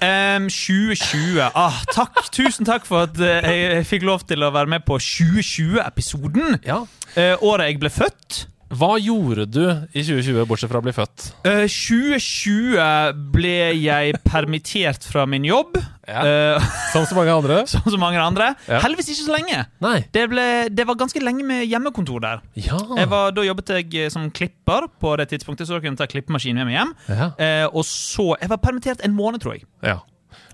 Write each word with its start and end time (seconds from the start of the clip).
Um, 0.00 0.46
2020. 0.48 1.42
Ah, 1.52 1.82
takk. 1.92 2.22
Tusen 2.32 2.64
takk 2.64 2.86
for 2.88 3.04
at 3.04 3.20
uh, 3.20 3.44
jeg 3.44 3.84
fikk 3.88 4.06
lov 4.08 4.24
til 4.28 4.44
å 4.44 4.50
være 4.54 4.72
med 4.72 4.86
på 4.88 4.96
2020-episoden. 4.96 6.58
Ja. 6.64 6.80
Uh, 7.12 7.34
året 7.44 7.72
jeg 7.74 7.82
ble 7.82 7.92
født. 7.92 8.44
Hva 8.74 8.94
gjorde 8.98 9.44
du 9.54 9.62
i 9.94 10.02
2020, 10.02 10.44
bortsett 10.50 10.70
fra 10.72 10.80
å 10.80 10.84
bli 10.84 10.94
født? 10.96 11.28
Uh, 11.46 11.64
2020 11.70 13.18
ble 13.34 13.54
jeg 13.78 14.16
permittert 14.26 15.04
fra 15.06 15.24
min 15.30 15.44
jobb. 15.46 15.76
Ja. 16.08 16.24
Uh, 16.58 16.66
Som 16.94 17.06
så 17.08 17.16
mange 17.16 17.32
andre? 17.32 17.62
som 17.70 17.84
så 17.88 17.98
mange 18.00 18.20
andre. 18.20 18.50
Ja. 18.68 18.80
Heldigvis 18.84 19.08
ikke 19.14 19.24
så 19.26 19.34
lenge. 19.36 19.60
Nei. 19.84 19.96
Det, 20.14 20.26
ble, 20.32 20.46
det 20.74 20.86
var 20.88 20.98
ganske 21.00 21.22
lenge 21.22 21.46
med 21.46 21.64
hjemmekontor 21.70 22.20
der. 22.24 22.42
Ja. 22.60 22.78
Jeg 22.98 23.10
var, 23.12 23.32
da 23.36 23.44
jobbet 23.46 23.72
jeg 23.78 23.88
eh, 24.04 24.10
som 24.12 24.28
klipper 24.34 24.88
på 25.00 25.14
det 25.20 25.28
tidspunktet, 25.32 25.66
så 25.68 25.76
da 25.76 25.82
kunne 25.84 25.94
jeg 25.96 26.02
ta 26.02 26.10
klippemaskinen 26.10 26.62
med 26.62 26.70
meg 26.72 26.78
hjem. 26.80 26.92
ja. 27.14 27.30
Eh, 27.38 27.66
og 27.70 27.82
så 27.88 28.34
Jeg 28.40 28.50
var 28.52 28.60
permittert 28.62 29.04
en 29.06 29.14
måned, 29.16 29.40
tror 29.44 29.56
jeg. 29.56 29.64
ja. 29.84 30.00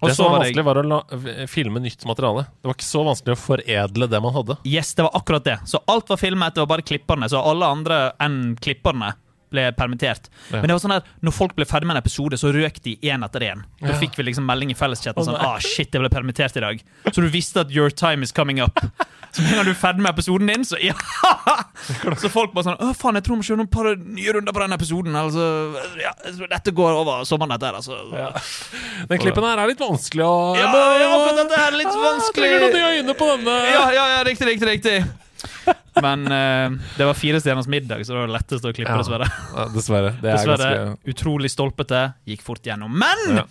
Og 0.01 0.09
Det 0.09 0.17
som 0.17 0.29
var 0.29 0.39
vanskelig, 0.41 0.65
var 0.67 0.81
å 0.81 0.85
la, 0.87 1.01
filme 1.51 1.83
nytt 1.83 2.05
materiale. 2.09 2.47
Det 2.61 2.71
var 2.71 2.79
ikke 2.79 2.89
så 2.89 3.05
vanskelig 3.07 3.37
å 3.37 3.41
foredle 3.41 4.11
det 4.11 4.21
man 4.25 4.37
hadde. 4.37 4.59
Yes, 4.69 4.95
det 4.99 5.07
var 5.07 5.17
akkurat 5.19 5.47
det. 5.47 5.59
Så 5.71 5.83
alt 5.91 6.09
var 6.13 6.21
filmet, 6.21 6.55
det 6.55 6.65
var 6.65 6.71
bare 6.75 6.87
klipperne. 6.87 7.29
Så 7.31 7.41
alle 7.41 7.69
andre 7.69 8.01
enn 8.23 8.57
klipperne 8.61 9.15
ble 9.51 9.69
permittert. 9.77 10.31
Ja. 10.51 10.61
Men 10.61 10.69
det 10.71 10.77
var 10.77 10.83
sånn 10.85 10.97
at 10.97 11.07
når 11.27 11.37
folk 11.37 11.55
ble 11.59 11.67
ferdig 11.69 11.87
med 11.91 11.97
en 11.99 12.03
episode, 12.03 12.39
så 12.41 12.53
røk 12.55 12.81
de 12.85 12.97
én 13.03 13.25
etter 13.27 13.47
én. 13.51 13.65
Da 13.81 13.93
Ja. 13.95 13.99
fikk 14.01 14.17
vi 14.19 14.29
liksom 14.31 14.47
melding 14.47 14.71
i 14.71 14.79
felleschatten 14.79 15.25
sånn 15.27 15.39
ah, 15.41 15.59
shit, 15.59 15.91
jeg 15.93 16.01
ble 16.03 16.11
permittert 16.13 16.57
i 16.57 16.61
dag. 16.65 16.83
Så 17.13 17.21
du 17.25 17.29
visste 17.29 17.61
at 17.65 17.71
your 17.75 17.91
time 17.91 18.23
is 18.23 18.33
coming 18.33 18.61
up. 18.61 18.79
Så 19.33 19.43
med 19.43 19.53
en 19.53 19.57
gang 19.61 19.65
du 19.69 19.71
er 19.71 19.79
ferdig 19.79 20.03
med 20.03 20.11
episoden 20.11 20.49
din, 20.51 20.65
så 20.67 20.79
ja. 20.83 20.95
Så 22.19 22.29
folk 22.33 22.51
bare 22.53 22.67
sånn 22.67 22.81
Å, 22.83 22.89
faen, 22.99 23.15
jeg 23.15 23.23
tror 23.29 23.37
vi 23.37 23.41
må 23.43 23.47
kjøre 23.47 23.61
noen 23.61 23.71
par 23.71 23.87
nye 23.95 24.33
runder 24.35 24.53
på 24.57 24.63
den 24.65 24.75
episoden. 24.75 25.15
Altså, 25.21 25.45
ja, 26.03 26.11
dette 26.51 26.75
går 26.75 26.99
over 26.99 27.23
sommeren, 27.29 27.55
dette 27.55 27.71
her, 27.71 27.79
altså. 27.79 28.01
Ja, 28.11 28.33
Den 29.11 29.23
klippen 29.23 29.47
her 29.47 29.63
er 29.63 29.71
litt 29.71 29.79
vanskelig 29.83 30.27
å 30.27 30.35
ja, 30.59 30.67
akkurat 30.67 31.39
dette 31.45 31.63
er 31.63 31.79
litt 31.79 31.95
vanskelig. 31.95 32.51
Trenger 32.51 32.67
noen 32.67 32.99
øyne 32.99 33.15
på 33.23 33.31
denne. 33.37 33.57
Ja, 33.71 33.85
ja, 33.95 34.07
ja, 34.17 34.23
riktig, 34.27 34.51
riktig, 34.51 34.69
riktig. 34.75 34.99
Men 36.03 36.25
uh, 36.27 36.79
det 36.97 37.07
var 37.07 37.15
fire 37.19 37.41
stjerners 37.43 37.69
middag, 37.71 38.05
så 38.07 38.15
det 38.15 38.21
var 38.23 38.33
lettest 38.39 38.65
å 38.65 38.73
klippe, 38.75 38.91
Ja. 38.91 38.99
dessverre. 39.03 39.29
Ja, 39.57 39.65
dessverre. 39.75 40.13
Det 40.21 40.31
er 40.31 40.37
Dessverre 40.39 40.71
ganske 40.77 41.15
utrolig 41.15 41.51
stolpete, 41.53 42.03
gikk 42.27 42.43
fort 42.47 42.63
gjennom. 42.65 42.93
Men 42.93 43.37
Ja. 43.43 43.45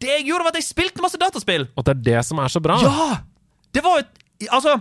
det 0.00 0.08
jeg 0.18 0.26
gjorde, 0.30 0.44
var 0.44 0.54
at 0.54 0.60
jeg 0.62 0.68
spilte 0.70 1.02
masse 1.04 1.18
dataspill! 1.20 1.68
Og 1.76 1.84
det 1.84 1.96
er 1.96 2.00
det 2.14 2.24
som 2.26 2.38
er 2.38 2.48
så 2.48 2.60
bra. 2.64 2.78
Ja! 2.82 3.20
Det 3.72 3.84
var 3.84 3.98
et 4.00 4.16
Altså, 4.50 4.72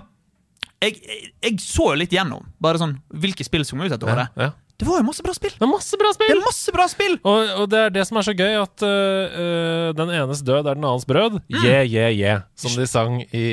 jeg, 0.82 0.96
jeg, 1.04 1.32
jeg 1.44 1.58
så 1.60 1.90
jo 1.92 1.98
litt 2.00 2.14
gjennom, 2.16 2.46
bare 2.64 2.80
sånn 2.80 2.94
hvilke 3.12 3.44
spill 3.44 3.66
som 3.68 3.78
kom 3.78 3.90
ut 3.90 3.92
Ja, 3.92 4.08
året. 4.08 4.30
ja. 4.40 4.52
Det 4.80 4.88
var 4.88 5.02
jo 5.02 5.06
masse 5.10 5.24
bra 5.26 5.34
spill! 5.36 5.52
Det 5.60 5.66
er 5.66 5.72
masse 5.74 5.98
bra 6.00 6.10
spill! 6.16 6.30
Det 6.32 6.36
er 6.38 6.46
masse 6.46 6.72
bra 6.72 6.86
spill! 6.88 7.16
Og, 7.28 7.50
og 7.60 7.66
det 7.72 7.80
er 7.84 7.90
det 7.98 8.06
som 8.08 8.20
er 8.22 8.24
så 8.30 8.32
gøy, 8.40 8.54
at 8.62 8.84
øh, 8.88 9.90
den 9.98 10.14
enes 10.16 10.40
død 10.48 10.62
er 10.72 10.78
den 10.78 10.86
annens 10.88 11.04
brød. 11.10 11.36
Mm. 11.50 11.58
Yeah, 11.66 11.84
yeah, 11.92 12.14
yeah. 12.16 12.40
Som 12.56 12.72
de 12.80 12.88
sang 12.88 13.18
i, 13.36 13.44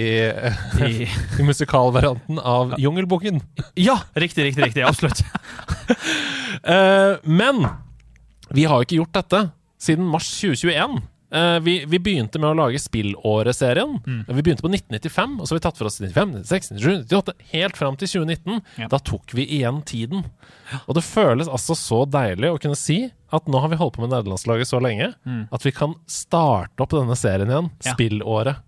I- 0.87 1.09
i 1.11 1.47
musikalvarianten 1.49 2.39
av 2.39 2.77
Jungelboken. 2.79 3.43
Ja, 3.75 3.99
riktig, 4.15 4.47
riktig, 4.53 4.69
riktig. 4.69 4.87
Absolutt. 4.87 5.25
uh, 6.63 7.19
men 7.43 7.67
vi 8.55 8.65
har 8.71 8.79
jo 8.79 8.87
ikke 8.87 9.01
gjort 9.01 9.17
dette 9.19 9.43
siden 9.83 10.07
mars 10.07 10.31
2021. 10.41 11.01
Eh, 11.37 11.61
vi, 11.61 11.75
vi 11.85 11.99
begynte 12.01 12.41
med 12.41 12.49
å 12.51 12.57
lage 12.57 12.81
Spillåret-serien. 12.81 13.97
Mm. 14.07 14.23
Vi 14.29 14.43
begynte 14.47 14.65
på 14.65 14.71
1995, 14.73 15.35
og 15.41 15.45
så 15.49 15.53
har 15.55 15.59
vi 15.61 15.65
tatt 15.67 15.81
for 15.81 15.91
oss 15.91 15.99
95, 16.01 16.33
96, 16.47 16.71
97, 16.79 17.03
98, 17.11 17.35
helt 17.53 17.81
fram 17.81 17.99
til 18.01 18.13
2019. 18.13 18.63
Ja. 18.81 18.89
Da 18.93 19.01
tok 19.11 19.35
vi 19.37 19.45
igjen 19.59 19.83
tiden. 19.89 20.25
Og 20.87 20.97
det 20.97 21.05
føles 21.07 21.51
altså 21.53 21.77
så 21.79 22.01
deilig 22.09 22.55
å 22.55 22.63
kunne 22.63 22.79
si 22.79 23.03
at 23.37 23.51
nå 23.51 23.61
har 23.61 23.73
vi 23.73 23.79
holdt 23.81 23.99
på 23.99 24.05
med 24.05 24.15
nederlandslaget 24.15 24.71
så 24.71 24.81
lenge 24.81 25.11
at 25.27 25.67
vi 25.67 25.73
kan 25.75 25.97
starte 26.11 26.83
opp 26.85 26.95
denne 26.95 27.19
serien 27.19 27.51
igjen. 27.51 27.69
Mm. 27.69 27.85
Ja. 27.85 27.95
Spillåret. 27.99 28.65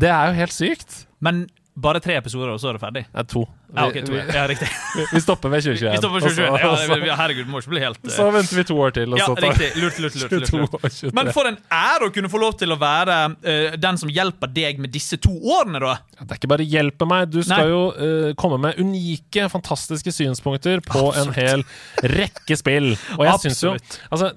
Det 0.00 0.10
er 0.10 0.30
jo 0.30 0.38
helt 0.40 0.54
sykt. 0.56 1.02
Men 1.22 1.44
bare 1.80 2.02
tre 2.02 2.16
episoder, 2.18 2.52
og 2.54 2.60
så 2.62 2.70
er 2.70 2.78
det 2.78 2.82
ferdig? 2.82 3.06
Det 3.12 3.22
er 3.22 3.28
to. 3.30 3.44
Ja, 3.70 3.84
ok, 3.86 3.96
to, 4.06 4.12
ja, 4.18 4.44
riktig. 4.50 4.68
vi, 5.12 5.20
stopper 5.22 5.48
ved 5.52 5.62
2021. 5.62 5.92
Vi 5.92 5.98
stopper 6.00 6.20
på 6.20 6.26
og 6.26 6.32
så- 6.32 6.46
2021. 6.46 6.88
Ja, 6.90 6.96
det- 7.04 7.18
herregud, 7.20 7.46
må 7.52 7.60
ikke 7.62 7.70
bli 7.74 7.80
helt 7.84 8.00
uh... 8.02 8.10
så 8.10 8.26
venter 8.34 8.56
vi 8.58 8.64
to 8.66 8.76
år 8.82 8.90
til, 8.96 9.14
Ja, 9.20 9.26
riktig. 9.34 9.68
Lurt, 9.80 9.98
lurt, 10.02 10.16
lurt. 10.18 10.32
lurt, 10.52 10.72
lurt. 10.82 11.14
Men 11.14 11.30
for 11.36 11.46
en 11.46 11.58
ære 11.70 12.08
å 12.08 12.12
kunne 12.14 12.30
få 12.32 12.40
lov 12.42 12.56
til 12.58 12.72
å 12.74 12.78
være 12.80 13.18
uh, 13.30 13.76
den 13.78 14.00
som 14.02 14.10
hjelper 14.10 14.50
deg 14.56 14.80
med 14.82 14.90
disse 14.94 15.16
to 15.22 15.30
årene, 15.30 15.78
da. 15.84 15.94
Det 16.20 16.26
er 16.34 16.40
ikke 16.40 16.50
bare 16.52 16.66
hjelpe 16.66 17.06
meg, 17.08 17.30
du 17.32 17.38
skal 17.42 17.62
Nei. 17.62 17.70
jo 17.70 17.82
uh, 17.94 18.34
komme 18.40 18.58
med 18.60 18.80
unike, 18.82 19.46
fantastiske 19.52 20.12
synspunkter 20.12 20.82
på 20.84 21.06
en 21.16 21.30
hel 21.38 21.62
rekke 22.02 22.58
spill. 22.58 22.90
Og 23.18 23.24
jeg 23.28 23.44
syns 23.46 23.62
jo 23.64 23.76
Altså, 24.10 24.32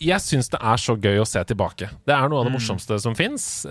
jeg 0.00 0.20
syns 0.22 0.48
det 0.54 0.60
er 0.62 0.78
så 0.80 0.94
gøy 0.96 1.18
å 1.20 1.26
se 1.26 1.42
tilbake. 1.48 1.90
Det 2.06 2.14
er 2.14 2.28
noe 2.30 2.40
av 2.40 2.46
det 2.46 2.52
Mm. 2.52 2.58
morsomste 2.60 3.00
som 3.02 3.14
fins. 3.18 3.66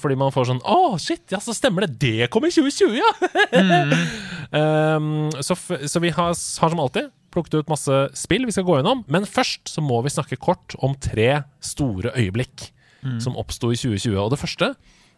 fordi 0.00 0.16
man 0.18 0.32
får 0.34 0.46
sånn 0.50 0.60
Å, 0.66 0.98
shit, 1.00 1.22
ja, 1.30 1.38
så 1.38 1.54
stemmer 1.54 1.86
det! 1.86 1.98
Det 1.98 2.30
kom 2.30 2.44
i 2.44 2.50
2020, 2.50 2.98
ja! 2.98 3.10
Mm. 3.52 3.94
Um, 4.56 5.28
så, 5.44 5.56
så 5.58 6.00
vi 6.02 6.10
har, 6.16 6.32
har 6.32 6.72
som 6.72 6.80
alltid 6.80 7.10
plukket 7.34 7.58
ut 7.60 7.68
masse 7.68 7.92
spill 8.16 8.46
vi 8.48 8.54
skal 8.56 8.64
gå 8.64 8.78
gjennom. 8.78 9.02
Men 9.12 9.26
først 9.28 9.68
så 9.68 9.82
må 9.84 9.98
vi 10.06 10.12
snakke 10.14 10.38
kort 10.40 10.76
om 10.80 10.94
tre 10.96 11.42
store 11.60 12.14
øyeblikk 12.16 12.70
Mm. 13.06 13.20
som 13.22 13.36
oppsto 13.38 13.68
i 13.70 13.76
2020. 13.78 14.16
Og 14.18 14.30
det 14.32 14.38
første 14.40 14.70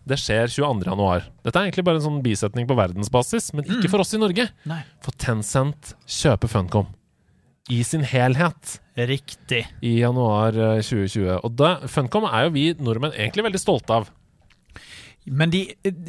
det 0.09 0.17
skjer 0.21 0.51
22. 0.51 0.83
januar. 0.91 1.23
Dette 1.47 1.57
er 1.57 1.69
egentlig 1.69 1.85
bare 1.87 1.97
en 2.01 2.05
sånn 2.05 2.19
bisetning 2.25 2.67
på 2.69 2.75
verdensbasis, 2.77 3.47
men 3.57 3.65
ikke 3.65 3.89
for 3.89 4.03
oss 4.03 4.13
i 4.13 4.21
Norge. 4.21 4.45
Mm. 4.67 4.69
Nei. 4.75 4.81
For 5.05 5.15
Tencent 5.17 5.95
kjøper 6.05 6.51
Funcom 6.53 6.91
i 7.73 7.79
sin 7.87 8.03
helhet 8.09 8.75
Riktig. 8.99 9.63
i 9.81 9.95
januar 10.03 10.57
eh, 10.59 10.83
2020. 10.85 11.39
Og 11.45 11.57
da, 11.57 11.71
Funcom 11.89 12.27
er 12.29 12.47
jo 12.49 12.53
vi 12.59 12.67
nordmenn 12.77 13.15
egentlig 13.17 13.47
veldig 13.47 13.61
stolte 13.63 13.99
av. 14.03 14.11
Men 15.31 15.51
de 15.53 15.61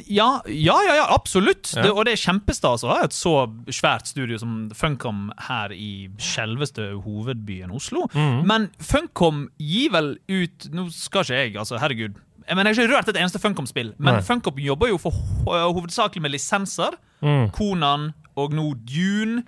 Ja, 0.07 0.41
ja, 0.47 0.77
ja, 0.85 0.95
ja 0.99 1.05
absolutt. 1.13 1.71
Ja. 1.75 1.83
Det, 1.83 1.91
og 1.91 2.05
det 2.07 2.13
er 2.15 2.21
kjempestas 2.23 2.85
å 2.85 2.91
ha 2.93 3.03
et 3.07 3.15
så 3.15 3.33
svært 3.73 4.09
studio 4.11 4.39
som 4.41 4.69
Funcom 4.75 5.29
her 5.49 5.73
i 5.75 6.09
selveste 6.21 6.91
hovedbyen 7.03 7.73
Oslo. 7.75 8.07
Mm. 8.15 8.41
Men 8.49 8.69
Funcom 8.79 9.47
gir 9.59 9.93
vel 9.95 10.15
ut 10.29 10.69
Nå 10.73 10.89
skal 10.95 11.25
ikke 11.27 11.39
jeg, 11.43 11.55
altså, 11.59 11.79
herregud. 11.81 12.17
Jeg, 12.49 12.57
mener, 12.57 12.71
jeg 12.71 12.79
har 12.81 12.87
ikke 12.87 12.95
rørt 12.97 13.11
et 13.11 13.21
eneste 13.21 13.39
Funcom-spill, 13.43 13.93
men 14.01 14.17
Nei. 14.17 14.25
Funcom 14.25 14.57
jobber 14.63 14.89
jo 14.89 14.97
for 15.01 15.13
hovedsakelig 15.45 16.23
med 16.25 16.33
lisenser. 16.33 16.95
Mm. 17.21 17.49
Konan 17.53 18.11
og 18.39 18.55
nå 18.55 18.71
Dune. 18.89 19.43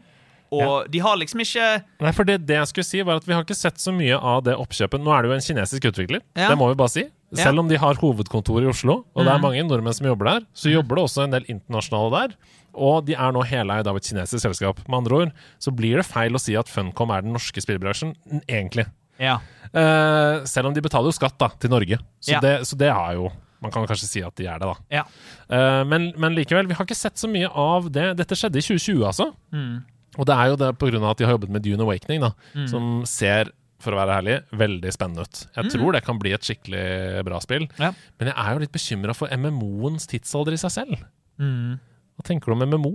Og 0.51 0.89
de 0.91 0.99
har 0.99 1.15
liksom 1.15 1.39
ikke 1.45 1.65
Nei, 2.03 2.11
for 2.11 2.27
det, 2.27 2.41
det 2.43 2.57
jeg 2.57 2.67
skulle 2.67 2.83
si 2.83 2.99
var 3.07 3.21
at 3.21 3.27
Vi 3.27 3.31
har 3.31 3.45
ikke 3.45 3.55
sett 3.55 3.79
så 3.79 3.93
mye 3.95 4.17
av 4.19 4.43
det 4.43 4.57
oppkjøpet. 4.59 4.99
Nå 4.99 5.13
er 5.15 5.23
det 5.23 5.31
jo 5.31 5.35
en 5.37 5.45
kinesisk 5.45 5.87
utvikler, 5.93 6.19
Ja. 6.35 6.49
det 6.51 6.57
må 6.59 6.67
vi 6.73 6.75
bare 6.81 6.91
si. 6.91 7.05
Ja. 7.31 7.43
Selv 7.45 7.59
om 7.59 7.67
de 7.69 7.77
har 7.79 7.95
hovedkontor 7.95 8.61
i 8.63 8.67
Oslo, 8.67 9.05
og 9.15 9.23
det 9.23 9.31
er 9.31 9.37
Mhm. 9.39 9.41
mange 9.41 9.63
nordmenn 9.63 9.93
som 9.95 10.05
jobber 10.07 10.25
der, 10.25 10.41
så 10.53 10.69
jobber 10.71 10.95
det 10.95 11.03
også 11.05 11.23
en 11.23 11.31
del 11.31 11.45
internasjonale 11.47 12.11
der. 12.29 12.35
Og 12.75 13.05
de 13.05 13.13
er 13.13 13.31
nå 13.31 13.43
heleid 13.45 13.87
av 13.87 13.95
et 13.95 14.03
kinesisk 14.03 14.41
selskap. 14.41 14.79
Med 14.87 14.97
andre 14.97 15.15
ord 15.21 15.31
så 15.59 15.71
blir 15.75 15.95
det 15.97 16.05
feil 16.05 16.31
å 16.31 16.39
si 16.39 16.55
at 16.55 16.67
Funcom 16.67 17.09
er 17.15 17.21
den 17.21 17.33
norske 17.33 17.61
spillbransjen, 17.63 18.15
egentlig. 18.47 18.85
Ja. 19.19 19.39
Uh, 19.73 20.43
selv 20.45 20.67
om 20.67 20.73
de 20.73 20.81
betaler 20.81 21.07
jo 21.07 21.15
skatt 21.15 21.37
da, 21.37 21.47
til 21.59 21.69
Norge. 21.69 21.97
Så, 22.19 22.31
Ja. 22.33 22.39
det, 22.41 22.61
så 22.67 22.75
det 22.77 22.89
er 22.89 23.13
jo 23.15 23.31
Man 23.61 23.69
kan 23.71 23.85
kanskje 23.85 24.07
si 24.09 24.21
at 24.23 24.33
de 24.35 24.47
er 24.47 24.57
det, 24.57 24.61
da. 24.67 24.73
ja. 24.89 25.03
Eh, 25.47 25.83
men, 25.83 26.11
men 26.17 26.33
likevel, 26.33 26.65
vi 26.67 26.73
har 26.73 26.83
ikke 26.83 26.95
sett 26.97 27.13
så 27.13 27.29
mye 27.29 27.47
av 27.53 27.91
det. 27.91 28.17
Dette 28.17 28.33
skjedde 28.33 28.57
i 28.57 28.61
2020, 28.65 29.03
altså. 29.05 29.35
Mm. 29.53 29.83
Og 30.17 30.25
det 30.25 30.33
er 30.35 30.47
jo 30.49 30.55
det 30.55 30.79
pga. 30.79 31.11
at 31.11 31.17
de 31.17 31.25
har 31.25 31.37
jobbet 31.37 31.49
med 31.49 31.61
Dune 31.61 31.79
Awakening, 31.85 32.21
da, 32.21 32.31
Mm. 32.55 32.67
som 32.67 33.05
ser 33.05 33.51
for 33.83 33.95
å 33.95 33.99
være 34.01 34.17
ærlig, 34.21 34.35
veldig 34.57 34.91
spennende 34.95 35.25
ut. 35.27 35.41
Jeg 35.57 35.71
tror 35.73 35.91
det 35.95 36.03
kan 36.05 36.19
bli 36.21 36.33
et 36.35 36.45
skikkelig 36.47 37.23
bra 37.27 37.39
spill. 37.43 37.67
Ja. 37.79 37.91
Men 38.19 38.29
jeg 38.31 38.35
er 38.37 38.53
jo 38.53 38.61
litt 38.63 38.71
bekymra 38.75 39.15
for 39.17 39.31
MMO-ens 39.35 40.07
tidsalder 40.11 40.53
i 40.57 40.61
seg 40.61 40.71
selv. 40.75 41.01
Mm. 41.41 41.79
Hva 42.17 42.27
tenker 42.27 42.51
du 42.51 42.57
om 42.57 42.63
MMO? 42.69 42.93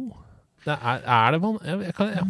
Det 0.67 0.75
er, 0.75 1.03
er 1.07 1.35
det 1.37 1.39
van... 1.45 1.59
Jeg, 1.63 1.83
jeg 1.87 1.95
kan, 1.95 2.09
ja. 2.11 2.25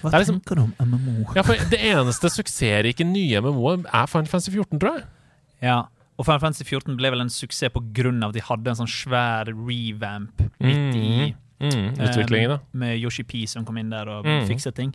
Hva 0.00 0.10
Det 0.14 0.20
liksom- 0.22 0.38
tenker 0.40 0.56
du 0.56 0.62
om 0.62 0.74
MMO? 0.88 1.34
ja, 1.36 1.42
for 1.44 1.66
Det 1.70 1.80
eneste 1.84 2.30
suksessrike 2.32 3.04
nye 3.04 3.40
MMO-et 3.44 3.84
er 3.92 4.06
Final 4.08 4.30
Fantasy 4.32 4.50
14, 4.54 4.80
tror 4.80 4.96
jeg. 4.98 5.04
Ja, 5.64 5.82
og 6.16 6.24
Final 6.28 6.40
Fantasy 6.40 6.64
14 6.64 6.96
ble 6.96 7.10
vel 7.12 7.24
en 7.24 7.32
suksess 7.32 7.68
av 7.74 7.80
at 7.82 8.34
de 8.36 8.40
hadde 8.48 8.70
en 8.72 8.78
sånn 8.80 8.88
svær 8.90 9.50
revamp 9.52 10.44
midt 10.60 10.96
i 10.96 11.32
Mm. 11.32 11.34
Mm, 11.64 11.88
utviklingen, 12.06 12.48
da. 12.50 12.58
Um, 12.60 12.80
med 12.84 12.98
Yoshi 13.00 13.22
P 13.24 13.46
som 13.50 13.64
kom 13.64 13.78
inn 13.80 13.90
der 13.90 14.08
og 14.08 14.24
Mm. 14.24 14.46
fikset 14.48 14.74
ting. 14.76 14.92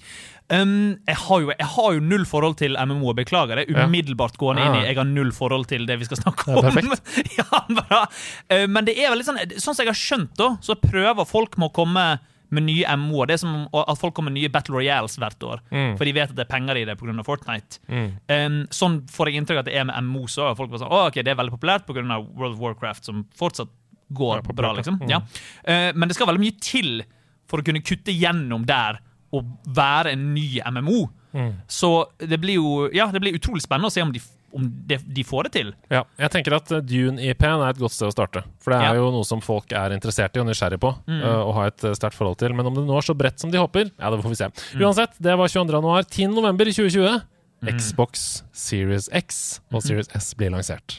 Um, 0.50 0.98
jeg, 1.08 1.16
har 1.16 1.42
jo, 1.42 1.52
jeg 1.58 1.68
har 1.76 1.94
jo 1.94 2.00
null 2.00 2.26
forhold 2.26 2.58
til 2.58 2.76
MMO, 2.78 3.14
beklager 3.14 3.56
det. 3.62 3.70
er 3.70 3.86
Umiddelbart 3.88 4.38
gående 4.38 4.62
inn 4.66 4.76
Ah. 4.76 4.82
i 4.84 4.88
Jeg 4.88 4.96
har 4.98 5.06
null 5.06 5.32
forhold 5.32 5.68
til 5.68 5.86
det 5.86 6.00
vi 6.00 6.06
skal 6.06 6.18
snakke 6.18 6.46
Det 6.46 6.58
om. 6.58 6.64
perfekt. 6.64 7.38
ja, 7.38 7.64
bra. 7.70 8.06
Uh, 8.52 8.68
men 8.68 8.86
det 8.86 8.98
er 8.98 9.10
vel 9.10 9.18
litt 9.22 9.28
sånn 9.28 9.40
Sånn 9.60 9.76
som 9.76 9.86
jeg 9.86 9.94
har 9.94 10.00
skjønt, 10.02 10.36
da, 10.38 10.58
så 10.62 10.76
prøver 10.80 11.26
folk 11.26 11.58
med 11.58 11.70
å 11.70 11.74
komme 11.74 12.20
med 12.52 12.64
nye 12.66 12.82
MMO-er. 12.98 13.28
Det 13.30 13.34
er 13.36 13.42
som 13.44 13.68
at 13.78 14.00
folk 14.02 14.16
kommer 14.18 14.32
med 14.34 14.42
nye 14.42 14.50
Battle 14.50 14.74
Royales 14.74 15.16
hvert 15.22 15.38
år. 15.46 15.60
Mm. 15.70 15.92
For 16.00 16.04
de 16.04 16.14
vet 16.18 16.32
at 16.32 16.36
det 16.36 16.48
er 16.48 16.50
penger 16.50 16.80
i 16.82 16.86
det 16.88 16.96
pga. 16.98 17.14
Fortnite. 17.24 17.78
Mm. 17.88 18.08
Um, 18.26 18.56
sånn 18.74 18.96
får 19.06 19.30
jeg 19.30 19.38
inntrykk 19.44 19.60
av 19.60 19.60
at 19.60 19.66
det 19.70 19.76
er 19.78 19.86
med 19.86 19.96
MMO. 20.02 20.24
Så 20.26 20.48
folk 20.58 20.72
bare 20.72 20.80
sånn, 20.82 20.90
å, 20.90 21.04
ok, 21.12 21.22
Det 21.22 21.28
er 21.30 21.38
veldig 21.38 21.54
populært 21.60 21.86
pga. 21.86 22.02
World 22.34 22.56
of 22.56 22.60
Warcraft, 22.60 23.06
som 23.06 23.28
fortsatt 23.38 23.70
går 24.14 24.42
Ja, 24.44 24.54
bra. 24.54 24.74
liksom. 24.74 25.00
Mm. 25.02 25.10
Ja. 25.10 25.20
Uh, 25.68 25.92
men 25.96 26.08
det 26.10 26.16
skal 26.16 26.28
veldig 26.28 26.44
mye 26.46 26.60
til 26.62 27.04
for 27.50 27.60
å 27.62 27.66
kunne 27.66 27.82
kutte 27.82 28.14
gjennom 28.14 28.66
der 28.66 29.00
og 29.34 29.46
være 29.68 30.12
en 30.14 30.34
ny 30.34 30.60
MMO. 30.66 31.08
Mm. 31.34 31.54
Så 31.70 32.06
det 32.18 32.40
blir 32.42 32.56
jo 32.58 32.90
ja, 32.94 33.08
det 33.14 33.22
blir 33.22 33.36
utrolig 33.38 33.62
spennende 33.62 33.90
å 33.90 33.94
se 33.94 34.02
om 34.02 34.12
de, 34.12 34.20
om 34.58 34.64
de, 34.90 34.98
de 34.98 35.24
får 35.24 35.44
det 35.46 35.52
til. 35.54 35.68
Ja, 35.94 36.04
jeg 36.18 36.32
tenker 36.34 36.56
at 36.58 36.72
eh, 36.74 36.82
Dune-IP-en 36.82 37.62
er 37.62 37.70
et 37.76 37.78
godt 37.78 37.94
sted 37.94 38.10
å 38.10 38.16
starte. 38.16 38.42
For 38.60 38.74
det 38.74 38.80
er 38.82 38.96
Ja. 38.96 39.02
jo 39.04 39.12
noe 39.14 39.24
som 39.30 39.42
folk 39.46 39.70
er 39.78 39.94
interessert 39.94 40.34
i 40.36 40.42
og 40.42 40.48
nysgjerrig 40.50 40.80
på, 40.82 40.90
Mm. 41.06 41.20
eh, 41.22 41.42
og 41.46 41.54
har 41.54 41.68
et 41.68 41.84
eh, 41.86 41.94
sterkt 41.94 42.18
forhold 42.18 42.40
til. 42.42 42.54
Men 42.58 42.66
om 42.66 42.74
det 42.74 42.86
nå 42.88 42.98
er 42.98 43.06
så 43.06 43.14
bredt 43.18 43.38
som 43.40 43.52
de 43.54 43.62
håper, 43.62 43.92
ja, 44.00 44.10
det 44.10 44.24
får 44.26 44.30
vi 44.34 44.40
se. 44.42 44.50
Mm. 44.74 44.82
Uansett, 44.88 45.14
det 45.22 45.38
var 45.38 45.48
22. 45.48 45.78
januar. 45.78 46.04
10. 46.10 46.34
november 46.34 46.66
2020. 46.66 47.22
Mm. 47.62 47.78
Xbox 47.78 48.44
Series 48.54 49.10
X 49.14 49.60
og 49.70 49.82
Mhm. 49.84 49.88
Series 49.88 50.10
S 50.16 50.34
blir 50.34 50.50
lansert. 50.50 50.98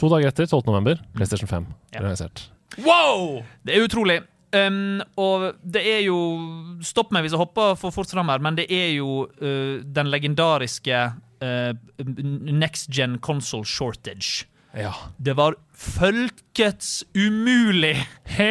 To 0.00 0.08
dager 0.08 0.30
etter, 0.32 0.46
12. 0.48 0.64
november, 0.66 1.00
PlayStation 1.16 1.48
5 1.50 1.66
Ja. 1.94 2.00
realisert. 2.00 2.46
Wow! 2.80 3.42
Det 3.66 3.76
er 3.76 3.84
utrolig. 3.84 4.20
Um, 4.50 4.98
og 5.20 5.52
det 5.62 5.82
er 5.86 6.00
jo 6.08 6.16
Stopp 6.82 7.12
meg 7.14 7.22
hvis 7.22 7.36
jeg 7.36 7.38
hopper 7.38 7.76
for 7.78 7.94
fort 7.94 8.10
fram 8.10 8.32
her, 8.32 8.40
men 8.42 8.56
det 8.58 8.64
er 8.72 8.96
jo 8.96 9.26
uh, 9.28 9.76
den 9.84 10.08
legendariske 10.10 11.02
uh, 11.44 11.72
next 12.50 12.90
gen 12.90 13.18
console 13.22 13.64
shortage. 13.68 14.46
Ja. 14.76 14.92
Det 15.16 15.34
var 15.34 15.56
folkets 15.80 17.04
umulig 17.16 17.94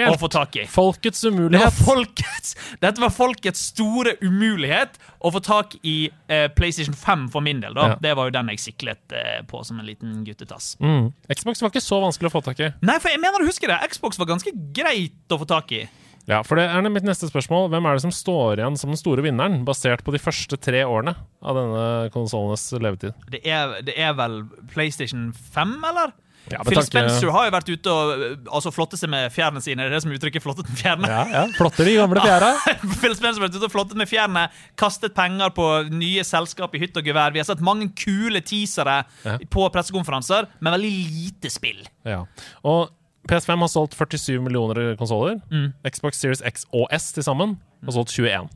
å 0.10 0.16
få 0.19 0.27
tak 0.33 0.56
i. 0.60 0.66
folkets 0.69 1.21
Det 1.21 1.30
var 1.30 1.38
umulighet. 1.38 1.77
folkets, 1.86 2.56
dette 2.81 3.01
var 3.01 3.13
folkets 3.13 3.68
store 3.71 4.16
umulighet 4.21 4.98
å 5.24 5.31
få 5.31 5.42
tak 5.45 5.77
i 5.83 6.10
eh, 6.27 6.48
PlayStation 6.56 6.98
5 6.98 7.30
for 7.31 7.45
min 7.45 7.62
del. 7.63 7.77
da. 7.77 7.94
Ja. 7.94 8.00
Det 8.01 8.16
var 8.19 8.30
jo 8.30 8.36
den 8.36 8.51
jeg 8.54 8.63
siklet 8.66 9.16
eh, 9.16 9.39
på 9.48 9.63
som 9.68 9.80
en 9.80 9.88
liten 9.88 10.19
guttetass. 10.27 10.74
Mm. 10.83 11.12
Xbox 11.31 11.63
var 11.63 11.71
ikke 11.71 11.86
så 11.86 12.01
vanskelig 12.04 12.31
å 12.31 12.36
få 12.39 12.44
tak 12.50 12.60
i. 12.65 12.72
Nei, 12.81 13.00
for 13.00 13.13
jeg 13.13 13.22
mener 13.24 13.39
du 13.39 13.50
husker 13.50 13.72
det. 13.72 13.80
Xbox 13.94 14.19
var 14.19 14.31
ganske 14.33 14.54
greit 14.75 15.31
å 15.31 15.39
få 15.39 15.48
tak 15.50 15.72
i. 15.77 15.86
Ja, 16.27 16.42
for 16.44 16.60
det 16.60 16.68
er 16.69 16.89
mitt 16.89 17.04
neste 17.07 17.30
spørsmål. 17.30 17.69
Hvem 17.74 17.86
er 17.89 17.94
det 17.98 18.04
som 18.04 18.12
står 18.13 18.60
igjen 18.60 18.77
som 18.77 18.92
den 18.92 19.00
store 19.00 19.24
vinneren, 19.25 19.63
basert 19.66 20.04
på 20.06 20.12
de 20.13 20.19
første 20.21 20.57
tre 20.62 20.83
årene 20.86 21.16
av 21.42 21.56
denne 21.57 22.10
konsollenes 22.13 22.68
levetid? 22.81 23.13
Det 23.31 23.42
er, 23.48 23.80
det 23.86 23.95
er 23.98 24.13
vel 24.19 24.44
PlayStation 24.74 25.31
5, 25.54 25.77
eller? 25.89 26.12
Ja, 26.50 26.63
Phil 26.63 26.80
tanke- 26.80 26.88
Spencer 26.88 27.30
har 27.36 27.45
jo 27.45 27.51
vært 27.54 27.68
ute 27.69 27.92
og 27.94 28.21
altså, 28.56 28.71
flottet 28.74 28.98
seg 28.98 29.10
med 29.12 29.30
fjærene 29.36 29.62
sine. 29.62 29.83
Det 29.83 29.92
er 29.92 29.95
det 29.98 30.01
som 30.01 30.13
uttrykket 30.16 30.42
'flottet 30.42 30.69
med 30.69 30.80
fjærene'. 30.80 31.10
Ja, 31.12 31.24
ja. 31.30 31.44
Flotter 31.54 31.86
de 31.86 31.94
gamle 31.98 32.22
fjæra. 32.24 32.51
Phil 33.01 33.13
Spencer 33.15 33.42
har 33.42 33.50
vært 33.50 33.57
ute 33.60 33.68
og 33.68 33.74
flottet 33.74 33.98
med 34.00 34.10
fjærene, 34.10 34.48
kastet 34.80 35.13
penger 35.13 35.51
på 35.54 35.68
nye 35.94 36.24
selskap 36.25 36.74
i 36.74 36.80
hytt 36.81 36.98
og 36.98 37.06
gevær. 37.06 37.33
Vi 37.36 37.39
har 37.44 37.45
sett 37.45 37.62
mange 37.62 37.92
kule 37.94 38.42
teasere 38.42 39.04
Ja. 39.25 39.38
på 39.51 39.68
pressekonferanser, 39.69 40.48
men 40.60 40.74
veldig 40.74 40.94
lite 41.12 41.51
spill. 41.54 41.83
Ja. 42.07 42.24
Og 42.63 42.89
PS5 43.30 43.62
har 43.64 43.70
solgt 43.72 43.96
47 43.98 44.40
millioner 44.46 44.96
konsoller. 45.00 45.38
Mm. 45.54 45.72
Xbox 45.88 46.20
Series 46.22 46.42
X 46.46 46.66
og 46.74 46.88
S 46.96 47.12
til 47.16 47.24
sammen 47.28 47.58
har 47.86 47.96
solgt 47.96 48.14
21. 48.18 48.50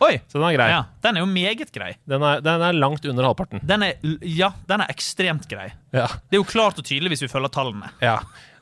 Oi! 0.00 0.14
Så 0.32 0.38
den 0.38 0.46
er 0.48 0.54
grei. 0.56 0.66
Ja, 0.72 0.82
den 1.04 1.16
er 1.18 1.20
jo 1.24 1.28
meget 1.28 1.72
grei. 1.76 1.90
Den, 2.08 2.22
er, 2.24 2.40
den 2.40 2.62
er 2.64 2.72
langt 2.76 3.04
under 3.04 3.26
halvparten. 3.28 3.60
Den 3.68 3.82
er, 3.84 3.98
ja, 4.24 4.48
den 4.70 4.80
er 4.80 4.88
ekstremt 4.92 5.44
grei. 5.50 5.66
Ja. 5.92 6.06
Det 6.30 6.38
er 6.38 6.40
jo 6.40 6.46
klart 6.48 6.78
og 6.80 6.86
tydelig 6.88 7.12
hvis 7.12 7.24
vi 7.26 7.32
følger 7.32 7.52
tallene. 7.52 7.90
ja. 8.04 8.18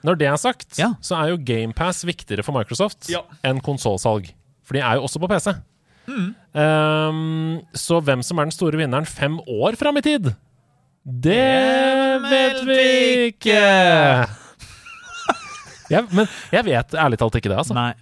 Når 0.07 0.15
det 0.15 0.27
er 0.31 0.37
sagt, 0.39 0.77
Ja. 0.79 0.93
så 1.03 1.17
er 1.19 1.33
jo 1.33 1.39
GamePass 1.43 2.05
viktigere 2.07 2.45
for 2.47 2.55
Microsoft 2.55 3.09
enn 3.43 3.59
konsollsalg. 3.67 4.29
For 4.63 4.77
de 4.79 4.83
er 4.87 4.95
jo 4.95 5.03
også 5.09 5.19
på 5.19 5.27
PC. 5.33 5.57
Mm. 6.07 6.29
Um, 6.55 7.57
så 7.75 7.99
hvem 8.07 8.23
som 8.23 8.39
er 8.39 8.47
den 8.47 8.55
store 8.55 8.79
vinneren 8.79 9.07
fem 9.11 9.41
år 9.43 9.75
fram 9.81 9.99
i 9.99 10.05
tid, 10.07 10.31
det 11.03 11.35
Det 11.35 12.23
vet 12.31 12.63
vi 12.69 12.79
ikke! 13.33 13.59
Ja, 15.91 16.05
men 16.13 16.29
jeg 16.55 16.65
vet 16.69 16.95
ærlig 16.95 17.19
talt 17.21 17.39
ikke 17.41 17.51
det, 17.53 17.59
altså. 17.61 17.77
Nei. 17.77 17.93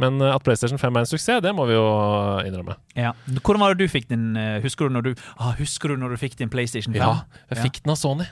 Men 0.00 0.20
eh, 0.20 0.34
at 0.34 0.44
PlayStation 0.44 0.80
5 0.80 0.96
er 0.96 1.04
en 1.04 1.10
suksess, 1.10 1.42
det 1.44 1.52
må 1.56 1.66
vi 1.68 1.76
jo 1.76 1.86
innrømme. 2.46 2.76
Ja. 2.98 3.12
Hvordan 3.40 3.60
var 3.64 3.74
det 3.74 3.84
du 3.86 3.92
fikk 3.92 4.08
din 4.10 4.36
eh, 4.40 4.60
Husker 4.64 4.88
du 4.88 4.96
når 4.96 5.10
du, 5.10 5.26
ah, 5.36 5.52
husker 5.58 5.92
du 5.92 6.00
når 6.00 6.14
du 6.14 6.22
fikk 6.22 6.38
din 6.40 6.52
PlayStation 6.52 6.94
5? 6.94 7.02
Ja, 7.02 7.42
jeg 7.52 7.66
fikk 7.66 7.82
den 7.84 7.94
av 7.94 8.00
Sony. 8.00 8.28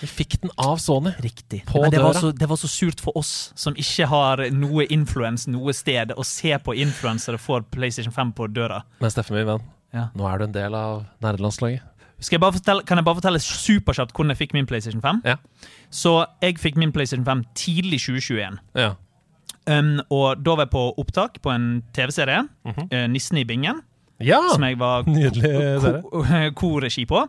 Vi 0.00 0.08
fikk 0.08 0.38
den 0.42 0.52
av 0.56 0.78
Sony. 0.80 1.12
Riktig. 1.20 1.64
På 1.68 1.82
Men 1.82 1.92
det 1.92 2.00
var, 2.02 2.14
så, 2.16 2.30
det 2.32 2.48
var 2.48 2.56
så 2.56 2.70
surt 2.70 3.02
for 3.04 3.16
oss 3.20 3.50
som 3.58 3.76
ikke 3.78 4.06
har 4.08 4.44
noe 4.54 4.86
influens 4.88 5.44
noe 5.50 5.74
sted, 5.76 6.14
å 6.16 6.24
se 6.24 6.54
på 6.62 6.76
influensere 6.78 7.40
får 7.40 7.66
PlayStation 7.74 8.14
5 8.14 8.32
på 8.38 8.48
døra. 8.54 8.82
Men 9.02 9.12
Steffen, 9.12 9.36
min 9.36 9.48
venn, 9.50 9.66
Ja. 9.92 10.08
nå 10.14 10.26
er 10.30 10.38
du 10.38 10.44
en 10.46 10.54
del 10.54 10.74
av 10.78 11.04
nerdelandslaget. 11.20 11.82
Jeg 12.20 12.40
fortelle, 12.40 12.82
kan 12.84 12.98
jeg 13.00 13.04
bare 13.04 13.16
fortelle 13.16 13.40
superkjapt 13.40 14.12
hvordan 14.12 14.34
jeg 14.34 14.40
fikk 14.42 14.52
min 14.56 14.66
PlayStation 14.68 15.02
5? 15.02 15.22
Ja. 15.24 15.36
Så 15.90 16.26
jeg 16.42 16.58
fikk 16.60 16.76
min 16.76 16.92
PlayStation 16.92 17.24
5 17.24 17.44
tidlig 17.54 18.00
2021. 18.00 18.58
Ja. 18.76 18.90
Um, 19.70 20.00
og 20.10 20.40
da 20.44 20.54
var 20.56 20.66
jeg 20.66 20.72
på 20.72 20.82
opptak 20.98 21.40
på 21.44 21.52
en 21.52 21.82
TV-serie, 21.94 22.46
eh, 22.90 23.06
'Nissen 23.08 23.38
i 23.38 23.44
bingen', 23.44 23.80
ja! 24.20 24.40
som 24.52 24.62
jeg 24.64 24.78
var 24.78 25.02
Nydelig 25.06 25.42
ko, 25.80 26.22
ko- 26.22 26.50
ko 26.60 27.06
på. 27.08 27.28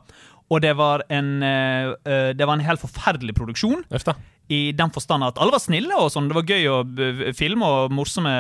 Og 0.52 0.62
det 0.62 0.76
var 0.78 1.02
en 1.10 1.44
uh, 1.44 1.96
Det 2.34 2.48
var 2.48 2.54
en 2.54 2.66
helt 2.66 2.80
forferdelig 2.80 3.36
produksjon. 3.36 3.84
Da. 3.90 4.14
I 4.51 4.59
den 4.75 4.92
forstand 4.92 5.24
at 5.24 5.39
alle 5.39 5.53
var 5.56 5.62
snille, 5.63 5.95
og 5.95 6.09
sånn, 6.12 6.27
det 6.27 6.36
var 6.36 6.50
gøy 6.50 6.68
å 6.68 6.77
filme 7.38 7.68
og 7.68 7.94
morsomme 7.95 8.33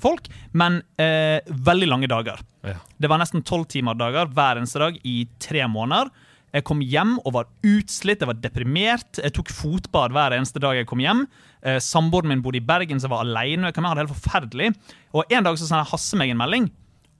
folk, 0.00 0.30
men 0.56 0.80
eh, 1.00 1.44
veldig 1.68 1.88
lange 1.90 2.08
dager. 2.10 2.40
Ja. 2.64 2.78
Det 3.00 3.10
var 3.12 3.20
nesten 3.20 3.44
tolv 3.46 3.68
timer 3.72 3.98
dager 4.00 4.30
hver 4.32 4.60
eneste 4.60 4.80
dag 4.80 4.96
i 5.04 5.22
tre 5.42 5.66
måneder. 5.68 6.08
Jeg 6.50 6.64
kom 6.66 6.80
hjem 6.82 7.12
og 7.20 7.34
var 7.36 7.50
utslitt, 7.62 8.24
jeg 8.24 8.30
var 8.30 8.38
deprimert. 8.42 9.20
Jeg 9.22 9.34
tok 9.36 9.52
fotbad 9.54 10.14
hver 10.16 10.34
eneste 10.34 10.62
dag 10.62 10.80
jeg 10.80 10.88
kom 10.90 11.02
hjem. 11.02 11.26
Eh, 11.62 11.78
Samboeren 11.84 12.32
min 12.32 12.42
bodde 12.42 12.58
i 12.58 12.64
Bergen, 12.64 12.98
så 12.98 13.06
jeg 13.06 13.14
var 13.14 13.26
alene. 13.26 13.68
Jeg 13.70 13.76
hadde 13.76 13.92
det 14.00 14.06
helt 14.06 14.16
forferdelig. 14.16 14.72
Og 15.14 15.30
En 15.30 15.46
dag 15.46 15.60
så 15.60 15.68
sender 15.68 15.86
Hasse 15.92 16.18
meg 16.18 16.32
en 16.32 16.40
melding 16.40 16.70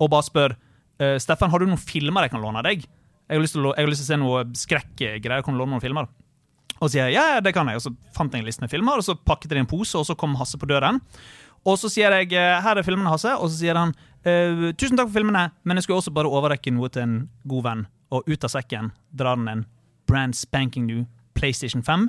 og 0.00 0.09
bare 0.11 0.26
spør 0.26 0.56
eh, 0.56 1.18
Steffen, 1.20 1.52
har 1.52 1.61
du 1.61 1.68
noen 1.68 1.80
filmer 1.80 2.25
jeg 2.25 2.32
kan 2.35 2.42
låne 2.42 2.62
av 2.62 2.66
deg. 2.66 2.82
Jeg 3.30 3.38
har 3.38 3.44
lyst 3.44 3.54
til 3.54 3.68
å, 3.68 3.75
lyst 3.87 4.02
til 4.02 4.09
å 4.09 4.11
se 4.11 4.18
noe 4.18 4.42
skrekkgreier. 4.59 5.44
Kan 5.47 5.54
du 5.54 5.61
låne 5.61 5.76
noen 5.76 5.85
filmer? 5.85 6.09
Og 6.80 6.88
sier 6.92 7.10
ja, 7.12 7.40
det 7.44 7.52
kan 7.56 7.68
jeg. 7.68 7.80
Og 7.80 7.84
så 7.84 7.92
fant 8.16 8.32
jeg 8.32 8.42
en 8.42 8.49
liste 8.49 8.64
med 8.64 8.72
filmer, 8.72 9.00
og 9.00 9.04
så 9.04 9.16
pakket 9.16 9.50
jeg 9.50 9.58
det 9.58 9.62
i 9.62 9.66
en 9.66 9.70
pose, 9.70 9.96
og 10.00 10.06
så 10.08 10.16
kom 10.18 10.38
Hasse 10.40 10.60
på 10.60 10.68
døren. 10.70 11.00
Og 11.68 11.76
så 11.76 11.90
sier 11.92 12.14
jeg 12.16 12.32
eh, 12.32 12.56
her 12.64 12.80
er 12.80 12.87
filmene, 12.87 13.12
Hasse, 13.12 13.34
og 13.37 13.50
så 13.50 13.58
sier 13.58 13.76
han 13.76 13.92
eh, 14.25 14.70
tusen 14.80 14.96
takk 14.96 15.10
for 15.10 15.18
filmene, 15.18 15.50
men 15.64 15.76
jeg 15.76 15.87
skulle 15.87 16.00
også 16.00 16.14
bare 16.16 16.30
overrekke 16.30 16.72
noe 16.72 16.88
til 16.92 17.04
en 17.04 17.18
god 17.50 17.66
venn. 17.68 17.84
Og 18.10 18.26
ut 18.30 18.46
av 18.49 18.52
sekken 18.54 18.90
drar 19.12 19.37
den 19.38 19.50
en 19.52 19.66
brand 20.08 20.34
spanking 20.34 20.88
new 20.88 21.04
PlayStation 21.37 21.84
5, 21.84 22.08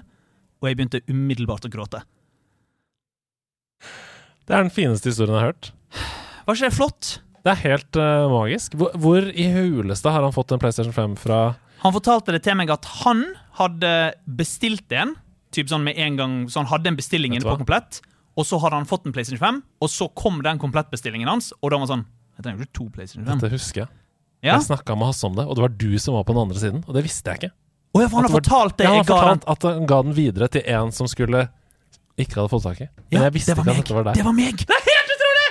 og 0.61 0.69
jeg 0.69 0.79
begynte 0.79 1.03
umiddelbart 1.11 1.67
å 1.67 1.73
gråte. 1.73 2.01
Det 4.47 4.55
er 4.55 4.63
den 4.63 4.73
fineste 4.73 5.11
historien 5.11 5.35
jeg 5.35 5.43
har 5.43 5.51
hørt. 5.51 5.71
Var 6.47 6.57
ikke 6.57 6.69
det 6.69 6.77
flott? 6.77 7.11
Det 7.41 7.51
er 7.53 7.61
helt 7.63 7.97
uh, 7.97 8.29
magisk. 8.31 8.75
Hvor, 8.77 8.95
hvor 9.01 9.27
i 9.29 9.47
huleste 9.53 10.13
har 10.13 10.25
han 10.25 10.33
fått 10.35 10.53
en 10.53 10.61
PlayStation 10.61 10.93
5 10.95 11.15
fra? 11.21 11.41
Han 11.83 11.95
fortalte 11.95 12.35
det 12.35 12.43
til 12.45 12.57
meg 12.57 12.71
at 12.73 12.85
han 13.01 13.23
hadde 13.59 13.91
bestilt 14.39 14.91
en, 14.95 15.15
typ 15.51 15.67
sånn 15.71 15.83
med 15.83 15.99
en 15.99 16.17
gang, 16.19 16.35
så 16.51 16.61
han 16.63 16.69
hadde 16.71 16.93
en 16.93 16.99
bestilling 16.99 17.35
inne 17.35 17.43
på 17.47 17.57
komplett, 17.59 17.99
og 18.39 18.47
så 18.47 18.59
hadde 18.63 18.79
han 18.79 18.87
fått 18.87 19.07
en 19.07 19.15
PlayStation 19.15 19.41
5, 19.41 19.61
og 19.83 19.91
så 19.91 20.07
kom 20.15 20.39
den 20.45 20.61
komplettbestillingen 20.61 21.27
hans, 21.27 21.51
og 21.59 21.71
da 21.71 21.79
var 21.79 21.85
han 21.85 21.91
sånn 21.95 22.05
Jeg 22.37 22.45
trenger 22.45 22.63
ikke 22.63 22.77
to 22.79 22.85
PlayStation 22.95 23.25
5. 23.27 23.41
Dette 23.41 23.51
husker 23.53 23.83
jeg. 23.83 23.89
Ja? 24.41 24.55
Jeg 24.55 24.65
snakka 24.69 24.95
med 24.97 25.11
Hasse 25.11 25.27
om 25.27 25.35
det, 25.37 25.45
og 25.45 25.57
det 25.59 25.65
var 25.65 25.73
du 25.77 25.91
som 26.01 26.15
var 26.17 26.23
på 26.25 26.33
den 26.33 26.41
andre 26.41 26.57
siden. 26.57 26.79
Og 26.87 26.95
det 26.95 27.03
visste 27.05 27.29
jeg 27.29 27.41
ikke. 27.41 27.51
Å 27.91 28.01
ja, 28.01 28.07
for 28.07 28.17
han 28.17 28.25
har 28.25 28.33
fortalt 28.33 28.77
det. 28.79 28.85
Ja, 28.87 28.93
han 28.95 29.01
har 29.03 29.09
fortalt 29.11 29.49
at 29.53 29.67
han 29.67 29.89
ga 29.89 29.99
den 30.07 30.15
videre 30.17 30.47
til 30.49 30.63
en 30.73 30.93
som 30.95 31.09
skulle 31.11 31.43
ikke 32.17 32.39
hadde 32.39 32.51
fått 32.51 32.65
tak 32.65 32.81
i. 32.81 32.87
Men 33.11 33.17
Ja, 33.17 33.25
jeg 33.27 33.35
visste 33.37 33.53
ikke 33.53 33.67
at 33.67 33.81
dette 33.83 33.97
var 33.97 34.07
deg. 34.09 34.17
Det 34.17 34.25
var 34.25 34.35
meg! 34.37 34.63
Utrolig! 34.65 34.80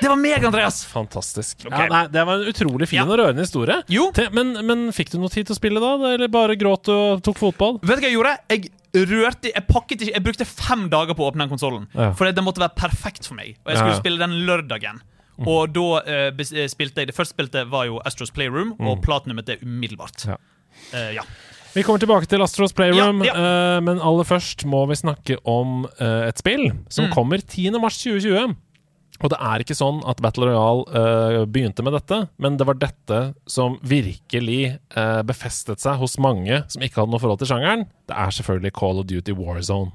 Det 0.01 0.09
var 0.09 0.17
meg, 0.17 0.45
Andreas! 0.49 0.85
Fantastisk. 0.89 1.67
Okay. 1.67 1.87
Ja, 1.87 1.89
nei, 1.93 2.03
det 2.09 2.23
var 2.27 2.41
en 2.41 2.49
utrolig 2.49 2.89
fin 2.89 2.99
Ja. 3.03 3.05
og 3.05 3.19
rørende 3.21 3.45
historie. 3.45 3.83
Jo, 3.89 4.11
Te- 4.17 4.31
Men, 4.33 4.55
men 4.67 4.87
fikk 4.97 5.11
du 5.13 5.19
noe 5.19 5.29
tid 5.29 5.47
til 5.47 5.55
å 5.55 5.59
spille 5.59 5.81
da, 5.83 5.91
eller 6.15 6.29
bare 6.29 6.57
gråt 6.57 6.89
og 6.89 7.23
tok 7.23 7.37
fotball? 7.39 7.79
vet 7.83 8.01
du 8.01 8.07
hva 8.07 8.09
jeg 8.09 8.17
gjorde? 8.17 8.37
Jeg 8.51 8.71
rørte 9.07 9.53
Jeg 9.55 9.67
pakket 9.69 10.01
ikke 10.03 10.15
Jeg 10.17 10.23
brukte 10.25 10.47
fem 10.49 10.89
dager 10.91 11.15
på 11.15 11.23
å 11.23 11.31
åpne 11.31 11.45
den 11.45 11.53
konsollen. 11.53 11.87
Ja. 11.95 12.13
For 12.19 12.31
det 12.33 12.43
måtte 12.43 12.59
være 12.65 12.75
perfekt 12.75 13.27
for 13.29 13.35
meg. 13.39 13.57
Og 13.65 13.71
jeg 13.73 13.79
skulle 13.79 13.95
Ja. 13.95 14.01
spille 14.01 14.19
den 14.19 14.39
lørdagen. 14.49 15.01
Og 15.47 15.73
da 15.73 15.81
uh, 16.05 16.67
spilte 16.69 17.01
jeg 17.01 17.07
Det 17.09 17.17
første 17.17 17.33
spilte 17.37 17.63
var 17.71 17.87
jo 17.87 18.01
Astros 18.05 18.31
Playroom, 18.31 18.75
og 18.81 19.01
platinumet 19.03 19.47
det 19.47 19.61
umiddelbart. 19.63 20.27
Ja. 20.27 20.37
Uh, 20.93 21.15
ja. 21.15 21.23
Vi 21.73 21.83
kommer 21.87 22.01
tilbake 22.03 22.27
til 22.27 22.43
Astros 22.43 22.73
Playroom, 22.75 23.23
Ja, 23.25 23.33
uh, 23.33 23.81
men 23.81 24.01
aller 24.01 24.25
først 24.25 24.65
må 24.67 24.83
vi 24.91 24.97
snakke 24.99 25.37
om 25.47 25.87
et 26.01 26.37
spill 26.39 26.73
som 26.89 27.07
Mm. 27.07 27.13
kommer 27.15 27.39
10. 27.39 27.71
mars 29.21 29.25
2020. 29.25 29.25
Og 29.25 29.31
det 29.31 29.39
er 29.41 29.65
ikke 29.65 29.77
sånn 29.77 30.01
at 30.09 30.21
Battle 30.23 30.49
Royale 30.49 30.85
uh, 30.89 31.47
begynte 31.47 31.83
med 31.83 31.93
dette, 31.93 32.29
men 32.39 32.57
det 32.57 32.67
var 32.67 32.79
dette 32.81 33.35
som 33.47 33.79
virkelig 33.83 34.79
uh, 34.97 35.23
befestet 35.23 35.81
seg 35.81 35.99
hos 36.01 36.19
mange 36.19 36.63
som 36.69 36.83
ikke 36.83 37.03
hadde 37.03 37.13
noe 37.13 37.21
forhold 37.21 37.41
til 37.41 37.51
sjangeren. 37.53 37.87
Det 38.09 38.17
er 38.17 38.31
selvfølgelig 38.31 38.73
Call 38.79 39.01
of 39.01 39.07
Duty 39.11 39.33
Warzone. 39.37 39.93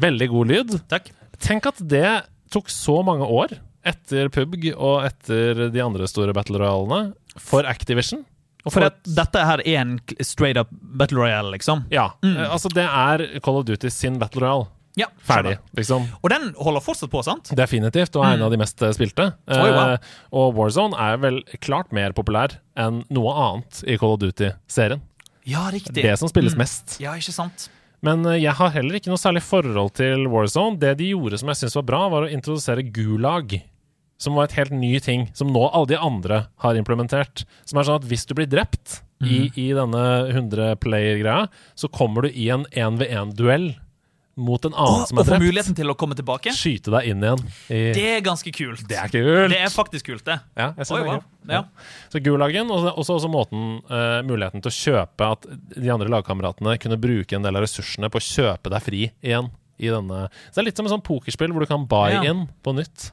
Veldig 0.00 0.28
god 0.30 0.46
lyd. 0.52 0.76
Takk. 0.88 1.10
Tenk 1.40 1.66
at 1.66 1.80
det 1.80 2.22
tok 2.50 2.70
så 2.70 3.00
mange 3.06 3.26
år 3.26 3.58
etter 3.86 4.28
PUBG 4.28 4.74
og 4.74 5.06
etter 5.06 5.68
de 5.72 5.80
andre 5.82 6.06
store 6.10 6.34
Battle 6.36 6.60
Royalene 6.60 7.14
for 7.40 7.64
Activision. 7.68 8.24
Og 8.66 8.74
For 8.74 8.84
at 8.84 8.98
dette 9.08 9.40
her 9.40 9.62
er 9.64 9.78
en 9.80 9.94
straight 10.20 10.58
up 10.60 10.68
battle 10.70 11.22
royale, 11.22 11.48
liksom. 11.54 11.86
Ja. 11.88 12.10
Mm. 12.20 12.36
Altså, 12.44 12.68
det 12.68 12.84
er 12.84 13.40
Call 13.40 13.56
of 13.62 13.64
Duty 13.64 13.88
sin 13.88 14.18
Battle 14.20 14.42
Royale. 14.44 14.68
Ja, 14.98 15.06
Ferdig, 15.22 15.54
liksom. 15.78 16.08
Og 16.18 16.32
den 16.32 16.48
holder 16.58 16.82
fortsatt 16.82 17.12
på, 17.12 17.22
sant? 17.22 17.52
Definitivt, 17.56 18.16
og 18.18 18.24
er 18.26 18.36
en 18.36 18.46
av 18.48 18.50
de 18.52 18.58
mest 18.60 18.82
eh, 18.82 18.92
spilte. 18.96 19.28
Oi, 19.46 19.58
wow. 19.70 19.92
Eh, 19.94 20.14
og 20.36 20.56
Warzone 20.58 20.98
er 20.98 21.20
vel 21.22 21.42
klart 21.62 21.92
mer 21.94 22.14
populær 22.16 22.56
enn 22.80 23.04
noe 23.14 23.34
annet 23.44 23.84
i 23.86 23.98
Call 24.00 24.16
of 24.16 24.22
Duty-serien. 24.24 25.02
Ja, 25.48 25.68
riktig. 25.72 26.02
Det 26.02 26.16
som 26.20 26.30
spilles 26.30 26.56
mest. 26.58 26.98
Ja, 27.02 27.14
ikke 27.18 27.34
sant? 27.34 27.68
Men 28.04 28.24
eh, 28.26 28.40
jeg 28.42 28.56
har 28.58 28.72
heller 28.74 28.98
ikke 28.98 29.12
noe 29.12 29.20
særlig 29.20 29.44
forhold 29.46 29.94
til 30.00 30.26
Warzone. 30.32 30.80
Det 30.82 30.96
de 31.00 31.12
gjorde 31.12 31.38
som 31.40 31.52
jeg 31.52 31.62
syntes 31.62 31.78
var 31.78 31.86
bra, 31.92 32.00
var 32.12 32.26
å 32.26 32.32
introdusere 32.32 32.84
Gulag. 32.90 33.60
Som 34.20 34.36
var 34.36 34.50
et 34.50 34.56
helt 34.58 34.74
ny 34.76 34.96
ting, 35.00 35.28
som 35.38 35.52
nå 35.54 35.62
alle 35.70 35.94
de 35.94 36.00
andre 36.00 36.42
har 36.60 36.76
implementert. 36.76 37.46
Som 37.64 37.78
er 37.80 37.86
sånn 37.88 38.02
at 38.02 38.08
hvis 38.10 38.26
du 38.28 38.34
blir 38.36 38.50
drept 38.52 38.98
i, 39.24 39.46
i 39.56 39.70
denne 39.76 40.02
100 40.32 40.74
player-greia, 40.80 41.46
så 41.78 41.88
kommer 41.92 42.26
du 42.26 42.32
i 42.32 42.50
en 42.52 42.66
1v1-duell 42.68 43.70
mot 44.36 44.64
en 44.64 44.72
annen 44.72 45.02
Og, 45.02 45.08
som 45.10 45.18
og 45.18 45.24
er 45.24 45.26
få 45.28 45.34
drept. 45.34 45.44
muligheten 45.44 45.76
til 45.76 45.90
å 45.90 45.94
komme 45.98 46.14
tilbake. 46.16 46.52
Skyte 46.56 46.92
deg 46.94 47.08
inn 47.10 47.24
igjen. 47.26 47.42
I, 47.68 47.80
Det 47.96 48.04
er 48.14 48.20
ganske 48.24 48.52
kult. 48.54 48.84
det 48.88 48.96
er 48.96 49.08
kult! 49.12 49.50
Det 49.52 49.58
er 49.60 49.72
faktisk 49.74 50.06
kult, 50.06 50.24
det. 50.24 50.38
Ja, 50.56 50.70
jeg 50.78 50.86
synes 50.86 50.92
Oi, 50.96 51.00
det 51.02 51.08
er 51.08 51.12
wow. 51.16 51.24
Ja. 51.50 51.60
Ja. 51.60 52.08
Så 52.12 52.22
Gulagen, 52.24 52.70
og 52.70 52.88
også, 52.94 53.16
også 53.18 53.30
måten, 53.32 53.64
uh, 53.90 54.20
muligheten 54.24 54.62
til 54.62 54.70
å 54.70 54.76
kjøpe 54.76 55.30
At 55.34 55.46
de 55.76 55.90
andre 55.92 56.08
lagkameratene 56.12 56.76
kunne 56.80 56.98
bruke 57.00 57.36
en 57.36 57.42
del 57.46 57.56
av 57.58 57.64
ressursene 57.66 58.08
på 58.12 58.20
å 58.20 58.26
kjøpe 58.28 58.70
deg 58.72 58.82
fri 58.86 59.02
igjen. 59.20 59.50
I 59.80 59.88
denne. 59.88 60.26
Så 60.52 60.58
det 60.58 60.60
er 60.60 60.66
litt 60.68 60.76
som 60.76 60.84
et 60.84 60.92
sånn 60.92 61.00
pokerspill 61.06 61.54
hvor 61.56 61.64
du 61.64 61.68
kan 61.70 61.86
buy 61.88 62.18
in 62.28 62.42
på 62.62 62.74
nytt. 62.76 63.10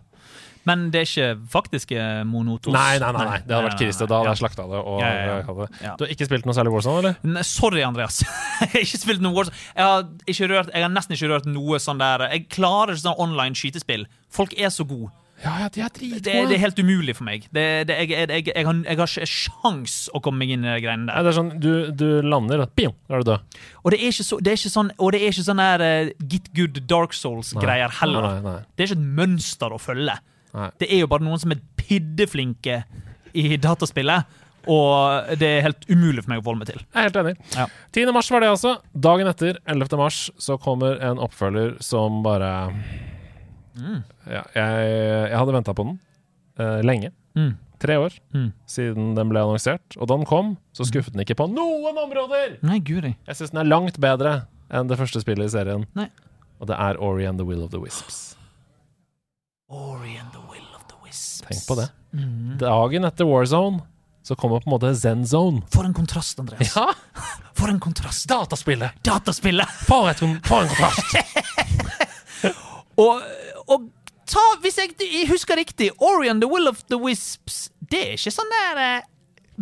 Men 0.67 0.87
det 0.91 1.01
er 1.01 1.07
ikke 1.07 1.27
faktiske 1.53 2.07
monotos? 2.27 2.73
Nei, 2.75 2.97
nei, 3.01 3.11
nei, 3.15 3.27
nei. 3.29 3.37
det 3.45 3.55
hadde 3.55 3.69
vært 3.69 3.81
krise. 3.81 4.03
Da 4.03 4.19
hadde 4.19 4.33
jeg 4.33 4.37
ja. 4.37 4.41
slakta 4.41 4.65
det. 4.71 4.81
Og, 4.81 4.97
Ja, 5.03 5.11
ja, 5.13 5.37
ja. 5.37 5.43
hatt 5.47 5.99
Du 5.99 6.05
har 6.05 6.15
ikke 6.15 6.27
spilt 6.27 6.49
noe 6.49 6.57
særlig 6.57 6.73
Warzone, 6.75 7.03
eller? 7.03 7.21
Nei, 7.37 7.45
Sorry, 7.47 7.83
Andreas. 7.87 8.19
jeg 8.63 8.73
har 8.73 8.83
ikke 8.83 9.03
spilt 9.05 9.23
noe 9.23 9.37
Warzone. 9.37 9.61
Jeg 9.77 9.87
har, 9.87 10.51
rørt, 10.53 10.73
jeg 10.73 10.87
har 10.87 10.91
nesten 10.91 11.15
ikke 11.17 11.31
rørt 11.31 11.47
noe 11.51 11.79
sånn 11.83 12.01
der 12.01 12.27
Jeg 12.33 12.49
klarer 12.51 12.95
ikke 12.95 13.05
sånn 13.05 13.23
online 13.27 13.57
skytespill. 13.57 14.05
Folk 14.33 14.57
er 14.59 14.73
så 14.73 14.87
gode. 14.87 15.13
Ja, 15.43 15.51
ja, 15.61 15.67
de 15.69 15.81
er 15.85 15.89
Det, 15.93 16.21
det 16.25 16.55
er 16.55 16.61
helt 16.63 16.79
umulig 16.81 17.13
for 17.15 17.27
meg. 17.27 17.45
Det, 17.53 17.65
det, 17.87 17.97
jeg, 18.01 18.09
jeg, 18.09 18.47
jeg, 18.47 18.65
har, 18.65 18.79
jeg 18.81 18.97
har 18.97 19.11
ikke 19.11 19.27
sjans 19.29 19.97
å 20.09 20.21
komme 20.25 20.41
meg 20.41 20.55
inn 20.55 20.65
i 20.65 20.71
de 20.71 20.79
greiene 20.81 21.05
der. 21.05 21.13
der. 21.13 21.27
det 21.27 21.31
er 21.31 21.37
sånn, 21.37 21.51
du, 21.61 21.71
du 21.93 22.07
lander, 22.25 22.63
og 22.65 22.73
ping, 22.77 22.95
da 23.05 23.19
er 23.19 23.21
du 23.21 23.29
død. 23.29 23.59
Og 23.83 23.93
det 23.93 23.99
er 23.99 24.15
ikke, 24.15 24.25
så, 24.25 24.39
det 24.41 24.53
er 24.53 24.57
ikke 24.57 24.73
sånn 24.73 24.89
Og 24.97 25.13
det 25.13 25.19
er 25.21 25.35
ikke 25.35 25.45
sånn 25.45 25.61
der 25.61 25.83
uh, 25.85 26.25
Get 26.33 26.49
Good 26.57 26.81
Dark 26.89 27.13
Souls-greier 27.13 27.93
heller. 27.99 28.25
Nei, 28.25 28.39
nei, 28.41 28.55
nei. 28.55 28.65
Det 28.73 28.85
er 28.87 28.91
ikke 28.91 28.97
et 28.97 29.13
mønster 29.21 29.75
å 29.75 29.79
følge. 29.81 30.17
Nei. 30.57 30.69
Det 30.81 30.89
er 30.91 31.03
jo 31.03 31.07
bare 31.11 31.23
noen 31.25 31.39
som 31.41 31.53
er 31.53 31.61
piddeflinke 31.77 32.81
i 33.37 33.55
dataspillet, 33.61 34.25
og 34.67 35.29
det 35.39 35.47
er 35.47 35.61
helt 35.69 35.85
umulig 35.87 36.23
for 36.25 36.31
meg 36.33 36.41
å 36.41 36.43
forholde 36.43 36.63
meg 36.65 36.71
til. 36.73 36.81
Jeg 36.89 36.97
er 36.99 37.05
helt 37.07 37.19
enig. 37.21 37.35
Ja. 37.55 37.67
10. 37.95 38.11
mars 38.15 38.31
var 38.33 38.43
det 38.43 38.49
altså. 38.51 38.73
Dagen 39.07 39.29
etter, 39.31 39.59
11. 39.69 39.95
mars, 40.01 40.17
så 40.43 40.57
kommer 40.59 40.97
en 41.07 41.21
oppfølger 41.23 41.77
som 41.85 42.19
bare 42.25 42.51
Mm. 43.77 43.99
ja, 44.25 44.41
jeg, 44.57 44.85
jeg 45.29 45.37
hadde 45.37 45.53
venta 45.53 45.73
på 45.77 45.83
den 45.85 45.99
uh, 46.59 46.79
lenge. 46.81 47.11
Mm. 47.37 47.51
Tre 47.77 47.93
år 48.01 48.15
Mm. 48.33 48.47
siden 48.65 49.11
den 49.15 49.29
ble 49.29 49.39
annonsert. 49.45 49.97
Og 50.01 50.07
da 50.09 50.15
den 50.17 50.25
kom, 50.25 50.55
så 50.73 50.81
skuffet 50.89 51.13
den 51.13 51.21
ikke 51.21 51.37
på 51.37 51.45
noen 51.51 51.93
områder! 52.01 52.57
Nei, 52.65 52.79
guri. 52.81 53.15
Jeg 53.27 53.37
syns 53.37 53.53
den 53.53 53.61
er 53.61 53.69
langt 53.69 53.99
bedre 54.01 54.47
enn 54.73 54.89
det 54.89 54.97
første 54.97 55.21
spillet 55.21 55.45
i 55.51 55.53
serien. 55.53 55.85
Nei. 55.93 56.09
Og 56.59 56.67
det 56.71 56.75
er 56.81 56.97
Ori 56.97 57.27
and 57.29 57.37
the 57.37 57.45
Will 57.45 57.61
of 57.63 57.69
the 57.69 57.77
Wisps. 57.79 58.35
Ori 59.69 60.15
and 60.15 60.31
the 60.31 60.39
Will 60.51 60.67
of 60.75 60.87
the 60.87 60.95
Wisps. 61.03 61.41
Tenk 61.47 61.67
på 61.67 61.75
det. 61.75 61.89
Mm. 62.13 62.57
Dagen 62.57 63.03
etter 63.03 63.25
Warzone 63.25 63.81
så 64.23 64.35
kommer 64.35 64.59
på 64.59 64.69
en 64.69 64.71
måte 64.71 64.95
Zen 64.95 65.27
Zone. 65.27 65.61
For 65.73 65.83
en 65.83 65.93
kontrast, 65.93 66.39
Andreas. 66.39 66.75
Ja! 66.75 66.93
For 67.57 67.67
en 67.67 67.79
kontrast. 67.79 68.27
Dataspillet! 68.29 68.91
Dataspillet! 69.03 69.67
For, 69.87 70.09
et, 70.09 70.19
for 70.47 70.61
en 70.61 70.69
kontrast! 70.69 71.15
Og, 72.97 73.21
og 73.69 73.83
ta, 74.25 74.41
hvis 74.63 74.79
jeg, 74.81 74.95
jeg 75.03 75.27
husker 75.29 75.59
riktig, 75.59 75.91
Ori 76.01 76.31
and 76.31 76.41
the 76.41 76.49
Will 76.49 76.65
of 76.65 76.79
the 76.89 76.97
Wisps 76.97 77.67
Det 77.91 77.99
er 78.01 78.15
ikke 78.15 78.33
sånn 78.33 78.49
der 78.49 78.79
uh, 78.81 79.05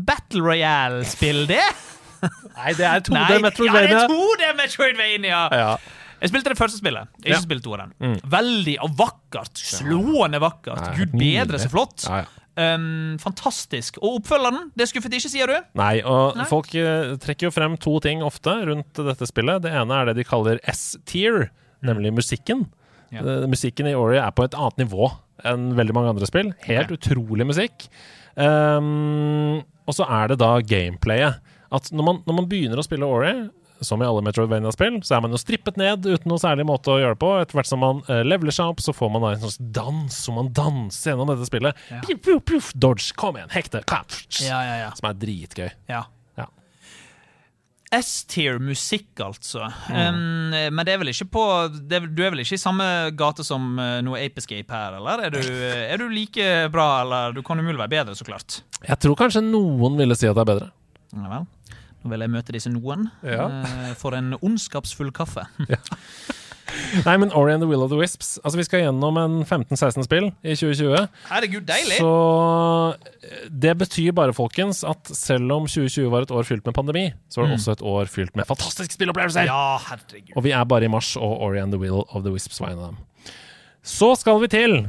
Battle 0.07 0.39
Royale-spill, 0.45 1.43
det? 1.49 1.65
Nei, 2.21 2.71
det 2.77 2.87
er 2.87 3.03
2D 3.03 3.39
Metroidvania. 3.43 3.89
Ja, 3.89 3.91
det 3.91 4.05
er 4.05 4.15
2D 4.15 4.55
Metroidvania! 4.61 5.41
Ja. 5.51 5.69
Jeg 6.25 6.33
spilte 6.33 6.51
det 6.51 6.57
første 6.59 6.79
spillet. 6.81 7.11
Jeg 7.21 7.29
har 7.29 7.35
Ja. 7.35 7.37
ikke 7.37 7.47
spilt 7.47 7.65
toeren. 7.67 7.93
Mm. 8.01 8.15
Veldig 8.33 8.75
og 8.85 8.97
vakkert. 8.97 9.61
Slående 9.61 10.41
vakkert. 10.41 10.81
Nei, 10.81 10.95
Gud 10.97 11.13
bedre, 11.21 11.61
så 11.61 11.69
flott. 11.71 12.07
Ja, 12.09 12.23
ja. 12.25 12.41
Um, 12.55 13.17
fantastisk. 13.19 13.97
Og 13.99 14.21
oppfølgeren, 14.21 14.69
det 14.79 14.87
skuffet 14.87 15.11
ikke, 15.17 15.29
sier 15.31 15.51
du? 15.51 15.57
Nei, 15.75 15.99
og 16.07 16.37
Nei. 16.39 16.45
folk 16.47 16.69
eh, 16.79 17.17
trekker 17.19 17.49
jo 17.49 17.51
frem 17.51 17.75
to 17.83 17.97
ting 18.03 18.23
ofte 18.23 18.53
rundt 18.69 18.95
dette 18.95 19.27
spillet. 19.27 19.65
Det 19.65 19.73
ene 19.75 19.97
er 19.99 20.05
det 20.09 20.15
de 20.21 20.27
kaller 20.27 20.61
S-tier, 20.71 21.49
nemlig 21.83 22.13
musikken. 22.15 22.63
Ja. 23.11 23.19
Eh, 23.25 23.43
musikken 23.51 23.89
i 23.91 23.95
Ori 23.97 24.21
er 24.21 24.31
på 24.31 24.47
et 24.47 24.55
annet 24.55 24.85
nivå 24.85 25.11
enn 25.45 25.73
veldig 25.75 25.97
mange 25.97 26.13
andre 26.15 26.29
spill. 26.29 26.53
Helt 26.63 26.93
okay. 26.93 26.95
utrolig 26.95 27.45
musikk. 27.51 27.89
Um, 28.39 29.59
og 29.85 29.97
så 29.97 30.07
er 30.07 30.31
det 30.31 30.39
da 30.39 30.55
gameplayet. 30.63 31.43
At 31.75 31.91
når 31.91 32.07
man, 32.07 32.23
når 32.25 32.39
man 32.39 32.47
begynner 32.49 32.79
å 32.79 32.87
spille 32.87 33.07
Ori, 33.07 33.33
som 33.83 34.01
i 34.01 34.05
alle 34.07 34.21
Metroidvania-spill, 34.25 35.01
så 35.03 35.17
er 35.17 35.23
man 35.25 35.33
jo 35.35 35.39
strippet 35.41 35.77
ned 35.79 36.05
uten 36.07 36.29
noe 36.31 36.39
særlig 36.41 36.65
måte 36.67 36.93
å 36.93 36.99
gjøre 37.01 37.17
det 37.17 37.21
på. 37.21 37.31
Etter 37.41 37.59
hvert 37.59 37.69
som 37.69 37.81
man 37.83 38.01
uh, 38.07 38.21
leveler 38.23 38.55
seg 38.55 38.71
opp, 38.71 38.83
så 38.83 38.95
får 38.95 39.11
man 39.13 39.25
da 39.25 39.33
en 39.35 39.43
sånn 39.45 39.71
dans, 39.75 40.19
og 40.31 40.37
man 40.39 40.51
danser 40.55 41.11
gjennom 41.13 41.31
dette 41.33 41.47
spillet. 41.49 41.85
Ja. 41.91 42.01
Piu, 42.05 42.17
piu, 42.17 42.39
piu, 42.39 42.59
dodge, 42.75 43.11
kom 43.19 43.39
igjen, 43.39 43.51
hekte, 43.53 43.83
Ja, 44.45 44.59
ja, 44.63 44.75
ja. 44.85 44.91
som 44.97 45.09
er 45.11 45.17
dritgøy. 45.25 45.69
ja. 45.91 46.05
Ja. 46.39 46.47
S-tier 47.95 48.57
musikk, 48.59 49.11
altså. 49.23 49.67
Um, 49.87 50.49
men 50.51 50.81
det 50.83 50.95
er 50.95 50.99
vel 50.99 51.11
ikke 51.13 51.27
på 51.31 51.43
det 51.87 52.01
Du 52.17 52.23
er 52.25 52.33
vel 52.33 52.41
ikke 52.43 52.57
i 52.57 52.59
samme 52.59 52.87
gate 53.15 53.45
som 53.45 53.75
uh, 53.79 53.99
noe 54.03 54.19
Ape 54.19 54.41
Escape 54.41 54.73
her, 54.73 54.97
eller? 54.97 55.27
Er 55.27 55.35
du, 55.35 55.39
er 55.39 56.01
du 56.01 56.07
like 56.11 56.47
bra, 56.73 56.87
eller? 57.05 57.35
Du 57.37 57.43
kan 57.45 57.61
umulig 57.61 57.77
være 57.79 57.93
bedre, 57.93 58.15
så 58.17 58.27
klart. 58.27 58.63
Jeg 58.83 58.99
tror 59.05 59.15
kanskje 59.19 59.45
noen 59.45 59.95
ville 60.01 60.17
si 60.17 60.27
at 60.27 60.35
det 60.35 60.43
er 60.43 60.51
bedre. 60.55 60.71
Ja 61.15 61.29
vel. 61.37 61.45
Nå 62.05 62.11
vil 62.13 62.21
jeg 62.21 62.29
møte 62.35 62.53
disse 62.53 62.69
noen 62.69 63.07
Ja. 63.25 63.47
eh, 63.65 63.93
for 63.97 64.13
en 64.13 64.35
ondskapsfull 64.41 65.09
kaffe. 65.15 65.47
Nei, 67.05 67.13
men 67.21 67.29
Ori 67.37 67.53
and 67.53 67.61
the 67.61 67.67
Will 67.69 67.83
of 67.85 67.91
the 67.91 67.97
Wisps 67.99 68.39
Altså, 68.43 68.57
vi 68.57 68.63
skal 68.65 68.81
gjennom 68.81 69.15
en 69.21 69.35
15-16 69.45 70.03
spill 70.07 70.25
i 70.43 70.55
2020. 70.57 71.05
Herregud, 71.29 71.63
deilig! 71.69 71.99
Så 72.01 72.09
eh, 73.21 73.45
det 73.53 73.75
betyr 73.79 74.11
bare, 74.17 74.33
folkens, 74.35 74.81
at 74.87 75.07
selv 75.15 75.53
om 75.55 75.67
2020 75.69 76.09
var 76.11 76.25
et 76.25 76.33
år 76.35 76.47
fylt 76.49 76.65
med 76.67 76.75
pandemi, 76.75 77.05
så 77.29 77.41
var 77.41 77.47
det 77.47 77.55
Mm. 77.55 77.59
også 77.61 77.71
et 77.77 77.83
år 77.85 78.09
fylt 78.11 78.35
med 78.35 78.49
fantastiske 78.49 78.97
spillopplevelser! 78.97 79.45
Ja, 79.47 79.77
herregud. 79.87 80.33
Og 80.35 80.43
vi 80.43 80.51
er 80.57 80.65
bare 80.65 80.85
i 80.85 80.91
mars, 80.91 81.13
og 81.15 81.37
Ori 81.47 81.61
and 81.61 81.71
the 81.71 81.79
Will 81.79 82.01
of 82.09 82.23
the 82.25 82.33
Wisps 82.33 82.59
var 82.59 82.73
en 82.73 82.79
av 82.81 82.91
dem. 82.93 82.97
Så 83.85 84.15
skal 84.19 84.41
vi 84.41 84.47
til 84.51 84.87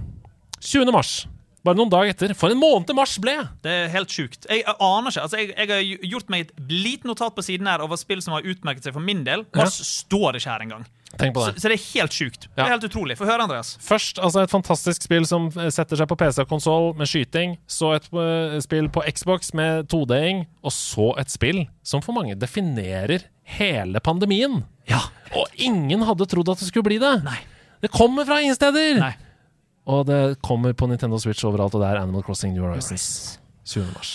20. 0.60 0.92
mars. 0.92 1.26
Bare 1.66 1.78
noen 1.78 1.90
dager 1.90 2.14
etter. 2.14 2.34
For 2.38 2.54
en 2.54 2.60
måned 2.60 2.92
mars 2.94 3.16
ble! 3.22 3.34
Det 3.64 3.72
er 3.72 3.88
helt 3.94 4.12
sjukt. 4.12 4.46
Jeg, 4.46 4.62
jeg 4.62 4.76
aner 4.78 5.10
ikke. 5.10 5.24
Altså, 5.24 5.40
jeg, 5.40 5.54
jeg 5.56 5.72
har 5.72 6.10
gjort 6.12 6.30
meg 6.32 6.44
et 6.46 6.52
lite 6.70 7.10
notat 7.10 7.34
på 7.34 7.42
siden 7.42 7.66
her 7.70 7.82
over 7.82 7.98
spill 7.98 8.22
som 8.22 8.36
har 8.36 8.46
utmerket 8.46 8.86
seg 8.86 8.94
for 8.94 9.02
min 9.02 9.24
del. 9.26 9.42
Ja. 9.50 9.64
Mars 9.64 9.80
står 9.82 10.38
ikke 10.38 10.52
her 10.52 10.66
engang. 10.66 10.86
På 11.16 11.40
Så, 11.40 11.50
det. 11.52 11.60
så 11.62 11.70
det 11.70 11.76
er 11.78 11.84
helt 11.94 12.12
sjukt. 12.12 12.46
Det 12.52 12.60
er 12.60 12.70
helt 12.74 12.84
utrolig. 12.84 13.16
Få 13.16 13.24
høre, 13.24 13.46
Andreas. 13.46 13.76
Først 13.80 14.18
altså 14.20 14.42
et 14.44 14.52
fantastisk 14.52 15.06
spill 15.06 15.24
som 15.28 15.46
eh, 15.54 15.70
setter 15.72 15.96
seg 15.96 16.10
på 16.10 16.18
PC 16.20 16.42
og 16.44 16.50
konsoll 16.50 16.90
med 16.98 17.08
skyting. 17.08 17.56
Så 17.70 17.94
et 17.96 18.08
uh, 18.12 18.58
spill 18.62 18.90
på 18.92 19.04
Xbox 19.16 19.54
med 19.56 19.88
2D-ing. 19.92 20.44
Og 20.66 20.74
så 20.74 21.12
et 21.22 21.32
spill 21.32 21.64
som 21.86 22.04
for 22.04 22.16
mange 22.18 22.36
definerer 22.38 23.26
hele 23.56 24.02
pandemien. 24.04 24.64
Ja. 24.90 25.06
Og 25.38 25.48
ingen 25.56 26.04
hadde 26.06 26.28
trodd 26.28 26.52
at 26.52 26.60
det 26.60 26.68
skulle 26.68 26.90
bli 26.90 27.00
det. 27.02 27.16
Nei. 27.26 27.38
Det 27.80 27.92
kommer 27.94 28.26
fra 28.28 28.40
ingen 28.42 28.56
steder! 28.56 29.00
Nei. 29.00 29.14
Og 29.86 30.06
det 30.08 30.20
kommer 30.42 30.74
på 30.74 30.88
Nintendo 30.90 31.18
Switch 31.22 31.46
overalt, 31.46 31.74
og 31.74 31.82
det 31.82 31.90
er 31.92 32.02
Animal 32.02 32.24
Crossing 32.26 32.54
New 32.54 32.66
Horizons. 32.66 33.38
20. 33.66 33.86
mars. 33.94 34.12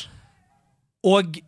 Og 1.08 1.40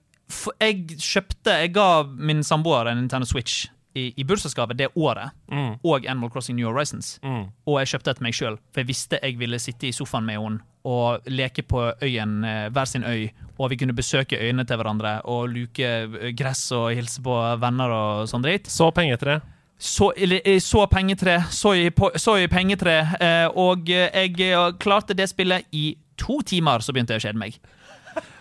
jeg 0.59 0.97
kjøpte 0.97 1.53
Jeg 1.61 1.73
ga 1.75 2.03
min 2.03 2.41
samboer 2.43 2.89
en 2.89 2.97
Nintendo 3.03 3.27
Switch 3.27 3.67
i, 3.93 4.09
i 4.17 4.23
bursdagsgave 4.25 4.73
det 4.73 4.89
året. 4.95 5.35
Mm. 5.51 5.75
Og 5.83 6.05
Animal 6.05 6.31
Crossing 6.33 6.57
New 6.57 6.69
Horizons. 6.71 7.19
Mm. 7.23 7.45
Og 7.67 7.79
jeg 7.81 7.93
kjøpte 7.93 8.13
et 8.13 8.21
til 8.21 8.27
meg 8.27 8.37
sjøl, 8.37 8.59
for 8.71 8.81
jeg 8.81 8.89
visste 8.89 9.19
jeg 9.21 9.37
ville 9.39 9.59
sitte 9.61 9.89
i 9.89 9.95
sofaen 9.95 10.25
med 10.27 10.39
henne 10.41 10.63
og 10.83 11.29
leke 11.31 11.63
på 11.63 11.79
øyen, 12.03 12.41
eh, 12.43 12.69
hver 12.75 12.85
sin 12.85 13.05
øy, 13.07 13.29
og 13.55 13.69
vi 13.71 13.77
kunne 13.79 13.95
besøke 13.95 14.35
øyene 14.35 14.65
til 14.67 14.75
hverandre 14.75 15.21
og 15.31 15.47
luke 15.47 15.79
eh, 15.79 16.33
gress 16.35 16.71
og 16.75 16.89
hilse 16.91 17.23
på 17.23 17.37
venner 17.61 17.93
og 17.95 18.27
sånn 18.27 18.43
dritt. 18.43 18.67
Så 18.67 18.89
penger 18.91 19.21
til 19.21 19.29
eller, 19.31 19.52
jeg 19.83 20.61
så 20.63 20.85
pengetre, 20.87 21.37
så 21.51 21.73
i, 21.75 21.89
så 22.15 22.37
i 22.39 22.47
pengetre, 22.51 22.97
eh, 23.19 23.47
og 23.59 23.89
eh, 23.91 24.09
jeg 24.23 24.39
eh, 24.53 24.73
klarte 24.79 25.15
det 25.17 25.27
spillet 25.31 25.67
i 25.75 25.93
to 26.17 26.39
timer, 26.47 26.79
så 26.79 26.93
begynte 26.95 27.15
jeg 27.15 27.23
å 27.23 27.27
kjede 27.27 27.41
meg. 27.41 27.57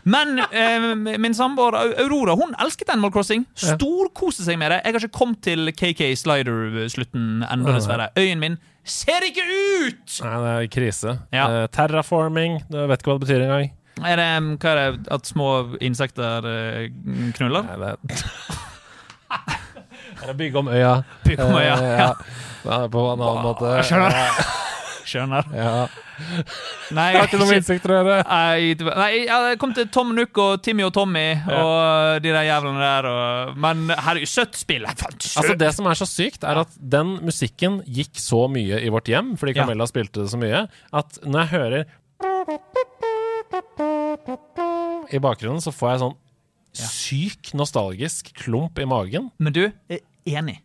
Men 0.04 0.38
eh, 0.50 0.84
min 1.22 1.34
samboer 1.34 1.76
Aurora 2.02 2.34
hun 2.38 2.54
elsket 2.60 2.90
Animal 2.92 3.12
Crossing. 3.14 3.44
Storkoste 3.54 4.44
seg 4.46 4.58
med 4.60 4.72
det. 4.74 4.80
Jeg 4.82 4.96
har 4.96 5.06
ikke 5.06 5.18
kommet 5.18 5.42
til 5.46 5.70
KK 5.78 6.10
Slider-slutten 6.18 7.44
ennå, 7.46 7.70
dessverre. 7.76 8.10
Øyen 8.18 8.42
min 8.42 8.58
ser 8.84 9.22
ikke 9.26 9.44
ut! 9.46 10.18
Nei, 10.24 10.34
det 10.42 10.52
er 10.56 10.68
krise. 10.74 11.16
Ja. 11.34 11.46
Eh, 11.46 11.68
terraforming, 11.74 12.60
du 12.70 12.82
vet 12.90 13.02
ikke 13.02 13.12
hva 13.12 13.18
det 13.20 13.26
betyr 13.28 13.46
engang. 13.46 13.70
Er 14.02 14.18
det, 14.18 14.28
hva 14.62 14.72
er 14.72 14.80
det, 14.80 15.02
at 15.14 15.28
små 15.28 15.50
insekter 15.84 16.48
eh, 16.50 16.86
knuller? 17.38 17.68
Nei, 17.70 17.78
det 17.82 17.96
er 20.22 20.26
Det 20.26 20.30
er 20.30 20.34
å 20.34 20.40
bygge 20.40 20.58
om 20.62 20.68
øya. 20.72 20.94
Bygge 21.26 21.44
om 21.50 21.56
øya, 21.60 21.76
Eh, 21.82 21.98
ja. 21.98 22.10
Ja, 22.64 22.76
På 22.88 23.06
en 23.12 23.20
annen 23.20 23.42
måte. 23.44 23.72
Jeg 23.80 23.88
skjønner. 23.90 24.12
Skjønner. 25.12 25.48
Ja. 25.50 25.70
Nei, 26.94 27.06
jeg 27.10 27.18
har 27.18 27.26
ikke 27.26 27.38
noe 27.40 27.48
med 27.50 27.64
til 27.66 27.90
å 27.90 27.96
gjøre. 27.98 28.18
Nei, 28.28 28.74
det 28.78 28.84
var- 28.86 28.98
nei, 29.00 29.08
jeg 29.26 29.58
kom 29.58 29.72
til 29.74 29.88
Tom 29.92 30.12
Nook 30.14 30.38
og 30.38 30.62
Timmy 30.62 30.84
og 30.86 30.92
Tommy 30.94 31.24
og 31.42 32.22
de 32.22 32.30
der 32.30 32.46
jævlene 32.46 32.78
der. 32.84 33.08
Og, 33.10 33.56
men 33.64 33.88
herregud, 33.90 34.30
søtt 34.30 34.54
spill. 34.60 34.86
Søtt. 34.86 35.26
Altså 35.42 35.56
Det 35.58 35.72
som 35.74 35.86
er 35.90 35.98
så 35.98 36.06
sykt, 36.06 36.46
er 36.46 36.62
at 36.62 36.68
den 36.78 37.16
musikken 37.26 37.80
gikk 37.90 38.14
så 38.22 38.44
mye 38.48 38.78
i 38.78 38.88
vårt 38.94 39.10
hjem, 39.10 39.34
fordi 39.36 39.56
Ja. 39.56 39.64
Camilla 39.66 39.86
spilte 39.90 40.22
det 40.22 40.30
så 40.30 40.38
mye, 40.38 40.68
at 40.92 41.18
når 41.26 41.40
jeg 41.40 41.50
hører 41.58 41.84
i 45.12 45.18
bakgrunnen, 45.18 45.60
så 45.60 45.72
får 45.74 45.90
jeg 45.96 46.02
sånn 46.04 46.16
syk 46.72 47.50
nostalgisk 47.58 48.30
klump 48.38 48.78
i 48.80 48.86
magen. 48.88 49.30
Men 49.42 49.52
du, 49.52 49.64
er 49.92 49.98
enig. 50.26 50.58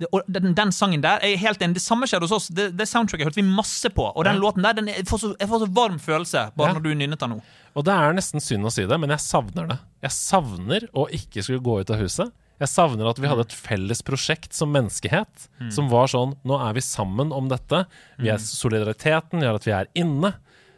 Det, 0.00 0.08
og 0.10 0.22
den, 0.26 0.54
den 0.58 0.72
sangen 0.74 1.02
der 1.04 1.20
jeg 1.22 1.36
er 1.36 1.42
helt 1.44 1.60
enig. 1.62 1.76
Det 1.78 1.82
samme 1.84 2.06
skjedde 2.10 2.26
hos 2.26 2.32
oss. 2.34 2.48
Det, 2.50 2.72
det 2.76 2.86
soundtracket 2.90 3.28
hørte 3.28 3.38
vi 3.38 3.46
masse 3.46 3.90
på. 3.94 4.08
Og 4.10 4.24
den 4.26 4.34
Ja. 4.36 4.42
låten 4.42 4.62
der 4.66 4.72
den 4.74 4.88
jeg, 4.90 5.04
får 5.06 5.18
så, 5.22 5.36
jeg 5.38 5.48
får 5.48 5.60
så 5.62 5.68
varm 5.76 5.98
følelse 6.02 6.42
bare 6.56 6.68
Ja. 6.72 6.74
når 6.74 6.82
du 6.82 6.94
nynnet 6.94 7.20
den 7.22 7.30
nå. 7.36 7.42
Og 7.76 7.84
det 7.86 7.94
er 7.94 8.12
nesten 8.16 8.42
synd 8.42 8.66
å 8.66 8.72
si 8.74 8.86
det, 8.86 8.98
men 9.00 9.10
jeg 9.10 9.22
savner 9.22 9.68
det. 9.68 9.78
Jeg 10.02 10.10
savner 10.10 10.88
å 10.94 11.06
ikke 11.10 11.42
skulle 11.46 11.62
gå 11.62 11.80
ut 11.80 11.90
av 11.94 11.98
huset. 12.02 12.32
Jeg 12.60 12.68
savner 12.70 13.08
at 13.10 13.18
vi 13.18 13.26
hadde 13.26 13.40
et 13.48 13.52
felles 13.54 14.02
prosjekt 14.06 14.52
som 14.54 14.70
menneskehet, 14.70 15.48
som 15.74 15.88
var 15.90 16.06
sånn 16.06 16.36
Nå 16.46 16.58
er 16.68 16.72
vi 16.76 16.80
sammen 16.86 17.32
om 17.34 17.48
dette. 17.50 17.84
Vi 18.18 18.28
er 18.30 18.38
solidariteten 18.38 19.42
gjør 19.42 19.56
at 19.58 19.64
vi 19.66 19.72
er 19.74 19.88
inne. 19.94 20.34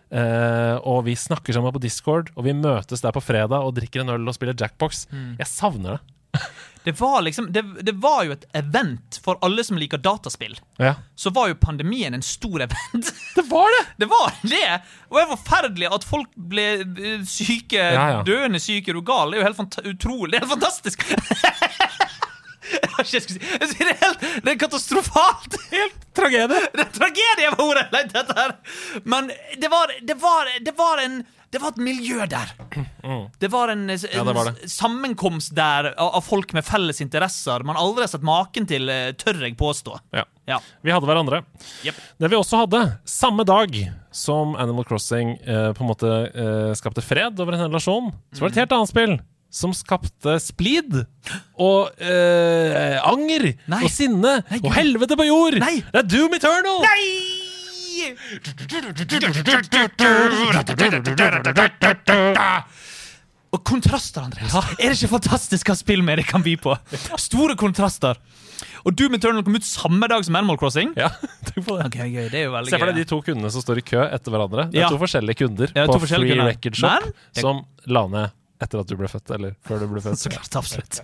Uh, 0.07 0.79
og 0.87 1.05
vi 1.09 1.17
snakker 1.19 1.53
sammen 1.53 1.73
på 1.75 1.81
Discord, 1.83 2.31
og 2.37 2.45
vi 2.47 2.53
møtes 2.55 3.03
der 3.03 3.13
på 3.13 3.21
fredag 3.21 3.59
og 3.67 3.75
drikker 3.75 4.05
en 4.05 4.13
øl 4.15 4.29
og 4.31 4.37
spiller 4.37 4.55
jackbox. 4.55 5.07
Jeg 5.13 5.47
savner 5.51 5.97
det. 5.99 6.01
Det 6.87 6.93
var 7.01 7.23
liksom 7.27 7.49
det, 7.53 7.63
det 7.83 7.93
var 7.99 8.21
jo 8.29 8.33
et 8.37 8.45
event 8.55 9.17
for 9.25 9.41
alle 9.43 9.65
som 9.67 9.79
liker 9.79 9.99
dataspill. 9.99 10.55
Ja. 10.79 10.93
Så 11.19 11.33
var 11.35 11.49
jo 11.51 11.57
pandemien 11.59 12.15
en 12.15 12.23
stor 12.23 12.63
event. 12.63 13.11
Det 13.35 13.43
var 13.51 13.67
det! 13.75 13.87
Det 13.97 14.07
var 14.07 14.31
det! 14.43 14.79
Og 15.09 15.19
det 15.19 15.25
er 15.25 15.33
forferdelig 15.33 15.89
at 15.99 16.07
folk 16.07 16.31
ble 16.37 16.67
eh, 16.85 17.25
syke, 17.27 17.83
Ja, 17.83 18.07
ja. 18.15 18.23
døende 18.27 18.61
syke, 18.63 18.93
er 18.95 19.01
du 19.01 19.03
gal? 19.03 19.35
Det 19.35 19.41
er 19.41 19.43
jo 19.43 19.49
helt 19.51 19.79
utrolig. 19.97 20.37
Det 20.39 20.39
er 20.39 20.47
helt 20.47 20.55
fantastisk! 20.55 21.03
Jeg 22.97 23.23
si. 23.23 23.37
Jeg 23.37 23.69
Det 23.69 23.87
er, 23.87 23.99
helt, 24.01 24.23
det 24.45 24.53
er 24.53 24.59
katastrofalt! 24.59 25.57
Helt 25.71 26.07
Tragedie. 26.17 26.63
Det 26.73 26.87
er 26.87 26.93
tragedie 26.95 27.51
var 27.53 27.63
ordet 27.67 27.83
jeg 27.85 27.93
lette 27.99 28.23
etter! 28.23 28.55
Men 29.05 29.29
det 29.61 29.69
var, 29.71 29.93
det 30.03 30.17
var, 30.23 30.49
det 30.65 30.75
var 30.79 31.03
en 31.05 31.19
det 31.57 31.63
var 31.63 31.73
et 31.73 31.81
miljø 31.81 32.27
der. 32.29 32.51
Det 33.41 33.49
var 33.53 33.73
en, 33.73 33.87
en 33.89 33.97
Mm. 33.97 34.13
Ja, 34.13 34.25
det 34.29 34.35
var 34.37 34.51
det. 34.53 34.69
sammenkomst 34.71 35.55
der 35.57 35.89
av, 35.97 36.21
folk 36.25 36.53
med 36.57 36.65
felles 36.67 37.01
interesser 37.01 37.65
man 37.67 37.79
aldri 37.81 38.05
har 38.05 38.11
sett 38.13 38.25
maken 38.27 38.67
til, 38.69 38.89
eh, 38.93 39.13
tør 39.17 39.41
jeg 39.47 39.57
påstå. 39.57 39.97
Ja. 40.13 40.27
Ja. 40.47 40.59
Vi 40.85 40.93
hadde 40.95 41.09
hverandre. 41.09 41.41
Yep. 41.87 41.97
Det 42.21 42.31
vi 42.31 42.37
også 42.39 42.61
hadde, 42.65 42.83
samme 43.09 43.47
dag 43.49 43.73
som 44.15 44.53
Animal 44.61 44.85
Crossing 44.87 45.33
eh, 45.43 45.73
på 45.73 45.83
en 45.83 45.91
måte 45.91 46.13
eh, 46.29 46.75
skapte 46.79 47.03
fred 47.05 47.41
over 47.43 47.57
en 47.57 47.67
relasjon, 47.67 48.13
så 48.33 48.45
var 48.45 48.53
det 48.53 48.57
et 48.59 48.63
helt 48.67 48.77
annet 48.77 48.93
spill 48.93 49.17
som 49.57 49.73
skapte 49.73 50.37
splid 50.43 51.01
og 51.63 51.97
eh, 52.03 52.99
anger 53.09 53.53
Nei. 53.71 53.83
og 53.87 53.91
sinne 53.95 54.41
Nei, 54.51 54.61
og 54.61 54.73
helvete 54.77 55.17
på 55.17 55.27
jord. 55.31 55.59
Nei. 55.63 55.79
Det 55.89 56.03
er 56.05 56.09
Doom 56.13 56.37
Eternal! 56.37 56.83
Nei! 56.85 57.46
Og 63.55 63.63
kontraster, 63.65 64.25
Andreas. 64.27 64.53
Er 64.77 64.91
det 64.91 64.97
ikke 64.99 65.09
fantastisk 65.15 65.69
hva 65.71 65.77
spill 65.79 66.03
med 66.05 66.19
det 66.21 66.27
kan 66.29 66.43
by 66.45 66.57
på? 66.61 66.75
Store 67.21 67.55
kontraster. 67.57 68.19
Og 68.87 68.95
Doom 68.99 69.15
Eternal 69.17 69.45
kom 69.47 69.57
ut 69.57 69.65
samme 69.67 70.09
dag 70.11 70.25
som 70.27 70.37
Animal 70.39 70.59
Crossing. 70.61 70.91
Ja, 70.99 71.09
tenk 71.47 71.63
på 71.67 71.77
det. 71.79 71.87
Okay, 71.89 72.09
okay, 72.11 72.27
det 72.33 72.39
er 72.43 72.47
jo 72.49 72.53
veldig 72.57 72.73
Se 72.73 72.81
for 72.81 72.91
deg 72.91 72.99
de 73.01 73.07
to 73.09 73.19
kundene 73.25 73.51
som 73.55 73.63
står 73.65 73.81
i 73.81 73.85
kø 73.87 74.01
etter 74.05 74.31
hverandre. 74.35 74.63
Det 74.73 74.81
er 74.83 74.87
Ja. 74.87 74.91
to 74.93 74.99
forskjellige 75.01 75.39
kunder 75.45 75.69
Ja, 75.73 75.87
to 75.87 75.93
på 75.95 76.03
forskjellige 76.05 76.35
Free 76.35 76.41
kunder. 76.41 76.53
Record 76.53 76.75
Shop 76.83 77.07
Men- 77.07 77.15
som 77.41 77.57
la 77.87 78.03
ned 78.17 78.29
etter 78.63 78.81
at 78.81 78.89
du 78.89 78.97
ble 78.99 79.09
født, 79.11 79.31
eller 79.37 79.57
før 79.67 79.83
du 79.83 79.89
ble 79.91 80.03
født. 80.05 80.21
Så 80.25 80.33
klart, 80.33 80.57
absolutt. 80.59 81.01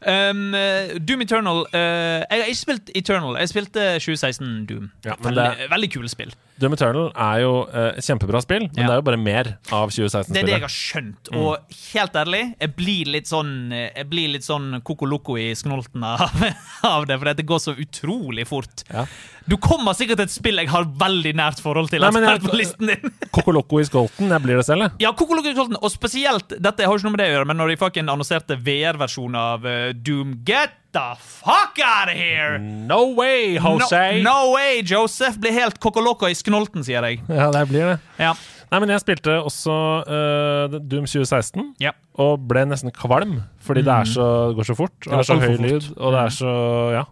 Um, 0.00 0.46
eh, 0.56 0.94
Doom 1.00 1.24
Eternal 1.24 1.64
uh, 1.66 2.24
Jeg 2.24 2.42
har 2.44 2.50
ikke 2.50 2.62
spilt 2.62 2.94
Eternal. 2.94 3.38
Jeg 3.42 3.52
spilte 3.52 3.86
2016 4.00 4.52
Doom. 4.70 4.90
Ja, 5.06 5.18
veldig, 5.20 5.68
veldig 5.74 5.90
kule 5.96 6.12
spill. 6.12 6.34
Doom 6.60 6.72
Eternal 6.76 7.08
er 7.18 7.40
jo 7.42 7.52
eh, 7.66 7.88
et 7.98 8.06
kjempebra 8.06 8.40
spill, 8.44 8.68
men 8.68 8.78
Ja. 8.84 8.86
det 8.86 8.92
er 8.94 9.00
jo 9.00 9.06
bare 9.08 9.18
mer 9.18 9.48
av 9.74 9.90
2016-spillet. 9.90 10.34
Det 10.34 10.42
er 10.42 10.46
det 10.46 10.54
jeg 10.54 10.62
har 10.62 10.74
skjønt. 10.74 11.30
Og 11.34 11.78
helt 11.92 12.18
ærlig, 12.20 12.42
jeg 12.60 12.74
blir 12.76 13.10
litt 13.10 13.26
sånn 13.30 13.50
Jeg 13.74 14.06
blir 14.10 14.28
litt 14.36 14.46
sånn 14.46 14.80
koko-loko 14.86 15.36
i 15.40 15.48
snolten 15.58 16.04
av, 16.06 16.22
av 16.94 17.06
det, 17.10 17.18
for 17.18 17.32
det 17.34 17.46
går 17.48 17.58
så 17.64 17.74
utrolig 17.74 18.46
fort. 18.46 18.84
Ja. 18.92 19.06
Du 19.50 19.56
kommer 19.60 19.92
sikkert 19.98 20.16
til 20.22 20.28
et 20.28 20.32
spill 20.32 20.56
jeg 20.62 20.70
har 20.72 20.84
veldig 20.86 21.34
nært 21.36 21.58
forhold 21.60 21.90
til. 21.90 22.00
Nei, 22.00 22.08
altså, 22.08 22.22
jeg- 22.22 22.44
på 22.48 22.56
listen 22.60 22.92
din 22.94 23.12
Kokoloko 23.34 23.80
i 23.82 23.88
Skolten, 23.88 24.30
jeg 24.30 24.42
blir 24.46 24.56
det 24.62 24.66
selv, 24.68 24.86
jeg. 24.86 24.96
Ja, 25.08 25.12
Koko-Loko 25.12 25.50
i 25.50 25.56
skolten, 25.58 25.76
og 25.82 25.90
spesielt 25.92 26.54
Dette 26.62 26.86
har 26.86 26.92
jo 26.94 27.00
ikke 27.02 27.08
noe 27.10 27.16
med 27.16 27.24
det 27.24 27.28
å 27.32 27.34
gjøre, 27.38 27.50
men 27.50 27.58
når 27.60 27.74
de 27.74 27.80
fucking 27.82 28.08
annonserte 28.08 28.56
VR-versjonen 28.62 29.36
av 29.42 29.66
eh, 29.66 29.90
Doom 29.92 30.38
Get 30.46 30.78
the 30.94 31.16
fuck 31.18 31.78
out 31.82 32.08
of 32.08 32.14
here! 32.14 32.58
No 32.58 33.14
way, 33.14 33.58
Jose! 33.58 34.22
No, 34.22 34.30
no 34.30 34.52
way, 34.54 34.82
Joseph! 34.82 35.38
Blir 35.42 35.52
helt 35.52 35.80
kokoloko 35.82 36.30
i 36.30 36.36
sknolten, 36.38 36.84
sier 36.86 37.04
jeg. 37.04 37.20
Ja, 37.28 37.50
det 37.54 37.64
blir 37.70 37.90
det. 37.92 37.96
Ja. 38.22 38.34
Nei, 38.70 38.80
men 38.82 38.90
jeg 38.94 39.02
spilte 39.02 39.36
også 39.42 39.74
uh, 40.06 40.78
Doom 40.78 41.04
2016, 41.06 41.74
ja. 41.82 41.92
og 42.18 42.46
ble 42.48 42.64
nesten 42.66 42.94
kvalm, 42.94 43.36
fordi 43.62 43.84
det, 43.86 43.92
er 43.92 44.08
så, 44.10 44.30
det 44.50 44.58
går 44.58 44.70
så 44.70 44.78
fort, 44.78 44.96
og 45.04 45.12
det 45.12 45.20
er 45.20 45.28
så 45.28 45.36
høy 45.42 45.58
lyd, 45.60 45.90
og 45.98 46.16
det 46.16 46.24
er 46.24 46.34
så 46.40 46.54
Ja. 46.94 47.04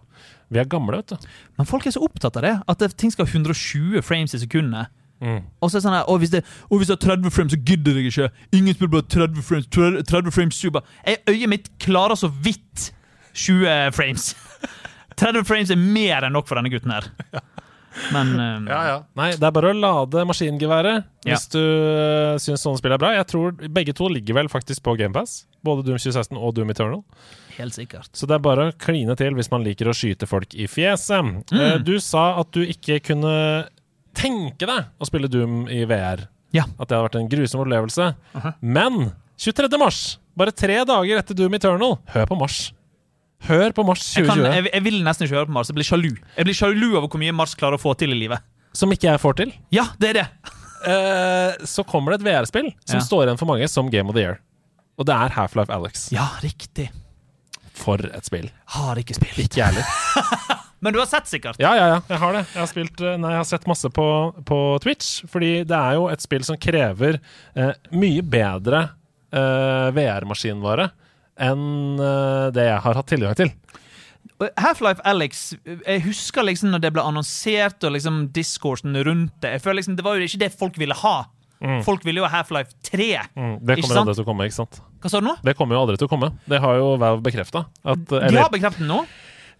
Vi 0.53 0.59
er 0.61 0.67
gamle, 0.69 0.99
vet 0.99 1.15
du. 1.15 1.29
Men 1.57 1.65
folk 1.65 1.87
er 1.87 1.95
så 1.95 2.03
opptatt 2.05 2.35
av 2.37 2.43
det, 2.45 2.51
at 2.69 2.81
det, 2.83 2.91
ting 2.99 3.09
skal 3.09 3.25
ha 3.25 3.31
120 3.31 4.03
frames 4.05 4.35
i 4.37 4.41
sekundet. 4.43 4.91
Mm. 5.23 5.39
Og 5.63 5.71
så 5.71 5.77
er 5.77 5.79
det 5.79 5.85
sånn 5.87 5.95
her, 5.95 6.09
og 6.11 6.19
hvis, 6.21 6.33
det, 6.33 6.43
og 6.67 6.77
hvis 6.77 6.91
det 6.91 6.97
er 6.97 7.05
30 7.07 7.33
frames, 7.33 7.55
så 7.55 7.59
gidder 7.63 7.97
jeg 7.97 8.11
ikke. 8.11 8.27
Ingen 8.59 8.75
spiller 8.75 8.91
bare 8.97 9.07
30 9.15 9.47
frames. 9.47 9.69
30 9.71 10.03
30 10.11 10.35
frames 10.35 10.59
super. 10.59 10.83
Jeg, 11.07 11.23
øyet 11.31 11.49
mitt 11.49 11.71
klarer 11.81 12.19
så 12.19 12.29
vidt 12.43 12.91
20 13.33 13.91
frames. 13.97 14.31
30 15.21 15.43
frames 15.45 15.69
er 15.73 15.77
mer 15.79 16.25
enn 16.27 16.33
nok 16.33 16.47
for 16.49 16.57
denne 16.59 16.71
gutten 16.73 16.93
her. 16.93 17.05
Men 18.13 18.31
um, 18.41 18.63
Nei, 19.19 19.27
det 19.37 19.45
er 19.45 19.53
bare 19.53 19.69
å 19.69 19.77
lade 19.77 20.23
maskingeværet 20.25 21.03
Ja. 21.27 21.35
hvis 21.35 21.43
du 21.53 21.59
uh, 21.61 22.39
syns 22.41 22.63
sånne 22.65 22.79
spill 22.81 22.95
er 22.95 23.01
bra. 23.01 23.11
Jeg 23.19 23.27
tror 23.29 23.53
Begge 23.69 23.93
to 23.93 24.07
ligger 24.09 24.39
vel 24.39 24.49
faktisk 24.49 24.81
på 24.85 24.95
GamePass, 24.97 25.43
både 25.65 25.85
Doom 25.85 25.99
2016 26.01 26.39
og 26.39 26.55
Doom 26.57 26.73
Eternal. 26.73 27.03
helt 27.59 27.75
sikkert. 27.77 28.09
Så 28.17 28.25
det 28.25 28.33
er 28.39 28.41
bare 28.41 28.71
å 28.71 28.75
kline 28.81 29.13
til 29.19 29.37
hvis 29.37 29.51
man 29.53 29.61
liker 29.65 29.91
å 29.91 29.93
skyte 29.93 30.25
folk 30.29 30.55
i 30.57 30.65
fjeset. 30.65 31.21
Mm. 31.53 31.61
Eh, 31.61 31.77
Du 31.85 31.93
sa 32.01 32.31
at 32.41 32.49
du 32.57 32.63
ikke 32.65 32.97
kunne 33.11 33.35
tenke 34.17 34.65
deg 34.69 34.89
å 35.01 35.05
spille 35.09 35.29
Doom 35.29 35.67
i 35.69 35.83
VR. 35.89 36.25
Ja. 36.53 36.65
At 36.79 36.89
det 36.89 36.97
hadde 36.97 37.05
vært 37.11 37.19
en 37.21 37.29
grusom 37.29 37.61
opplevelse. 37.63 38.11
Aha. 38.41 38.51
Men 38.61 39.11
23. 39.41 39.69
mars, 39.81 40.01
bare 40.37 40.53
tre 40.53 40.81
dager 40.85 41.17
etter 41.21 41.37
Doom 41.37 41.53
Eternal, 41.57 41.99
hør 42.13 42.25
på 42.29 42.37
Mars. 42.41 42.71
Hør 43.43 43.73
på 43.75 43.83
Mars 43.87 44.03
Jeg, 44.15 44.25
kan, 44.27 44.37
2020, 44.39 44.55
jeg, 44.55 44.71
jeg 44.73 44.83
vil 44.85 44.97
nesten 45.03 45.25
ikke 45.27 45.35
høre 45.35 45.49
på 45.49 45.55
Mars. 45.57 45.69
Jeg 45.71 45.75
blir 45.77 45.87
sjalu. 45.87 46.11
Jeg 46.37 46.47
blir 46.47 46.55
sjalu 46.57 46.85
over 46.95 47.07
hvor 47.11 47.19
mye 47.21 47.33
Mars 47.35 47.55
klarer 47.59 47.75
å 47.79 47.81
få 47.81 47.93
til 47.99 48.13
i 48.15 48.19
livet. 48.19 48.39
som 48.73 48.89
ikke 48.95 49.05
jeg 49.11 49.19
får 49.21 49.33
til. 49.37 49.51
Ja, 49.75 49.87
det 49.99 50.13
er 50.13 50.21
det. 50.23 50.27
Eh, 50.83 51.53
så 51.63 51.79
kommer 51.87 52.11
det 52.11 52.17
et 52.19 52.25
VR-spill 52.27 52.65
som 52.83 52.97
Ja. 52.97 53.03
står 53.05 53.21
igjen 53.29 53.37
for 53.39 53.47
mange 53.47 53.69
som 53.71 53.87
Game 53.89 54.09
of 54.11 54.17
the 54.17 54.19
Year. 54.25 54.41
Og 54.99 55.05
det 55.07 55.13
er 55.15 55.31
Half-Life 55.31 55.71
Alex. 55.71 56.09
Ja, 56.11 56.25
riktig. 56.43 56.89
For 57.71 57.95
et 58.03 58.25
spill. 58.27 58.49
Har 58.75 58.99
ikke 58.99 59.15
spilt. 59.15 59.37
Ikke 59.45 59.61
jeg 59.61 59.69
heller. 59.77 59.87
Men 60.83 60.91
du 60.91 60.99
har 60.99 61.07
sett 61.07 61.31
sikkert. 61.31 61.55
Ja, 61.63 61.71
ja, 61.79 61.85
ja. 61.93 62.01
Jeg 62.09 62.19
har 62.19 62.35
det. 62.35 62.41
Jeg 62.51 62.59
har, 62.59 62.67
spilt, 62.73 62.99
eh, 62.99 63.15
nei, 63.15 63.31
jeg 63.31 63.39
har 63.45 63.47
sett 63.47 63.69
masse 63.71 63.87
på, 63.95 64.07
på 64.43 64.59
Twitch. 64.83 65.21
Fordi 65.31 65.53
det 65.63 65.79
er 65.79 65.95
jo 66.01 66.09
et 66.11 66.25
spill 66.27 66.43
som 66.43 66.59
krever 66.59 67.21
eh, 67.55 67.71
mye 67.95 68.27
bedre 68.35 68.83
eh, 69.31 69.87
VR-maskinvare 69.95 70.89
enn 71.41 71.99
eh, 72.01 72.49
det 72.53 72.67
jeg 72.67 72.81
har 72.85 72.99
hatt 72.99 73.09
tilgang 73.09 73.37
til. 73.37 73.53
Half-Life 74.59 74.99
Alex 75.07 75.53
Jeg 75.63 76.01
husker 76.03 76.43
liksom 76.43 76.71
når 76.73 76.81
det 76.83 76.89
ble 76.95 77.03
annonsert, 77.05 77.83
og 77.85 77.93
liksom 77.95 78.25
discoursen 78.35 78.95
rundt 79.05 79.35
det. 79.43 79.55
Jeg 79.55 79.63
føler 79.63 79.79
liksom 79.81 79.97
Det 79.99 80.05
var 80.05 80.17
jo 80.17 80.27
ikke 80.27 80.41
det 80.41 80.51
folk 80.55 80.79
ville 80.81 80.97
ha. 81.03 81.15
Folk 81.85 82.03
ville 82.03 82.19
jo 82.19 82.27
ha 82.27 82.41
Half-Life 82.41 82.75
3. 82.89 83.05
Mm, 83.39 83.53
det 83.63 83.77
kommer 83.79 83.95
jo 83.95 84.01
aldri 84.01 84.15
til 84.17 84.25
å 84.25 84.27
komme, 84.27 84.47
ikke 84.49 84.57
sant? 84.57 84.81
Hva 84.99 85.11
sa 85.11 85.21
du 85.21 85.29
nå? 85.29 85.37
Det 85.47 85.53
kommer 85.55 85.77
jo 85.77 85.83
aldri 85.85 85.95
til 86.01 86.09
å 86.09 86.11
komme. 86.11 86.33
Det 86.49 86.59
har 86.59 86.75
jo 86.75 86.89
Valve 86.99 87.23
bekrefta. 87.23 87.61
De 87.85 88.33
har 88.35 88.51
bekreftet 88.51 88.83
det 88.83 88.89
nå. 88.89 88.97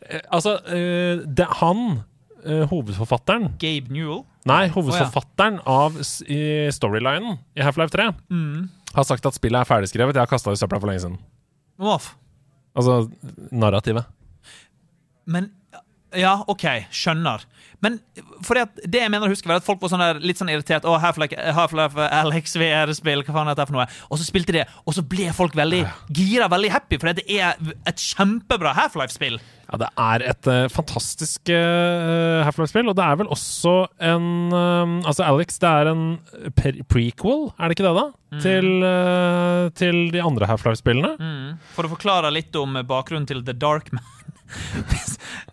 Eh, 0.09 0.19
altså, 0.27 0.57
eh, 0.67 1.23
det, 1.23 1.47
han, 1.61 2.01
hovedforfatteren 2.43 3.53
Gabe 3.55 3.93
Newell. 3.95 4.25
Nei, 4.49 4.65
hovedforfatteren 4.73 5.61
av 5.63 5.95
ja. 5.95 6.03
av 6.03 6.75
storylinen 6.75 7.37
i 7.55 7.63
Half-Life 7.63 7.95
3 7.95 8.09
har 8.93 9.07
sagt 9.07 9.25
at 9.25 9.37
spillet 9.37 9.63
er 9.63 9.69
ferdigskrevet. 9.69 10.17
Jeg 10.17 10.25
har 10.27 10.29
kasta 10.29 10.51
det 10.51 10.59
i 10.59 10.61
søpla 10.61 10.79
for 10.81 10.91
lenge 10.91 11.03
siden. 11.05 11.17
Off. 11.87 12.15
Altså 12.75 13.09
narrativet. 13.51 14.05
Men 15.25 15.51
Ja, 16.19 16.37
OK, 16.51 16.65
skjønner. 16.93 17.45
Men 17.83 17.97
fordi 18.45 18.63
det, 18.63 18.87
det 18.93 19.01
jeg 19.01 19.11
mener 19.11 19.27
å 19.27 19.33
huske 19.33 19.49
var 19.49 19.59
at 19.59 19.65
folk 19.65 19.81
var 19.83 19.91
sånn 19.91 20.03
der, 20.03 20.21
litt 20.23 20.39
sånn 20.39 20.51
irritert. 20.53 20.85
Å, 20.87 20.95
Half-Life 21.03 21.35
Half 21.57 21.73
Alex 22.05 22.55
VR-spill, 22.59 23.25
hva 23.25 23.35
faen 23.35 23.49
er 23.51 23.57
dette 23.57 23.67
for 23.67 23.77
noe? 23.77 23.87
Og 24.07 24.21
så 24.21 24.27
spilte 24.27 24.55
de 24.55 24.61
det, 24.61 24.69
og 24.87 24.95
så 24.95 25.03
ble 25.03 25.27
folk 25.35 25.57
veldig 25.57 25.81
gira, 26.15 26.47
veldig 26.51 26.71
happy, 26.73 26.99
for 27.01 27.11
det 27.11 27.25
er 27.27 27.59
et 27.89 28.07
kjempebra 28.13 28.75
Half-Life-spill. 28.77 29.41
Ja, 29.73 29.79
det 29.81 29.89
er 30.05 30.23
et 30.29 30.49
uh, 30.51 30.67
fantastisk 30.71 31.49
uh, 31.49 32.43
Half-Life-spill, 32.47 32.91
og 32.91 32.97
det 32.99 33.05
er 33.07 33.19
vel 33.23 33.31
også 33.33 33.75
en 34.05 34.27
eh, 34.53 34.91
Altså, 35.09 35.23
Alex, 35.25 35.57
det 35.61 35.69
er 35.69 35.89
en 35.89 36.03
prequel, 36.91 37.47
er 37.57 37.71
det 37.71 37.77
ikke 37.77 37.87
det, 37.87 37.95
da? 37.97 38.05
Til, 38.43 38.69
uh, 38.85 39.69
til 39.77 40.05
de 40.13 40.21
andre 40.23 40.47
Half-Life-spillene? 40.49 41.15
For 41.75 41.87
å 41.87 41.91
forklare 41.95 42.31
litt 42.33 42.55
om 42.59 42.77
bakgrunnen 42.87 43.27
til 43.29 43.43
The 43.45 43.55
Dark 43.57 43.91
Man. 43.95 44.05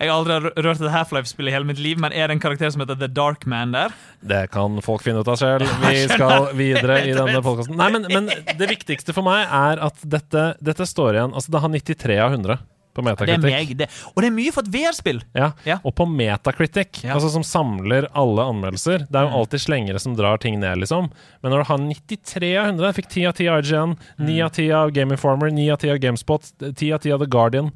Jeg 0.01 0.09
har 0.09 0.15
aldri 0.15 0.39
rørt 0.65 0.81
et 0.81 0.93
Half-Life-spill 0.95 1.51
i 1.51 1.55
hele 1.55 1.69
mitt 1.69 1.81
liv, 1.83 2.01
men 2.01 2.13
er 2.13 2.29
det 2.31 2.37
en 2.39 2.43
karakter 2.43 2.71
som 2.73 2.83
heter 2.85 2.99
The 3.01 3.09
Dark 3.13 3.47
Man 3.51 3.73
der? 3.77 3.95
Det 4.21 4.47
kan 4.55 4.81
folk 4.85 5.05
finne 5.07 5.21
ut 5.25 5.29
av 5.33 5.39
selv. 5.41 5.69
Vi 5.87 6.03
skal 6.11 6.51
videre 6.59 7.01
i 7.09 7.15
denne 7.19 7.43
podkasten. 7.45 7.77
Nei, 7.81 7.91
men, 7.95 8.09
men 8.13 8.31
det 8.59 8.71
viktigste 8.71 9.15
for 9.17 9.27
meg 9.27 9.47
er 9.47 9.81
at 9.91 10.03
dette, 10.05 10.51
dette 10.61 10.87
står 10.89 11.17
igjen 11.21 11.33
Altså, 11.37 11.53
det 11.55 11.61
har 11.65 11.73
93 11.73 12.21
av 12.21 12.35
100 12.37 12.61
på 12.91 13.05
Det 13.05 13.07
er 13.07 13.39
Metacritic. 13.39 13.45
meg, 13.47 13.69
det. 13.79 13.87
Og 14.11 14.17
det 14.19 14.27
er 14.27 14.33
mye 14.35 14.51
for 14.51 14.67
et 14.67 14.71
VR-spill. 14.75 15.21
Ja. 15.39 15.53
Ja. 15.63 15.77
Og 15.87 15.93
på 15.95 16.09
Metacritic, 16.11 17.05
Ja. 17.05 17.15
altså 17.15 17.29
som 17.31 17.45
samler 17.47 18.09
alle 18.19 18.43
anmeldelser 18.51 19.05
Det 19.07 19.15
er 19.21 19.29
jo 19.29 19.37
alltid 19.39 19.63
slengere 19.63 20.01
som 20.03 20.17
drar 20.19 20.41
ting 20.43 20.59
ned, 20.59 20.81
liksom. 20.83 21.07
Men 21.41 21.55
når 21.55 21.63
du 21.63 21.69
har 21.71 21.79
93 21.85 22.51
av 22.59 22.67
100 22.73 22.89
Jeg 22.91 22.99
fikk 22.99 23.09
10 23.15 23.29
av 23.31 23.39
10 23.39 23.49
av 23.55 23.63
IGN, 23.63 23.95
9 24.27 24.41
av 24.49 24.51
10 24.59 24.75
av 24.81 24.91
Game 24.97 25.15
Informer, 25.15 25.55
9 25.55 25.69
av 25.77 25.79
10 25.85 25.95
av 25.95 26.03
GameSpot, 26.03 26.51
10 26.59 26.93
av 26.99 27.01
10 27.07 27.15
av 27.15 27.23
The 27.23 27.31
Guardian 27.31 27.71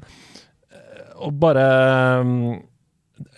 Og 1.23 1.31
bare 1.39 1.63
mm, 2.25 2.59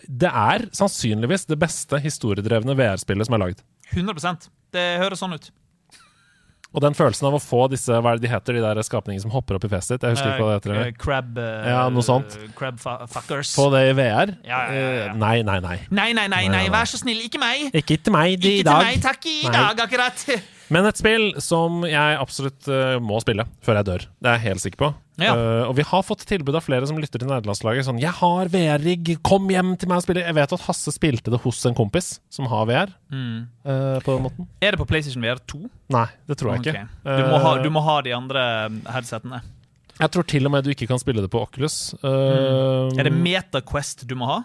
Det 0.08 0.30
er 0.32 0.68
sannsynligvis 0.76 1.46
det 1.50 1.60
beste 1.62 2.00
historiedrevne 2.02 2.76
VR-spillet 2.78 3.30
som 3.30 3.38
er 3.38 3.44
lagd. 3.46 3.64
100% 3.94 4.50
Det 4.74 4.86
høres 5.04 5.22
sånn 5.24 5.38
ut. 5.38 5.52
Og 6.76 6.84
den 6.84 6.94
følelsen 6.98 7.26
av 7.30 7.38
å 7.38 7.40
få 7.42 7.64
disse 7.72 7.96
Hva 8.04 8.12
er 8.12 8.20
det 8.20 8.28
de 8.28 8.32
heter, 8.32 8.58
de 8.58 8.62
der 8.62 8.82
skapningene 8.86 9.24
som 9.24 9.32
hopper 9.34 9.56
opp 9.58 9.66
i 9.66 9.70
fjeset 9.72 9.96
ditt? 9.96 10.04
Jeg 10.06 10.18
husker 10.18 10.34
ikke 10.34 10.44
hva 10.44 10.50
det 10.52 10.58
heter. 10.60 10.82
Eh, 10.82 10.92
crab 11.00 11.40
uh, 11.40 11.70
Ja, 11.72 11.86
noe 11.94 12.04
sånt. 12.06 12.36
Crab 12.60 12.82
fuckers. 12.82 13.54
Få 13.56 13.70
det 13.74 13.86
i 13.88 13.96
VR? 13.98 14.34
Ja, 14.46 14.60
ja. 14.76 14.92
Eh, 15.08 15.16
Nei, 15.18 15.38
nei, 15.48 15.58
nei. 15.64 15.78
Nei, 15.90 16.10
nei, 16.18 16.28
nei, 16.34 16.44
Nei, 16.52 16.66
vær 16.74 16.90
så 16.92 17.00
snill, 17.00 17.24
ikke 17.26 17.42
meg! 17.42 17.70
Ikke 17.78 17.98
til 17.98 18.14
meg 18.14 18.36
Ikke 18.36 18.52
i 18.52 18.62
til 18.68 18.84
meg, 18.84 19.02
takk, 19.06 19.30
i 19.32 19.40
Nei. 19.48 19.56
dag, 19.56 19.84
akkurat. 19.88 20.28
Men 20.76 20.90
et 20.90 21.00
spill 21.00 21.30
som 21.40 21.86
jeg 21.88 22.20
absolutt 22.20 22.68
må 23.00 23.22
spille 23.24 23.48
før 23.64 23.80
jeg 23.80 23.88
dør. 23.94 24.08
Det 24.20 24.34
er 24.34 24.36
jeg 24.42 24.50
helt 24.50 24.66
sikker 24.68 24.82
på. 24.84 24.90
Ja. 25.18 25.34
Uh, 25.34 25.64
og 25.66 25.76
vi 25.80 25.86
har 25.90 26.04
fått 26.06 26.26
tilbud 26.30 26.56
av 26.58 26.66
flere 26.66 26.86
som 26.90 27.00
lytter 27.02 27.22
til 27.22 27.30
nederlandslaget. 27.30 27.88
Sånn 27.88 28.02
'Jeg 28.02 28.14
har 28.20 28.52
VR-rigg, 28.54 29.18
kom 29.26 29.50
hjem 29.50 29.74
til 29.78 29.90
meg 29.90 29.98
og 29.98 30.06
spille'. 30.06 30.26
Jeg 30.26 30.38
vet 30.38 30.54
at 30.54 30.66
Hasse 30.68 30.94
spilte 30.94 31.34
det 31.34 31.42
hos 31.42 31.66
en 31.66 31.78
kompis 31.78 32.20
som 32.30 32.46
har 32.46 32.66
VR. 32.70 32.94
Mm. 33.10 33.48
Uh, 33.66 33.98
på 34.06 34.14
den 34.14 34.24
måten. 34.30 34.48
Er 34.62 34.72
det 34.72 34.80
på 34.80 34.88
PlayStation 34.88 35.24
VR 35.26 35.42
2? 35.42 35.66
Nei, 35.90 36.08
det 36.28 36.38
tror 36.38 36.54
jeg 36.54 36.60
okay. 36.62 36.74
ikke. 36.74 36.88
Du 37.18 37.24
må, 37.32 37.38
ha, 37.42 37.54
du 37.64 37.70
må 37.74 37.82
ha 37.82 38.02
de 38.02 38.14
andre 38.14 38.42
headsetene. 38.94 39.42
Jeg 39.98 40.14
tror 40.14 40.28
til 40.30 40.46
og 40.46 40.54
med 40.54 40.66
du 40.66 40.70
ikke 40.74 40.88
kan 40.90 41.02
spille 41.02 41.24
det 41.26 41.32
på 41.34 41.42
Oculus. 41.42 41.96
Eh, 42.06 43.00
Er 43.00 43.08
det 43.08 43.14
MetaQuest 43.14 44.06
du 44.08 44.14
må 44.20 44.30
ha? 44.30 44.44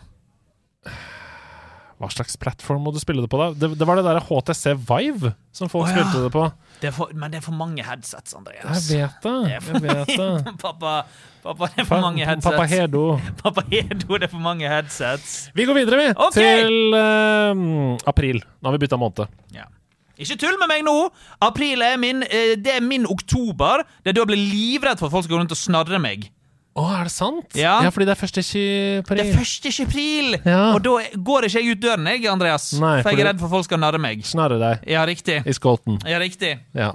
Hva 2.03 2.09
slags 2.11 2.35
plattform 2.35 2.83
må 2.83 2.91
du 2.91 2.99
spille 2.99 3.23
det 3.23 3.29
på, 3.31 3.39
da? 3.39 3.53
Det, 3.55 3.77
det 3.79 3.87
var 3.87 4.01
det 4.01 4.03
der 4.03 4.19
HTC 4.27 4.73
Vive 4.89 5.31
som 5.55 5.69
folk 5.71 5.87
oh, 5.87 5.91
ja. 5.93 6.01
spilte 6.01 6.23
det 6.25 6.31
på. 6.35 6.47
Det 6.83 6.91
for, 6.97 7.13
men 7.15 7.31
det 7.31 7.39
er 7.39 7.45
for 7.45 7.55
mange 7.55 7.85
headsets, 7.87 8.35
Andreas. 8.35 8.89
Jeg 8.91 9.07
vet 9.07 9.21
det. 9.23 9.35
Det 9.47 9.61
for 9.63 9.87
Jeg 9.87 9.99
vet 10.01 10.11
det. 10.19 10.55
pappa, 10.65 10.95
pappa, 11.45 11.69
det 11.71 11.85
er 11.85 11.87
for 11.87 12.03
mange 12.03 12.27
headsets. 12.27 12.49
Pappa 12.49 12.67
Hedo. 12.73 13.05
Pappa 13.45 13.63
Hedo, 13.71 14.19
det 14.19 14.27
er 14.27 14.33
for 14.33 14.43
mange 14.43 14.67
headsets. 14.67 15.37
Vi 15.55 15.69
går 15.69 15.79
videre, 15.79 16.01
vi, 16.01 16.09
Okay. 16.27 16.67
til 16.67 16.99
uh, 16.99 18.11
april. 18.11 18.43
Nå 18.59 18.73
har 18.73 18.75
vi 18.75 18.83
bytta 18.83 18.99
måned. 18.99 19.31
Ja. 19.55 19.69
Ikke 20.19 20.41
tull 20.43 20.59
med 20.59 20.73
meg 20.75 20.83
nå! 20.87 20.97
April 21.43 21.87
er 21.87 21.95
min, 22.03 22.27
eh, 22.27 22.57
det 22.59 22.81
er 22.81 22.83
min 22.85 23.07
oktober. 23.11 23.87
Det 24.03 24.11
er 24.11 24.19
da 24.19 24.27
jeg 24.27 24.33
blir 24.35 24.43
livredd 24.43 24.99
for 24.99 25.07
at 25.07 25.15
folk 25.15 25.29
skal 25.29 25.39
gå 25.39 25.45
rundt 25.45 25.55
og 25.55 25.63
snarre 25.63 26.03
meg. 26.03 26.33
Å, 26.73 26.83
er 26.97 27.05
det 27.05 27.13
sant? 27.13 27.53
Ja. 27.59 27.75
ja, 27.85 27.91
fordi 27.93 28.07
det 28.09 28.15
er 28.15 28.19
første 28.23 28.43
20 28.49 29.03
april. 29.03 29.19
Det 29.21 29.25
er 29.29 29.37
første 29.37 29.73
20 29.77 29.89
april! 29.91 30.37
Ja. 30.49 30.61
Og 30.73 30.79
da 30.81 30.95
går 31.29 31.47
ikke 31.49 31.61
jeg 31.61 31.77
ut 31.77 31.83
døren, 31.83 32.09
jeg, 32.09 32.23
Andreas. 32.33 32.71
Nei, 32.81 32.95
for, 33.05 33.13
jeg 33.13 33.27
er 33.27 33.29
redd 33.29 33.43
for 33.43 33.53
folk 33.53 33.67
skal 33.69 33.83
narre 33.83 34.01
meg. 34.01 34.23
Snarre 34.25 34.57
deg. 34.63 34.87
Ja, 34.89 35.03
riktig. 35.09 35.43
I 35.45 35.55
skolten. 35.57 35.99
Ja, 36.09 36.21
riktig. 36.23 36.55
Ja. 36.73 36.95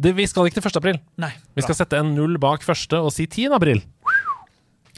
Det, 0.00 0.14
vi 0.16 0.24
skal 0.30 0.48
ikke 0.48 0.56
til 0.56 0.70
1. 0.72 0.80
april. 0.80 1.00
Nei, 1.20 1.34
vi 1.52 1.66
skal 1.66 1.76
sette 1.76 2.00
en 2.00 2.14
null 2.16 2.40
bak 2.40 2.64
første 2.64 3.02
og 3.04 3.12
si 3.12 3.28
10. 3.28 3.52
april. 3.58 3.84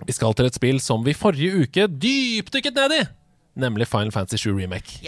Vi 0.07 0.15
skal 0.15 0.39
til 0.39 0.53
et 0.53 0.55
spill 0.55 0.79
som 0.85 1.03
vi 1.03 1.17
forrige 1.17 1.67
uke 1.67 1.89
dypdykket 1.91 2.79
ned 2.79 2.95
i. 3.01 3.03
Nemlig 3.57 3.89
Final 3.89 4.13
Fantasy 4.13 4.47
7 4.47 4.55
Remake. 4.55 5.01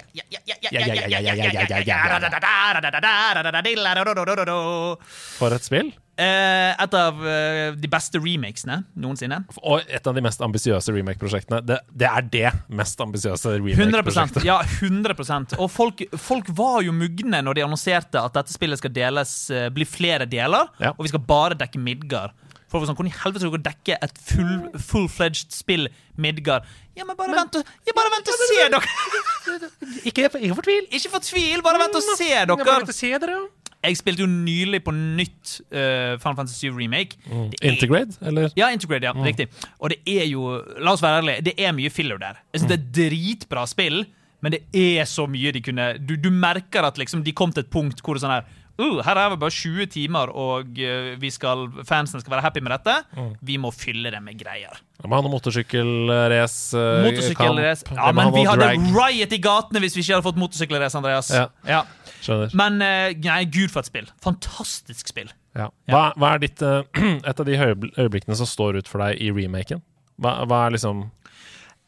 For 5.38 5.54
et 5.54 5.70
spill? 5.70 5.94
Eh, 6.18 6.72
Et 6.82 6.94
av 6.98 7.14
uh, 7.22 7.76
de 7.78 7.88
beste 7.90 8.18
remakesene 8.18 8.80
noensinne. 8.98 9.38
Og 9.62 9.84
et 9.86 10.08
av 10.10 10.16
de 10.16 10.22
mest 10.24 10.40
ambisiøse 10.42 10.90
remake-prosjektene. 10.96 11.60
Det, 11.62 11.78
det 11.94 12.08
er 12.10 12.26
det 12.32 12.50
mest 12.74 12.98
ambisiøse 13.04 13.52
remake-prosjektet. 13.60 14.42
Ja, 14.46 14.58
100% 14.80 15.54
Og 15.62 15.70
folk, 15.70 16.02
folk 16.18 16.50
var 16.58 16.82
jo 16.86 16.94
mugne 16.96 17.42
når 17.46 17.60
de 17.60 17.66
annonserte 17.68 18.18
at 18.18 18.34
dette 18.34 18.54
spillet 18.54 18.82
skal 18.82 18.94
deles, 18.98 19.36
uh, 19.54 19.68
bli 19.74 19.86
flere 19.86 20.26
deler, 20.26 20.72
Ja. 20.82 20.90
og 20.96 21.06
vi 21.06 21.12
skal 21.14 21.22
bare 21.28 21.58
dekke 21.58 21.78
Midgard. 21.82 22.34
Var 22.68 22.82
sånn, 22.84 22.96
Hvordan 22.98 23.08
i 23.08 23.16
helvete 23.22 23.40
skal 23.46 23.54
dere 23.54 23.64
dekke 23.70 23.94
et 24.04 24.18
full, 24.28 24.50
full-fledged 24.90 25.54
spill 25.56 25.86
Midgard? 26.20 26.66
Ja, 26.98 27.06
men 27.08 27.16
bare 27.16 27.32
vent 27.38 27.54
og, 27.56 27.70
ja, 27.86 27.94
bare 27.96 28.10
vent 28.12 28.28
og 28.28 28.42
se, 28.42 28.58
dere! 28.74 28.82
Ikke, 30.08 30.26
ikke 30.28 30.56
fortvil. 30.58 30.84
Ikke 30.92 31.10
fortvil, 31.14 31.62
bare 31.64 31.80
vent 31.80 31.96
og 31.96 32.04
se, 32.04 32.26
dere! 32.28 32.44
Bare 32.50 32.74
vent 32.82 32.90
og 32.92 32.96
se 32.96 33.08
dere, 33.22 33.38
Jeg 33.84 33.96
spilte 34.00 34.24
jo 34.24 34.26
nylig 34.26 34.80
på 34.84 34.90
nytt 34.92 35.52
uh, 35.70 36.16
Final 36.18 36.36
Fantasy 36.40 36.66
7 36.66 36.74
Remake. 36.80 37.16
Det 37.28 37.60
er- 37.62 37.70
Integrate, 37.72 38.18
eller? 38.26 38.50
Ja, 38.58 38.72
Integrate, 38.74 39.04
ja, 39.06 39.12
riktig. 39.24 39.46
Og 39.78 39.90
det 39.94 40.00
er 40.06 40.26
jo, 40.26 40.62
la 40.82 40.92
oss 40.96 41.02
være 41.04 41.22
ærlige, 41.22 41.44
det 41.46 41.54
er 41.62 41.72
mye 41.76 41.90
filler 41.94 42.18
der. 42.18 42.40
Jeg 42.52 42.60
synes 42.64 42.72
Det 42.72 42.78
er 42.80 43.10
dritbra 43.10 43.66
spill, 43.70 44.04
men 44.42 44.52
det 44.52 44.62
er 44.74 45.04
så 45.06 45.26
mye 45.30 45.50
de 45.52 45.60
kunne 45.62 45.98
Du, 45.98 46.16
du 46.16 46.28
merker 46.30 46.82
at 46.86 46.98
liksom 46.98 47.22
de 47.26 47.32
kom 47.32 47.50
til 47.52 47.64
et 47.64 47.70
punkt 47.70 48.02
hvor 48.02 48.14
det 48.14 48.22
sånn 48.22 48.30
her 48.36 48.44
uh, 48.78 49.00
Her 49.02 49.16
er 49.18 49.30
vi 49.32 49.36
bare 49.42 49.50
20 49.54 49.86
timer, 49.90 50.30
og 50.30 50.78
eh, 50.78 51.14
vi 51.18 51.30
skal, 51.34 51.64
fansen 51.86 52.20
skal 52.22 52.36
være 52.36 52.44
happy 52.46 52.60
med 52.62 52.70
dette. 52.76 52.98
Vi 53.42 53.56
må 53.58 53.70
fylle 53.74 54.10
det 54.14 54.20
med 54.22 54.38
greier. 54.38 54.78
Vi 55.02 55.08
må 55.10 55.18
ha 55.18 55.22
noe 55.22 55.32
motorsykkelrace. 55.34 56.74
uh, 56.78 57.02
Motorsykkelrace. 57.06 57.86
Ja, 57.94 58.12
men 58.14 58.30
vi 58.34 58.44
hadde 58.46 58.68
drag. 58.68 58.90
riot 58.94 59.32
i 59.34 59.40
gatene 59.42 59.82
hvis 59.82 59.96
vi 59.98 60.02
ikke 60.04 60.18
hadde 60.18 60.26
fått 60.28 60.38
motorsykkelrace, 60.42 60.98
Andreas. 60.98 61.30
Ja. 61.34 61.48
Ja. 61.66 61.82
Skjønner. 62.22 62.54
Men 62.58 62.80
eh, 62.82 63.12
nei, 63.24 63.44
gud 63.44 63.70
for 63.70 63.80
et 63.80 63.86
spill. 63.90 64.08
Fantastisk 64.24 65.08
spill. 65.12 65.30
Ja. 65.58 65.68
Hva, 65.90 66.12
hva 66.18 66.34
er 66.34 66.38
ditt, 66.44 66.62
eh, 66.62 66.82
et 67.28 67.40
av 67.40 67.46
de 67.46 67.56
øyeblikkene 67.58 68.36
som 68.38 68.46
står 68.46 68.78
ut 68.82 68.88
for 68.90 69.02
deg 69.04 69.20
i 69.22 69.30
remaken? 69.34 69.82
Hva, 70.20 70.44
hva 70.50 70.64
er 70.66 70.74
liksom 70.74 71.04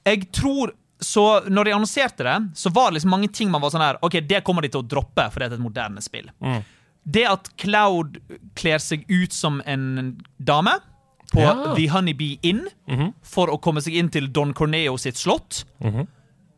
Jeg 0.06 0.28
tror 0.32 0.72
så 1.00 1.24
når 1.48 1.64
de 1.64 1.72
annonserte 1.72 2.24
det, 2.26 2.36
så 2.60 2.68
var 2.76 2.90
det 2.90 2.98
liksom 2.98 3.10
mange 3.14 3.28
ting 3.32 3.48
man 3.50 3.62
var 3.64 3.70
sånn 3.72 3.80
her 3.80 3.96
Ok, 4.04 4.18
det 4.28 4.42
kommer 4.44 4.60
de 4.62 4.68
til 4.68 4.82
å 4.82 4.86
droppe, 4.86 5.24
for 5.32 5.40
det 5.40 5.48
er 5.48 5.54
et 5.56 5.62
moderne 5.64 6.02
spill. 6.04 6.28
Mm. 6.44 6.60
Det 7.10 7.22
at 7.30 7.48
Cloud 7.58 8.18
kler 8.60 8.78
seg 8.84 9.06
ut 9.08 9.32
som 9.32 9.62
en 9.66 10.18
dame 10.36 10.74
på 11.32 11.40
Ja. 11.40 11.54
The 11.74 11.86
Honeybee 11.88 12.38
Inn 12.42 12.66
Mhm. 12.90 13.14
for 13.22 13.48
å 13.48 13.56
komme 13.62 13.80
seg 13.80 13.94
inn 13.96 14.10
til 14.12 14.26
Don 14.28 14.52
Corneo 14.52 14.96
sitt 14.98 15.16
slott 15.16 15.64
Mhm. 15.82 16.06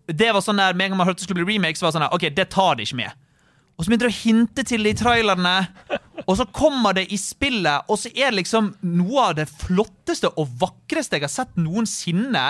Det 0.09 0.33
var 0.35 0.41
sånn 0.43 0.57
der, 0.59 0.75
Med 0.75 0.87
en 0.87 0.91
gang 0.91 0.99
man 0.99 1.07
hørte 1.07 1.21
det 1.23 1.29
skulle 1.29 1.45
bli 1.45 1.55
remake, 1.55 1.77
så 1.79 1.83
var 1.87 1.93
det 1.93 2.01
sånn 2.01 2.09
her 2.09 2.15
Ok, 2.19 2.35
det 2.35 2.51
tar 2.51 2.75
de 2.75 2.83
ikke 2.83 2.97
med. 2.97 3.13
Og 3.77 3.85
så 3.85 3.91
begynte 3.91 4.09
de 4.09 4.13
å 4.13 4.21
hinte 4.23 4.65
til 4.69 4.85
det 4.85 4.95
i 4.95 4.99
trailerne, 5.01 5.55
og 6.27 6.35
så 6.39 6.47
kommer 6.55 6.97
det 6.97 7.07
i 7.13 7.19
spillet, 7.19 7.89
og 7.91 7.99
så 7.99 8.13
er 8.13 8.31
det 8.31 8.43
liksom 8.43 8.73
noe 8.85 9.29
av 9.31 9.39
det 9.41 9.49
flotteste 9.51 10.31
og 10.39 10.51
vakreste 10.61 11.19
jeg 11.19 11.25
har 11.25 11.33
sett 11.33 11.57
noensinne. 11.59 12.45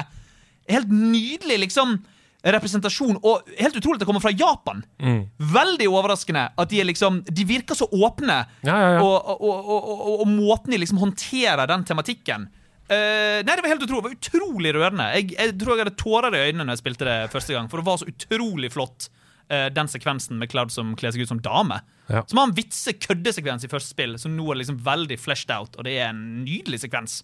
Helt 0.71 0.91
nydelig 0.93 1.61
liksom 1.67 2.01
representasjon, 2.43 3.21
og 3.23 3.47
helt 3.55 3.77
utrolig 3.79 4.01
at 4.01 4.03
det 4.03 4.09
kommer 4.09 4.25
fra 4.25 4.35
Japan. 4.35 4.83
Mm. 4.99 5.21
Veldig 5.55 5.87
overraskende 5.93 6.49
at 6.59 6.73
de 6.73 6.81
er 6.83 6.89
liksom 6.89 7.21
De 7.31 7.45
virker 7.47 7.79
så 7.79 7.87
åpne, 7.87 8.41
Ja, 8.67 8.75
ja, 8.75 8.89
ja. 8.97 9.05
Og, 9.07 9.31
og, 9.31 9.71
og, 9.79 10.03
og, 10.17 10.27
måten 10.27 10.75
de 10.75 10.81
liksom 10.83 11.01
håndterer 11.03 11.71
den 11.71 11.87
tematikken 11.89 12.51
Uh, 12.93 13.41
Nei, 13.47 13.55
det 13.55 13.63
var 13.63 13.71
helt 13.71 13.85
utrolig. 13.87 14.03
Det 14.03 14.09
var 14.11 14.17
utrolig 14.19 14.73
rørende. 14.75 15.05
Jeg, 15.17 15.29
jeg 15.33 15.53
tror 15.57 15.71
jeg 15.73 15.85
hadde 15.87 16.01
tårer 16.03 16.35
i 16.37 16.41
øynene 16.49 16.67
når 16.67 16.75
jeg 16.75 16.81
spilte 16.83 17.07
det 17.09 17.15
første 17.33 17.55
gang, 17.55 17.69
for 17.71 17.81
det 17.81 17.87
var 17.87 18.01
så 18.03 18.09
utrolig 18.11 18.69
flott 18.75 19.07
eh, 19.53 19.69
den 19.77 19.91
sekvensen 19.93 20.39
med 20.41 20.49
Cloud 20.53 20.73
som 20.75 20.95
kler 20.99 21.13
seg 21.15 21.23
ut 21.27 21.31
som 21.31 21.41
dame. 21.45 21.79
Ja. 22.11 22.25
Som 22.29 22.41
har 22.41 22.49
en 22.49 22.55
vitse-køddesekvens 22.57 23.63
i 23.65 23.71
første 23.71 23.93
spill, 23.95 24.17
som 24.21 24.33
nå 24.37 24.47
er 24.53 24.59
liksom 24.63 24.81
veldig 24.85 25.17
fleshed 25.23 25.53
out. 25.55 25.77
Og 25.79 25.87
det 25.87 25.95
er 26.01 26.09
en 26.11 26.23
nydelig 26.47 26.81
sekvens. 26.83 27.21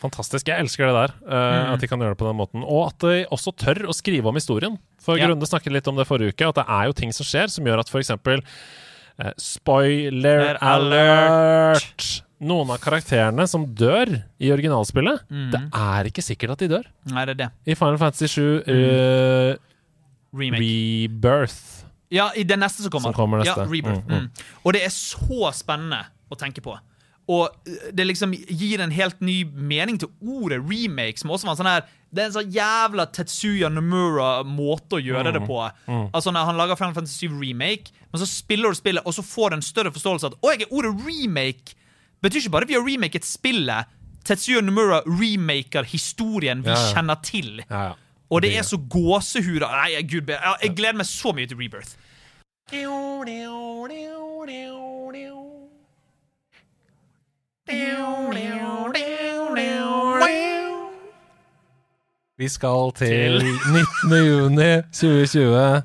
Fantastisk. 0.00 0.48
Jeg 0.50 0.64
elsker 0.64 0.88
det 0.88 0.94
der. 0.96 1.14
eh, 1.28 1.72
At 1.74 1.82
de 1.84 1.90
kan 1.90 2.00
gjøre 2.02 2.14
det 2.16 2.20
på 2.22 2.30
den 2.30 2.38
måten. 2.40 2.64
Og 2.64 2.88
at 2.88 2.98
de 3.04 3.26
også 3.34 3.52
tør 3.60 3.84
å 3.90 3.94
skrive 3.94 4.30
om 4.32 4.38
historien. 4.38 4.78
For 5.02 5.18
Ja. 5.18 5.26
Grunde 5.28 5.46
snakket 5.50 5.72
litt 5.76 5.88
om 5.90 5.96
det 6.00 6.06
forrige 6.08 6.32
uke, 6.34 6.48
at 6.48 6.62
det 6.62 6.66
er 6.68 6.86
jo 6.88 6.92
ting 7.02 7.12
som 7.12 7.26
skjer 7.26 7.50
som 7.50 7.64
gjør 7.66 7.82
at 7.84 7.90
f.eks. 7.92 8.10
Uh, 9.22 9.30
spoiler 9.36 10.56
Alert. 10.64 12.22
Noen 12.42 12.72
av 12.74 12.80
karakterene 12.82 13.44
som 13.46 13.68
dør 13.78 14.10
i 14.42 14.48
originalspillet, 14.50 15.20
det 15.52 15.60
er 15.78 16.08
ikke 16.10 16.24
sikkert 16.26 16.56
at 16.56 16.64
de 16.64 16.68
dør. 16.72 16.88
Nei, 17.12 17.22
det 17.28 17.36
er 17.36 17.40
det. 17.44 17.50
I 17.70 17.76
Final 17.78 18.00
Fantasy 18.00 18.26
7 18.26 18.40
uh, 18.66 19.52
Remake. 20.34 20.62
Rebirth 20.62 21.84
Ja, 22.12 22.30
i 22.36 22.42
den 22.44 22.60
neste 22.60 22.82
som 22.84 22.90
kommer. 22.92 23.10
Som 23.12 23.14
kommer 23.16 23.38
neste. 23.42 23.56
Ja, 23.64 23.68
Rebirth. 23.68 24.04
Mm, 24.06 24.12
mm. 24.12 24.26
Mm. 24.26 24.48
Og 24.64 24.72
det 24.76 24.82
er 24.84 24.92
så 24.92 25.52
spennende 25.56 26.02
å 26.32 26.36
tenke 26.40 26.60
på. 26.64 26.74
Og 27.32 27.48
uh, 27.68 27.74
det 27.94 28.04
liksom 28.08 28.32
gir 28.34 28.80
en 28.82 28.90
helt 28.92 29.20
ny 29.22 29.44
mening 29.46 29.96
til 30.02 30.10
ordet 30.20 30.58
remake, 30.66 31.20
som 31.22 31.30
også 31.30 31.46
var 31.46 31.54
en 31.54 31.60
sånn 31.62 31.70
her 31.70 31.84
Det 32.12 32.20
er 32.20 32.26
en 32.28 32.34
sånn 32.34 32.50
jævla 32.52 33.06
Tetsuya 33.14 33.70
Nomura-måte 33.72 34.98
å 34.98 35.00
gjøre 35.00 35.30
Mm, 35.30 35.36
det 35.38 35.46
på. 35.48 35.60
Altså 36.12 36.32
når 36.34 36.44
Han 36.50 36.58
lager 36.60 36.76
Final 36.76 36.94
Fantasy 36.94 37.28
7 37.28 37.38
Remake, 37.40 37.92
men 38.12 38.20
så 38.20 38.26
spiller 38.28 38.68
du 38.68 38.76
spillet, 38.76 39.06
og 39.06 39.14
så 39.16 39.22
får 39.24 39.50
du 39.50 39.56
en 39.56 39.62
større 39.64 39.92
forståelse 39.94 40.26
av 40.26 40.34
at 40.34 40.38
Å, 40.44 40.50
jeg 40.52 40.66
er 40.66 40.74
ordet 40.76 40.92
remake 41.06 41.78
betyr 42.22 42.42
ikke 42.44 42.52
bare 42.54 42.68
vi 42.68 42.74
har 42.76 42.84
remaket 42.84 43.24
spillet. 43.24 43.88
Tetsuya 44.28 44.60
Nomura 44.62 45.00
remaker 45.06 45.82
historien 45.88 46.60
vi 46.62 46.68
Ja, 46.70 46.76
ja. 46.78 46.92
kjenner 46.94 47.22
til. 47.24 47.62
Ja, 47.70 47.80
ja. 47.88 47.94
Og 48.32 48.40
det 48.42 48.54
er 48.56 48.64
så 48.64 48.78
gåsehud 48.90 49.60
Nei, 49.60 49.90
gud, 50.08 50.24
be- 50.30 50.38
ja, 50.40 50.54
jeg 50.62 50.72
gleder 50.78 50.96
meg 51.02 51.08
så 51.10 51.34
mye 51.36 51.46
til 51.50 51.58
Rebirth. 51.60 51.92
Vi 62.40 62.48
skal 62.48 62.92
til 62.96 63.42
19. 63.44 64.16
juni 64.30 64.70
2020. 64.96 65.82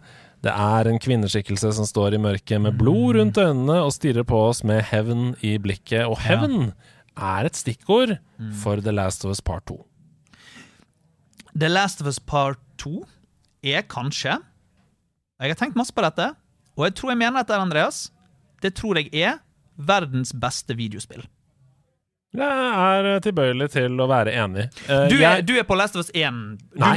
Det 0.47 0.53
er 0.53 0.87
en 0.89 0.99
kvinneskikkelse 1.03 1.73
som 1.75 1.85
står 1.89 2.15
i 2.15 2.21
mørket 2.23 2.61
med 2.63 2.77
blod 2.79 3.17
rundt 3.19 3.37
øynene 3.41 3.81
og 3.83 3.91
stirrer 3.93 4.23
på 4.27 4.39
oss 4.47 4.63
med 4.63 4.81
hevn 4.91 5.33
i 5.45 5.57
blikket. 5.61 6.05
Og 6.07 6.17
hevn 6.23 6.71
er 7.17 7.49
et 7.49 7.57
stikkord 7.59 8.15
for 8.63 8.79
The 8.81 8.93
Last 8.95 9.25
of 9.25 9.31
Us 9.35 9.41
Part 9.41 9.65
2. 9.67 9.77
The 11.57 11.69
Last 11.69 12.01
of 12.01 12.07
Us 12.07 12.19
Part 12.19 12.59
2 12.77 13.01
er 13.65 13.81
kanskje 13.89 14.35
Jeg 15.41 15.51
har 15.53 15.57
tenkt 15.57 15.77
masse 15.77 15.93
på 15.93 16.03
dette, 16.05 16.31
og 16.77 16.85
jeg 16.87 16.95
tror 16.97 17.11
jeg 17.13 17.19
mener 17.21 17.41
dette, 17.43 17.57
Andreas. 17.61 17.97
Det 18.61 18.71
tror 18.77 18.97
jeg 18.97 19.09
er 19.13 19.39
verdens 19.77 20.31
beste 20.33 20.73
videospill. 20.77 21.23
Jeg 22.37 23.13
er 23.13 23.21
tilbøyelig 23.25 23.67
til 23.75 24.01
å 24.01 24.07
være 24.09 24.33
enig. 24.33 24.67
Uh, 24.89 25.05
Du 25.09 25.15
er, 25.17 25.21
jeg, 25.21 25.45
du 25.47 25.53
er 25.57 25.65
på 25.65 25.77
Last 25.77 25.95
of 25.97 26.05
Us 26.05 26.09
1. 26.13 26.57
Du, 26.73 26.79
Nei. 26.81 26.95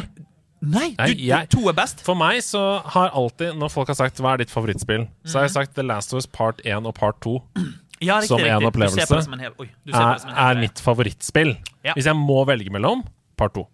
Nei, 0.61 0.89
Nei, 0.99 1.07
du, 1.13 1.23
jeg- 1.25 1.49
to 1.53 1.63
er 1.69 1.77
best? 1.77 2.01
for 2.05 2.17
meg 2.21 2.41
så 2.45 2.83
har 2.93 3.13
alltid, 3.17 3.57
når 3.57 3.71
folk 3.73 3.89
har 3.89 3.97
sagt 3.97 4.21
'hva 4.21 4.35
er 4.35 4.43
ditt 4.45 4.51
favorittspill', 4.53 5.07
så 5.25 5.39
har 5.41 5.49
jeg 5.49 5.51
sagt 5.57 5.75
The 5.75 5.83
Last 5.83 6.13
of 6.13 6.19
Us 6.19 6.27
Part 6.27 6.61
1 6.65 6.85
og 6.87 6.95
Part 6.95 7.21
2 7.21 7.39
Ja, 8.01 8.21
riktig, 8.21 8.29
som 8.29 8.41
en 8.41 8.65
opplevelse 8.65 9.07
som 9.07 9.33
en 9.35 9.41
oi, 9.61 9.69
er, 9.93 10.21
er 10.37 10.55
mitt 10.61 10.81
favorittspill. 10.81 11.57
Ja. 11.85 11.93
Hvis 11.93 12.07
jeg 12.07 12.17
må 12.17 12.45
velge 12.49 12.71
mellom, 12.73 13.05
Part 13.37 13.55
2. 13.55 13.67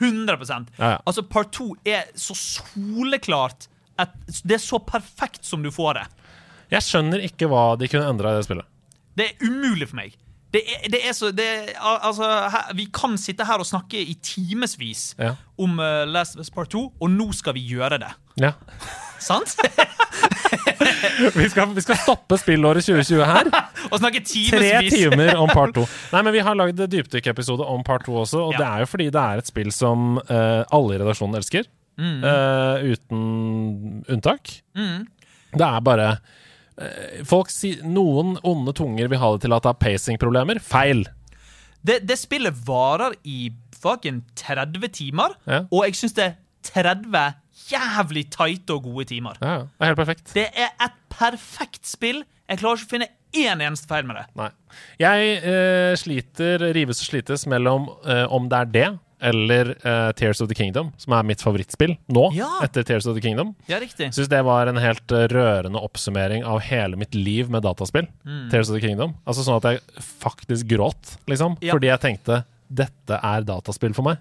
100 0.00 0.38
Ja, 0.78 0.90
ja. 0.90 0.98
Altså, 1.06 1.22
Part 1.22 1.52
2 1.52 1.76
er 1.86 2.06
så 2.14 2.34
soleklart 2.38 3.68
at 3.98 4.14
Det 4.44 4.54
er 4.54 4.62
så 4.62 4.78
perfekt 4.78 5.44
som 5.44 5.62
du 5.62 5.70
får 5.74 5.94
det. 5.98 6.06
Jeg 6.70 6.84
skjønner 6.86 7.22
ikke 7.24 7.48
hva 7.50 7.76
de 7.80 7.88
kunne 7.88 8.08
endra 8.12 8.32
i 8.34 8.38
det 8.38 8.44
spillet. 8.46 8.66
Det 9.18 9.24
er 9.26 9.48
umulig 9.48 9.88
for 9.90 9.96
meg. 9.98 10.14
Det 10.54 10.62
er, 10.64 10.84
det 10.88 11.00
er 11.04 11.12
så 11.12 11.28
det 11.34 11.44
er, 11.44 11.72
Altså, 11.82 12.24
her, 12.24 12.70
Vi 12.78 12.86
kan 12.94 13.18
sitte 13.20 13.44
her 13.44 13.60
og 13.60 13.66
snakke 13.68 14.00
i 14.00 14.14
timevis 14.24 15.14
Ja. 15.18 15.34
om 15.58 15.78
uh, 15.80 16.04
Last 16.08 16.36
of 16.36 16.40
Us 16.40 16.50
Part 16.50 16.70
2, 16.72 16.84
og 17.00 17.10
nå 17.10 17.32
skal 17.36 17.54
vi 17.58 17.66
gjøre 17.74 17.98
det. 17.98 18.12
Ja. 18.40 18.52
Sant? 19.18 19.56
Vi, 21.34 21.48
skal, 21.50 21.74
vi 21.74 21.82
skal 21.82 21.96
stoppe 21.98 22.36
spillåret 22.38 22.84
2020 22.86 23.24
her. 23.26 23.48
og 23.92 23.98
snakke 24.00 24.20
Tre 24.24 24.70
timer 24.90 25.34
om 25.40 25.48
part 25.52 25.74
2. 25.76 25.84
Nei, 26.14 26.22
men 26.26 26.34
vi 26.34 26.42
har 26.44 26.56
lagd 26.58 26.80
dypdykkepisode 26.92 27.66
om 27.66 27.82
part 27.86 28.04
2 28.08 28.16
også, 28.24 28.42
og 28.48 28.52
Ja. 28.56 28.58
det 28.62 28.66
er 28.68 28.84
jo 28.84 28.90
fordi 28.92 29.08
det 29.14 29.22
er 29.24 29.42
et 29.42 29.50
spill 29.50 29.70
som 29.74 30.18
uh, 30.18 30.62
alle 30.70 30.96
i 30.96 31.00
redaksjonen 31.02 31.38
elsker. 31.40 31.68
eh, 31.98 32.92
uten 32.92 34.04
unntak. 34.08 34.52
Det 34.78 35.64
er 35.66 35.80
bare 35.82 36.10
uh, 36.78 37.24
Folk 37.26 37.50
sier 37.50 37.80
Noen 37.82 38.36
onde 38.46 38.70
tunger 38.78 39.08
vil 39.10 39.18
ha 39.18 39.32
det 39.34 39.42
til 39.46 39.56
at 39.56 39.64
det 39.66 39.72
er 39.72 39.80
pacing-problemer. 39.82 40.60
Feil. 40.62 41.02
Det, 41.82 42.00
det 42.06 42.18
spillet 42.20 42.54
varer 42.68 43.16
i 43.26 43.50
fucking 43.82 44.22
30 44.38 44.88
timer, 44.94 45.34
Ja. 45.46 45.64
og 45.70 45.84
jeg 45.88 45.94
syns 45.98 46.14
det 46.18 46.24
er 46.28 46.38
30 46.68 47.26
jævlig 47.68 48.24
tighte 48.32 48.74
og 48.78 48.82
gode 48.86 49.04
timer. 49.10 49.36
Ja, 49.42 49.50
ja. 49.50 49.58
det 49.66 49.82
er 49.84 49.90
helt 49.92 49.98
perfekt. 50.00 50.32
Det 50.34 50.46
er 50.54 50.70
et 50.86 50.96
perfekt 51.12 51.86
spill. 51.86 52.22
Jeg 52.48 52.58
klarer 52.62 52.78
ikke 52.80 52.88
å 52.88 52.94
finne 52.94 53.08
én 53.36 53.60
eneste 53.60 53.88
feil 53.90 54.06
med 54.08 54.16
det. 54.20 54.24
Nei. 54.38 54.48
Jeg 55.00 55.34
eh, 55.42 55.92
sliter, 55.98 56.64
rives 56.76 57.02
og 57.02 57.10
slites 57.10 57.46
mellom 57.50 57.88
eh, 58.06 58.24
om 58.32 58.48
det 58.50 58.58
er 58.62 58.72
det 58.76 58.88
eller 59.20 59.72
eh, 59.82 60.12
Tears 60.14 60.40
of 60.40 60.46
the 60.48 60.54
Kingdom, 60.54 60.92
som 60.96 61.16
er 61.16 61.24
mitt 61.26 61.42
favorittspill 61.42 61.96
nå, 62.14 62.28
Ja. 62.36 62.48
etter 62.62 62.84
Tears 62.86 63.06
of 63.10 63.16
the 63.16 63.22
Kingdom. 63.24 63.54
Ja, 63.66 63.80
riktig. 63.82 64.12
Syns 64.14 64.30
det 64.30 64.42
var 64.46 64.70
en 64.70 64.78
helt 64.78 65.10
eh, 65.10 65.26
rørende 65.32 65.80
oppsummering 65.82 66.44
av 66.46 66.60
hele 66.68 66.96
mitt 67.00 67.16
liv 67.18 67.50
med 67.50 67.66
dataspill. 67.66 68.06
Tears 68.52 68.70
of 68.70 68.78
the 68.78 68.84
Kingdom. 68.84 69.16
Altså 69.26 69.42
sånn 69.42 69.58
at 69.58 69.66
jeg 69.72 70.06
faktisk 70.22 70.70
gråt, 70.70 71.16
liksom. 71.26 71.58
Ja. 71.64 71.74
Fordi 71.74 71.90
jeg 71.90 72.04
tenkte 72.04 72.44
dette 72.68 73.16
er 73.24 73.44
dataspill 73.48 73.94
for 73.96 74.04
meg. 74.04 74.18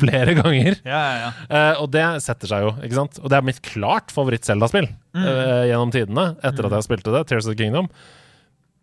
Flere 0.00 0.32
ganger. 0.38 0.78
Ja, 0.88 1.00
ja, 1.04 1.16
ja. 1.20 1.32
Uh, 1.50 1.82
og 1.82 1.90
det 1.92 2.04
setter 2.24 2.48
seg 2.48 2.64
jo, 2.64 2.70
ikke 2.80 2.96
sant? 2.96 3.18
Og 3.20 3.28
det 3.28 3.36
er 3.36 3.44
mitt 3.44 3.60
klart 3.66 4.14
favoritt-Zelda-spill 4.14 4.88
eh, 4.88 5.66
gjennom 5.68 5.92
tidene, 5.92 6.24
etter 6.40 6.66
at 6.68 6.78
jeg 6.78 6.88
spilte 6.88 7.12
det, 7.12 7.26
Tears 7.28 7.44
of 7.44 7.52
the 7.52 7.60
Kingdom. 7.60 7.90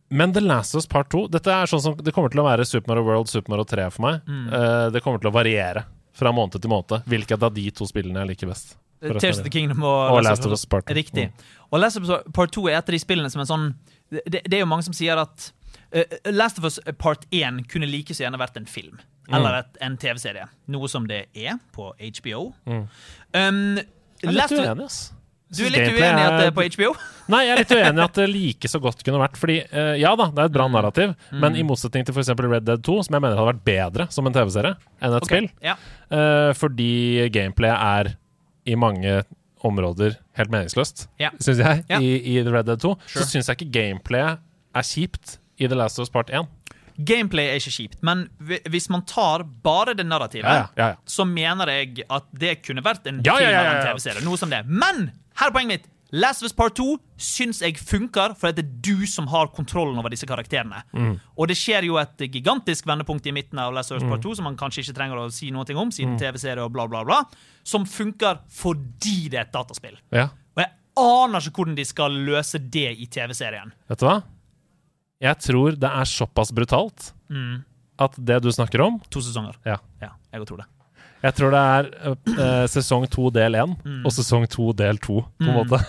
Men 0.09 0.33
The 0.33 0.41
Last 0.41 0.75
of 0.75 0.79
Us 0.79 0.87
Part 0.87 1.09
2 1.11 1.25
Dette 1.33 1.51
er 1.51 1.67
sånn 1.67 1.81
som 1.83 1.95
Det 1.99 2.13
kommer 2.15 2.31
til 2.31 2.39
å 2.39 2.45
være 2.47 2.63
Super 2.67 2.93
Mario 2.93 3.03
World, 3.07 3.27
Super 3.31 3.51
Mario 3.53 3.65
3 3.67 3.87
for 3.91 4.05
meg. 4.07 4.21
Eh, 4.27 4.87
det 4.95 5.01
kommer 5.03 5.19
til 5.19 5.31
å 5.31 5.35
variere 5.35 5.83
fra 6.17 6.31
måned 6.33 6.55
til 6.61 6.71
måned 6.71 7.03
hvilket 7.11 7.43
av 7.43 7.53
de 7.53 7.65
to 7.75 7.85
spillene 7.89 8.23
jeg 8.23 8.31
liker 8.33 8.51
best. 8.53 8.77
Tears 9.01 9.37
of 9.37 9.43
the. 9.45 9.51
Kingdom 9.53 9.83
og, 9.85 10.15
Og 10.15 10.23
Last 10.25 10.45
of 10.47 10.55
Us 10.55 10.65
Part 10.65 10.87
2. 10.89 10.95
Riktig. 10.97 11.27
Og 11.69 11.79
Last 11.83 11.99
of 11.99 12.07
Us 12.07 12.23
Part 12.33 12.55
2 12.55 12.65
er 12.71 12.79
et 12.79 12.87
av 12.89 12.95
de 12.95 13.01
spillene 13.03 13.29
som 13.29 13.43
er 13.43 13.49
sånn 13.49 13.67
Det, 14.09 14.41
det 14.47 14.55
er 14.55 14.63
jo 14.63 14.69
mange 14.71 14.87
som 14.87 14.95
sier 14.95 15.19
at 15.19 15.51
uh, 15.93 16.31
Last 16.31 16.57
of 16.57 16.65
Us 16.65 16.79
Part 16.97 17.27
1 17.35 17.65
kunne 17.69 17.89
like 17.91 18.15
så 18.15 18.23
gjerne 18.25 18.39
vært 18.41 18.57
en 18.57 18.65
film. 18.65 18.97
Eller 19.27 19.59
et, 19.59 19.77
en 19.83 19.97
TV-serie. 19.99 20.47
Noe 20.71 20.87
som 20.87 21.03
det 21.09 21.25
er 21.35 21.57
på 21.75 21.91
HBO. 21.99 22.53
Um, 22.65 23.75
Jeg 24.23 24.31
er 24.31 24.31
litt 24.31 24.53
uenig, 24.55 24.85
ass. 24.87 25.01
Du 25.49 25.63
er 25.65 25.69
litt 25.71 25.93
uenig 25.93 26.01
i 26.01 26.25
at 26.27 26.33
det 26.37 26.43
er- 26.43 26.47
er 26.47 26.51
på 26.51 26.63
HBO? 26.75 26.89
Nei, 27.31 27.41
jeg 27.45 27.51
er 27.53 27.57
litt 27.61 27.71
uenig 27.71 27.99
i 27.99 28.03
at 28.03 28.13
det 28.19 28.27
like 28.29 28.67
så 28.67 28.79
godt 28.83 29.03
kunne 29.03 29.19
vært. 29.21 29.37
Fordi 29.39 29.57
eh, 29.71 29.95
ja 30.01 30.15
da, 30.15 30.25
det 30.31 30.39
er 30.39 30.45
et 30.45 30.51
Mm. 30.51 30.57
bra 30.57 30.67
narrativ, 30.67 31.15
men 31.31 31.55
i 31.55 31.63
motsetning 31.63 32.05
til 32.05 32.13
f.eks. 32.15 32.29
Red 32.39 32.65
Dead 32.65 32.83
2, 32.83 33.03
som 33.07 33.13
jeg 33.15 33.21
mener 33.21 33.35
hadde 33.39 33.53
vært 33.53 33.63
bedre 33.67 34.07
som 34.11 34.27
en 34.27 34.33
TV-serie 34.33 34.75
enn 35.01 35.13
et 35.15 35.23
okay. 35.23 35.47
spill, 35.47 35.49
Ja. 35.63 35.75
eh, 36.11 36.51
fordi 36.53 37.29
gameplayet 37.31 37.79
er 37.79 38.15
i 38.65 38.75
mange 38.75 39.23
områder 39.63 40.17
helt 40.37 40.51
meningsløst, 40.51 41.07
Ja. 41.19 41.29
syns 41.39 41.57
jeg, 41.63 41.85
Ja. 41.89 41.99
i, 41.99 42.37
i 42.37 42.43
Red 42.43 42.65
Dead 42.65 42.79
2. 42.79 42.97
Sure. 43.07 43.23
Så 43.23 43.29
syns 43.31 43.47
jeg 43.47 43.57
ikke 43.57 43.71
gameplayet 43.71 44.39
er 44.75 44.81
kjipt 44.83 45.37
i 45.59 45.67
The 45.67 45.75
Last 45.75 45.97
of 45.99 46.03
Us 46.03 46.09
Part 46.09 46.29
1. 46.29 46.45
Gameplay 46.97 47.51
er 47.51 47.59
ikke 47.61 47.73
kjipt, 47.75 47.99
men 48.01 48.23
hvis 48.69 48.89
man 48.89 49.03
tar 49.05 49.43
bare 49.43 49.93
det 49.93 50.05
narrativet, 50.07 50.45
Ja, 50.49 50.67
ja, 50.77 50.87
ja, 50.89 50.95
så 51.05 51.25
mener 51.29 51.69
jeg 51.69 52.05
at 52.09 52.25
det 52.33 52.63
kunne 52.65 52.81
vært 52.81 53.05
en 53.07 53.21
film 53.21 53.37
eller 53.37 53.75
en. 53.75 53.85
TV-serie. 53.91 54.23
Noe 54.25 54.37
som 54.37 54.49
det. 54.49 54.63
Men 54.65 55.11
her 55.37 55.47
er 55.51 55.53
poenget 55.53 55.67
mitt. 55.81 55.93
Last 56.11 56.41
of 56.41 56.47
Us 56.47 56.53
Part 56.55 56.77
2 56.79 56.97
syns 57.19 57.59
jeg 57.59 57.75
funker, 57.83 58.31
for 58.39 58.55
det 58.55 58.63
er 58.63 58.69
du 58.81 59.05
som 59.05 59.27
har 59.27 59.49
kontrollen 59.51 59.97
over 59.99 60.09
disse 60.09 60.25
karakterene. 60.25 60.79
Mm. 60.95 61.17
Og 61.37 61.49
det 61.51 61.57
skjer 61.59 61.83
jo 61.83 61.97
et 61.99 62.17
gigantisk 62.31 62.87
vendepunkt 62.87 63.27
i 63.27 63.33
midten 63.35 63.59
av 63.59 63.73
Last 63.75 63.91
of 63.91 63.97
Us 63.99 64.05
Mm. 64.05 64.13
Part 64.13 64.23
2, 64.23 64.35
som 64.39 64.47
man 64.47 64.55
kanskje 64.55 64.85
ikke 64.85 64.95
trenger 64.95 65.19
å 65.19 65.27
si 65.31 65.51
noe 65.51 65.65
om, 65.75 65.91
siden 65.91 66.17
TV-serie 66.17 66.63
og 66.63 66.71
bla, 66.71 66.87
bla, 66.87 67.03
bla, 67.03 67.25
som 67.63 67.83
funker 67.85 68.39
fordi 68.49 69.27
det 69.29 69.37
er 69.37 69.41
et 69.49 69.51
dataspill. 69.51 69.97
ja. 70.11 70.29
Og 70.55 70.63
jeg 70.63 70.71
aner 70.97 71.39
ikke 71.39 71.59
hvordan 71.61 71.75
de 71.75 71.85
skal 71.85 72.11
løse 72.11 72.57
det 72.57 72.97
i 72.97 73.05
TV-serien. 73.05 73.71
Vet 73.89 73.99
du 73.99 74.05
hva? 74.07 74.23
Jeg 75.23 75.39
tror 75.41 75.77
det 75.79 75.89
er 75.89 76.05
såpass 76.09 76.51
brutalt 76.53 77.11
at 77.97 78.17
det 78.21 78.41
du 78.45 78.51
snakker 78.53 78.81
om 78.85 78.99
To 79.09 79.19
sesonger. 79.25 79.55
Ja. 79.65 79.79
Ja, 80.01 80.11
jeg 80.33 80.45
tror 80.47 80.57
det. 80.61 80.67
Jeg 81.23 81.33
tror 81.33 81.49
det 81.49 81.59
er 81.59 81.87
eh, 82.13 82.65
sesong 82.69 83.07
to 83.09 83.31
del 83.33 83.55
én 83.57 83.71
og 84.05 84.11
sesong 84.13 84.45
to 84.53 84.67
del 84.77 84.99
to, 85.01 85.23
på 85.41 85.47
en 85.49 85.55
måte. 85.57 85.79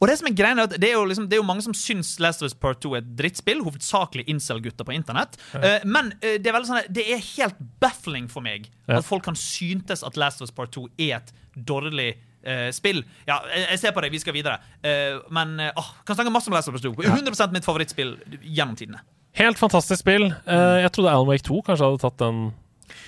Og 0.00 0.08
Det 0.08 0.16
som 0.18 0.26
er 0.30 0.34
greien 0.34 0.58
at 0.58 0.72
det 0.80 0.88
er 0.88 0.96
jo, 0.96 1.04
liksom, 1.04 1.26
det 1.28 1.36
er 1.36 1.42
jo 1.42 1.46
mange 1.46 1.62
som 1.62 1.74
syns 1.76 2.14
Last 2.24 2.40
of 2.42 2.48
Us 2.48 2.56
Part 2.56 2.80
2 2.80 2.94
er 2.96 3.02
et 3.04 3.10
drittspill. 3.20 3.60
Hovedsakelig 3.62 4.24
incel-gutter 4.32 4.88
på 4.88 4.96
internett. 4.96 5.36
Eh, 5.60 5.84
men 5.84 6.08
uh, 6.16 6.34
det 6.40 6.48
er 6.48 6.56
veldig 6.56 6.70
sånn, 6.70 6.88
det 6.88 7.04
er 7.12 7.20
helt 7.36 7.60
baffling 7.84 8.30
for 8.32 8.42
meg 8.42 8.70
Ja. 8.88 8.98
at 9.02 9.04
folk 9.06 9.28
kan 9.28 9.36
syntes 9.38 10.02
at 10.02 10.16
Last 10.16 10.40
of 10.40 10.48
Us 10.48 10.56
Part 10.56 10.72
2 10.72 10.88
er 10.96 11.18
et 11.20 11.32
dårlig 11.54 12.14
eh, 12.44 12.68
spill. 12.74 13.02
Ja, 13.28 13.40
jeg, 13.52 13.66
jeg 13.70 13.82
ser 13.82 13.94
på 13.96 14.04
deg, 14.04 14.12
vi 14.14 14.20
skal 14.22 14.36
videre. 14.36 14.58
Eh, 14.82 15.18
men 15.34 15.58
eh, 15.60 15.72
åh, 15.78 15.92
kan 16.06 16.18
snakke 16.18 16.32
masse 16.34 16.50
om 16.50 16.56
Last 16.56 16.70
of 16.70 16.78
Us 16.78 16.84
2. 16.84 16.94
100% 17.02 17.54
mitt 17.54 17.66
favorittspill 17.68 18.16
gjennom 18.42 18.76
tidene. 18.78 19.02
Helt 19.38 19.60
fantastisk 19.60 20.02
spill. 20.04 20.28
Eh, 20.44 20.82
jeg 20.84 20.92
trodde 20.92 21.12
Alan 21.14 21.28
Wake 21.30 21.46
2 21.46 21.62
kanskje 21.68 21.88
hadde 21.88 22.02
tatt 22.02 22.18
den 22.20 22.42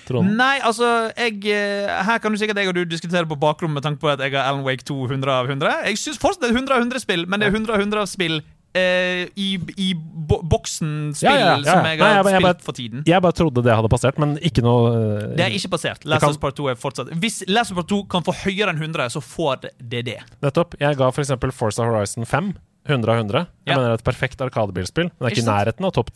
tronen. 0.07 0.33
Nei, 0.39 0.57
altså 0.65 1.11
jeg, 1.13 1.43
eh, 1.51 1.91
Her 2.07 2.17
kan 2.21 2.33
du 2.33 2.39
sikkert 2.41 2.57
jeg 2.57 2.71
og 2.71 2.77
du 2.77 2.83
diskutere 2.89 3.27
på 3.29 3.37
bakrommet 3.37 3.77
med 3.77 3.85
tanke 3.85 4.01
på 4.01 4.09
at 4.09 4.23
jeg 4.23 4.33
har 4.33 4.49
Alan 4.49 4.65
Wake 4.65 4.85
2 4.87 4.97
100 5.11 5.29
av 5.35 5.49
100. 5.49 5.85
Jeg 5.91 6.01
syns 6.01 6.21
fortsatt 6.21 6.47
det 6.47 6.53
er 6.53 6.57
100 6.57 6.75
av 6.77 6.85
100-spill, 6.87 7.27
men 7.29 7.41
det 7.41 7.49
er 7.49 7.57
100 7.59 7.75
av 7.75 7.83
100-spill 7.85 8.41
eh, 8.75 9.23
i, 9.39 9.47
i 9.81 9.87
bo 9.95 10.41
boksen-spill 10.51 11.29
Ja, 11.31 11.35
ja, 11.39 11.55
ja, 11.57 11.63
som 11.77 11.87
jeg 11.87 11.99
Nei, 11.99 12.07
har 12.07 12.15
jeg 12.19 12.25
bare- 12.27 12.35
jeg 12.35 12.43
spilt 12.45 12.65
for 12.67 12.77
tiden. 12.77 13.03
Jeg 13.07 13.21
bare 13.25 13.37
trodde 13.37 13.63
det 13.65 13.75
hadde 13.75 13.91
passert, 13.93 14.19
men 14.21 14.37
ikke 14.43 14.63
noe 14.65 14.91
uh, 14.91 15.35
Det 15.37 15.45
er 15.47 15.55
ikke 15.57 15.71
passert. 15.75 16.05
Last 16.05 16.27
of 16.27 16.39
Part 16.43 16.55
2 16.59 16.69
er 16.73 16.79
fortsatt 16.79 17.11
Hvis 17.21 17.41
Last 17.47 17.71
of 17.73 17.79
Part 17.81 17.89
2 17.91 18.01
kan 18.11 18.25
få 18.25 18.35
høyere 18.43 18.73
enn 18.73 18.81
100, 18.81 19.09
så 19.15 19.21
får 19.23 19.65
det 19.79 20.05
det. 20.05 20.19
Nettopp. 20.43 20.75
Jeg 20.81 20.97
ga 20.99 21.09
f.eks. 21.11 21.33
Forza 21.55 21.85
Horizon 21.87 22.25
5 22.27 22.53
100 22.85 23.11
av 23.11 23.17
100. 23.23 23.47
Jeg 23.65 23.77
mener 23.79 23.87
det 23.89 23.95
er 23.95 24.01
et 24.03 24.05
perfekt 24.05 24.41
arkadebilspill, 24.45 25.07
men 25.09 25.17
det 25.17 25.25
er 25.25 25.33
Ikke 25.33 25.41
ikke 25.41 25.47
i 25.47 25.53
nærheten 25.53 25.87
av 25.87 25.95
topp 25.95 26.11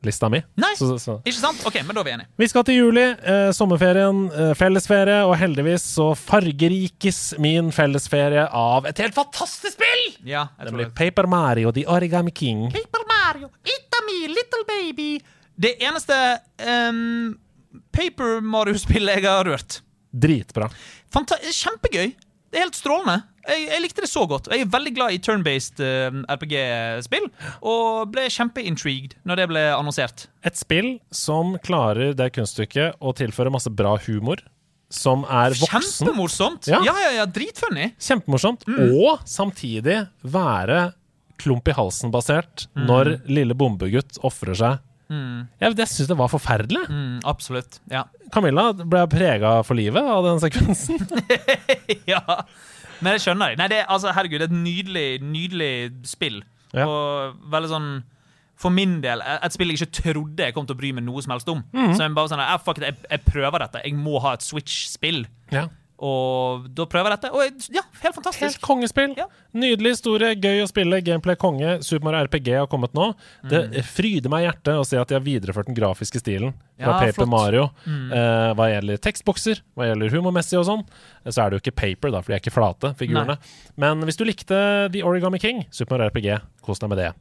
tre-lista 0.00 0.28
mi. 0.28 0.40
Nei. 0.56 0.72
Så, 0.76 0.98
så. 0.98 1.18
Ikke 1.24 1.38
sant? 1.38 1.60
Ok, 1.66 1.80
men 1.84 1.94
da 1.94 2.00
er 2.00 2.04
vi 2.08 2.12
enige. 2.14 2.28
Vi 2.40 2.48
skal 2.48 2.64
til 2.64 2.78
juli, 2.78 3.04
eh, 3.32 3.50
sommerferien, 3.56 4.22
eh, 4.32 4.52
fellesferie, 4.58 5.20
og 5.26 5.36
heldigvis 5.38 5.82
så 5.96 6.10
fargerikes 6.16 7.34
min 7.38 7.70
fellesferie 7.72 8.46
av 8.46 8.86
et 8.86 8.98
helt 8.98 9.14
fantastisk 9.14 9.76
spill! 9.76 10.06
Ja, 10.24 10.48
jeg 10.58 10.68
tror 10.68 10.72
Nemlig 10.72 10.88
det. 10.88 10.94
Paper 10.96 11.26
Mario 11.26 11.72
The 11.72 11.84
Origami 11.86 12.30
King. 12.30 12.70
Paper 12.72 13.04
Mario, 13.08 13.50
it's 13.64 14.00
me, 14.06 14.28
little 14.28 14.64
baby. 14.66 15.20
Det 15.60 15.74
eneste 15.84 16.16
um, 16.64 17.36
Paper 17.92 18.40
Mario-spillet 18.40 19.20
jeg 19.20 19.28
har 19.28 19.44
rørt. 19.44 19.82
Dritbra. 20.10 20.70
Fanta 21.12 21.36
kjempegøy. 21.44 22.14
Det 22.50 22.58
er 22.58 22.66
helt 22.66 22.78
strålende. 22.78 23.20
Jeg, 23.46 23.66
jeg 23.70 23.82
likte 23.84 24.04
det 24.04 24.10
så 24.10 24.24
godt. 24.28 24.48
Jeg 24.52 24.64
er 24.64 24.70
veldig 24.70 24.92
glad 24.96 25.14
i 25.14 25.20
turn-based 25.22 25.80
uh, 25.82 26.20
RPG-spill, 26.34 27.28
og 27.62 28.10
ble 28.12 28.26
kjempeintrigued 28.30 29.16
når 29.28 29.40
det 29.40 29.46
ble 29.52 29.62
annonsert. 29.72 30.26
Et 30.46 30.58
spill 30.58 30.96
som 31.14 31.54
klarer 31.64 32.12
det 32.18 32.32
kunststykket 32.36 32.98
å 33.00 33.14
tilføre 33.16 33.52
masse 33.54 33.70
bra 33.72 33.94
humor, 34.06 34.42
som 34.90 35.22
er 35.30 35.54
voksen. 35.54 35.86
Kjempemorsomt! 36.02 36.66
Ja. 36.70 36.82
Ja, 36.86 36.96
ja, 37.06 37.10
ja, 37.20 37.26
dritfunny. 37.30 37.92
Kjempemorsomt. 38.02 38.66
Mm. 38.66 38.96
Og 38.98 39.22
samtidig 39.30 40.02
være 40.26 40.88
klump 41.40 41.70
i 41.70 41.74
halsen-basert 41.76 42.66
når 42.76 43.14
lille 43.30 43.56
bombegutt 43.56 44.18
ofrer 44.26 44.58
seg. 44.58 44.82
Jeg, 45.10 45.74
jeg 45.74 45.90
syns 45.90 46.10
det 46.10 46.16
var 46.20 46.30
forferdelig. 46.32 46.82
Mm, 46.88 47.16
absolutt. 47.28 47.80
Ja. 47.90 48.04
Camilla 48.34 48.70
ble 48.78 49.04
prega 49.10 49.56
for 49.66 49.78
livet 49.78 50.06
av 50.06 50.26
den 50.28 50.40
sekvensen. 50.42 51.02
ja. 52.12 52.22
Men 53.00 53.16
jeg 53.16 53.24
skjønner 53.24 53.52
jeg. 53.52 53.60
Nei, 53.60 53.68
det 53.72 53.82
altså, 53.88 54.12
herregud, 54.14 54.38
det 54.40 54.48
er 54.48 54.52
et 54.52 54.62
nydelig, 54.62 55.08
nydelig 55.24 55.72
spill. 56.08 56.40
Ja. 56.76 56.86
Og 56.86 57.40
veldig 57.50 57.66
sånn 57.72 57.86
For 58.60 58.70
min 58.70 59.00
del, 59.02 59.24
et 59.24 59.54
spill 59.54 59.72
jeg 59.72 59.80
ikke 59.80 60.02
trodde 60.12 60.46
jeg 60.46 60.54
kom 60.54 60.66
til 60.68 60.76
å 60.76 60.78
bry 60.78 60.92
meg 60.94 61.06
noe 61.06 61.22
som 61.24 61.32
helst 61.34 61.48
om. 61.50 61.62
Mm. 61.72 61.94
Så 61.96 62.04
jeg 62.04 62.14
bare 62.14 62.30
sånn, 62.30 62.42
jeg, 62.44 62.62
fuck 62.66 62.78
it, 62.78 62.86
jeg, 62.90 62.98
jeg 63.08 63.24
prøver 63.24 63.64
dette. 63.64 63.82
Jeg 63.86 63.96
må 63.96 64.20
ha 64.20 64.34
et 64.36 64.44
Switch-spill. 64.44 65.24
Ja. 65.50 65.64
Og 66.00 66.68
da 66.72 66.86
prøver 66.88 67.10
jeg 67.12 67.20
dette. 67.20 67.30
Og 67.36 67.66
ja, 67.76 67.82
helt 68.00 68.14
fantastisk. 68.16 68.40
Helt 68.46 68.60
kongespill. 68.64 69.12
Ja. 69.18 69.26
Nydelig 69.52 69.90
historie, 69.98 70.30
gøy 70.40 70.62
å 70.64 70.68
spille, 70.70 71.02
gameplay 71.04 71.36
konge. 71.36 71.74
Super 71.84 72.06
Mario 72.08 72.24
RPG 72.24 72.48
har 72.56 72.66
kommet 72.72 72.94
nå. 72.96 73.10
Det 73.44 73.60
Mm. 73.70 73.82
fryder 73.84 74.30
meg 74.32 74.44
i 74.44 74.46
hjertet 74.48 74.80
å 74.80 74.86
se 74.86 74.96
at 74.96 75.08
de 75.08 75.14
har 75.18 75.20
videreført 75.26 75.66
den 75.66 75.74
grafiske 75.76 76.18
stilen 76.22 76.54
fra 76.80 76.94
Ja, 76.94 76.98
Paper 77.04 77.12
flott. 77.12 77.28
Mm. 77.28 77.36
Mario. 77.36 77.64
Eh, 77.86 78.54
hva 78.56 78.70
gjelder 78.72 78.96
tekstbokser, 78.98 79.60
hva 79.76 79.90
gjelder 79.90 80.10
humormessig 80.16 80.58
og 80.58 80.64
sånn, 80.66 80.86
så 81.28 81.44
er 81.44 81.50
det 81.50 81.60
jo 81.60 81.70
ikke 81.70 81.76
paper, 81.76 82.10
da, 82.12 82.20
for 82.22 82.32
de 82.32 82.38
er 82.38 82.40
ikke 82.40 82.56
flate, 82.56 82.94
figurene. 82.96 83.36
Men 83.76 84.00
hvis 84.08 84.16
du 84.16 84.24
likte 84.24 84.90
The 84.90 85.02
Origami 85.02 85.38
King, 85.38 85.66
Super 85.70 85.98
Mario 85.98 86.08
RPG, 86.14 86.40
kos 86.62 86.78
deg 86.78 86.88
med 86.88 86.98
det. 86.98 87.12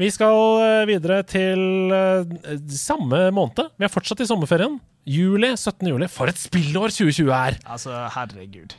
Vi 0.00 0.08
skal 0.10 0.36
eh, 0.64 0.86
videre 0.90 1.20
til 1.22 1.92
eh, 1.94 2.56
samme 2.74 3.28
måned. 3.34 3.68
Vi 3.78 3.86
er 3.86 3.92
fortsatt 3.92 4.24
i 4.24 4.26
sommerferien. 4.26 4.80
Juli, 5.06 5.52
17. 5.54 5.86
juli. 5.86 6.08
For 6.10 6.30
et 6.30 6.40
spillår 6.40 6.90
2020 6.90 7.30
er! 7.30 7.58
Altså, 7.62 7.94
herregud. 8.16 8.74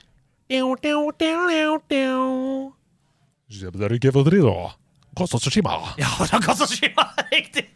Ja, 6.01 6.11
da 6.33 6.41
kan 6.43 6.59
så 6.59 6.67
riktig! 7.31 7.69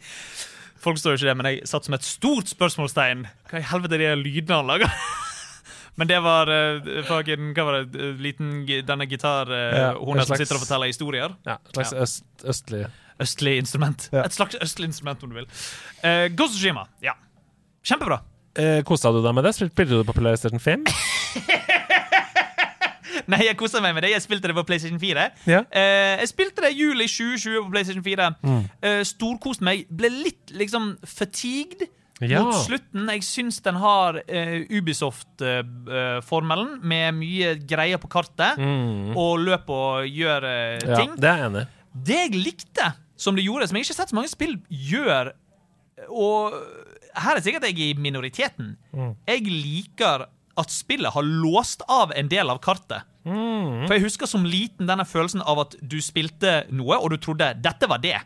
Folk 0.80 1.00
står 1.00 1.16
jo 1.16 1.20
ikke 1.20 1.30
det, 1.30 1.36
men 1.40 1.48
jeg 1.48 1.68
satt 1.68 1.88
som 1.88 1.96
et 1.96 2.04
stort 2.04 2.52
spørsmålstegn. 2.52 3.26
Hva 3.48 3.60
i 3.60 3.68
helvete 3.72 3.96
er 3.96 4.04
de 4.04 4.14
lydene 4.20 4.60
han 4.62 4.68
lager? 4.70 4.92
Men 5.98 6.08
det 6.08 6.16
var 6.24 6.48
uh, 6.48 6.86
fucking, 7.04 7.50
Hva 7.52 7.64
var 7.66 7.74
det? 7.82 7.98
Uh, 7.98 8.20
liten, 8.22 8.62
denne 8.88 9.04
gitar... 9.10 9.50
Uh, 9.50 9.74
Ja, 9.74 9.88
hun 9.98 10.20
som 10.22 10.38
sitter 10.38 10.56
og 10.56 10.62
forteller 10.62 10.88
historier. 10.88 11.34
Ja, 11.44 11.58
slags 11.74 11.92
Ja. 11.92 12.06
Øst, 12.06 12.24
østlig 12.48 12.86
Østlig 13.20 13.58
instrument. 13.60 14.08
Ja. 14.12 14.24
Et 14.24 14.32
slags 14.32 14.56
østlig 14.62 14.86
instrument, 14.90 15.22
om 15.22 15.30
du 15.30 15.36
vil. 15.40 15.46
Uh, 16.04 16.28
Ghost 16.34 16.54
of 16.54 16.58
Tsushima. 16.60 16.86
Ja. 17.04 17.12
Kjempebra. 17.84 18.20
Uh, 18.58 18.80
Kosa 18.88 19.12
du 19.12 19.20
deg 19.22 19.34
med 19.36 19.44
det? 19.46 19.54
Spilte 19.58 19.84
du 19.88 19.98
det 20.00 20.06
på 20.08 20.16
PlayStation 20.16 20.60
5? 20.60 20.86
Nei, 23.30 23.44
jeg 23.46 23.56
kosa 23.58 23.78
meg 23.82 23.92
med 23.94 24.02
det. 24.06 24.10
Jeg 24.14 24.22
spilte 24.24 24.48
det 24.50 24.56
på 24.56 24.64
PlayStation 24.66 24.98
4. 25.02 25.24
Ja. 25.50 25.60
Uh, 25.70 26.18
jeg 26.22 26.28
spilte 26.32 26.64
det 26.64 26.72
i 26.74 26.78
juli 26.80 27.06
2020 27.10 27.64
på 27.66 27.70
PlayStation 27.74 28.04
4. 28.06 28.28
Mm. 28.42 28.60
Uh, 28.82 29.00
storkost 29.06 29.62
meg. 29.66 29.84
Ble 29.90 30.10
litt 30.14 30.50
liksom 30.56 30.92
fatigued 31.06 31.86
Ja. 32.20 32.42
mot 32.44 32.52
slutten. 32.66 33.06
Jeg 33.14 33.22
syns 33.24 33.60
den 33.64 33.78
har 33.80 34.18
uh, 34.20 34.56
Ubisoft-formelen, 34.76 36.74
med 36.82 37.14
mye 37.20 37.54
greier 37.70 38.00
på 38.02 38.10
kartet, 38.12 38.58
Mm. 38.60 39.14
og 39.16 39.38
løp 39.46 39.70
og 39.72 40.04
gjør 40.10 40.44
eh, 40.44 40.78
Ja, 40.84 40.96
ting. 41.00 41.14
det 41.16 41.30
er 41.30 41.36
jeg 41.38 41.46
enig. 41.52 41.66
Det 42.10 42.18
jeg 42.20 42.34
likte, 42.44 42.90
som 43.20 43.36
det 43.36 43.44
gjorde, 43.44 43.68
som 43.68 43.76
jeg 43.78 43.86
ikke 43.86 43.94
har 43.94 44.00
sett 44.02 44.12
så 44.14 44.18
mange 44.18 44.32
spill 44.32 44.56
gjør 44.68 45.34
Og 46.08 46.54
her 47.20 47.36
er 47.36 47.44
sikkert 47.44 47.66
jeg 47.68 47.78
i 47.84 47.94
minoriteten. 47.98 48.74
Mm. 48.96 49.14
Jeg 49.28 49.44
liker 49.50 50.28
at 50.60 50.72
spillet 50.72 51.12
har 51.12 51.26
låst 51.26 51.84
av 51.88 52.14
en 52.16 52.28
del 52.30 52.50
av 52.52 52.60
kartet. 52.64 53.04
Mm. 53.28 53.84
For 53.86 53.94
jeg 53.96 54.06
husker 54.06 54.28
som 54.30 54.46
liten 54.48 54.88
denne 54.88 55.04
følelsen 55.08 55.44
av 55.44 55.60
at 55.66 55.76
du 55.80 55.98
spilte 56.04 56.64
noe, 56.72 56.96
og 56.96 57.12
du 57.12 57.18
trodde 57.20 57.52
dette 57.60 57.88
var 57.90 58.00
det. 58.02 58.16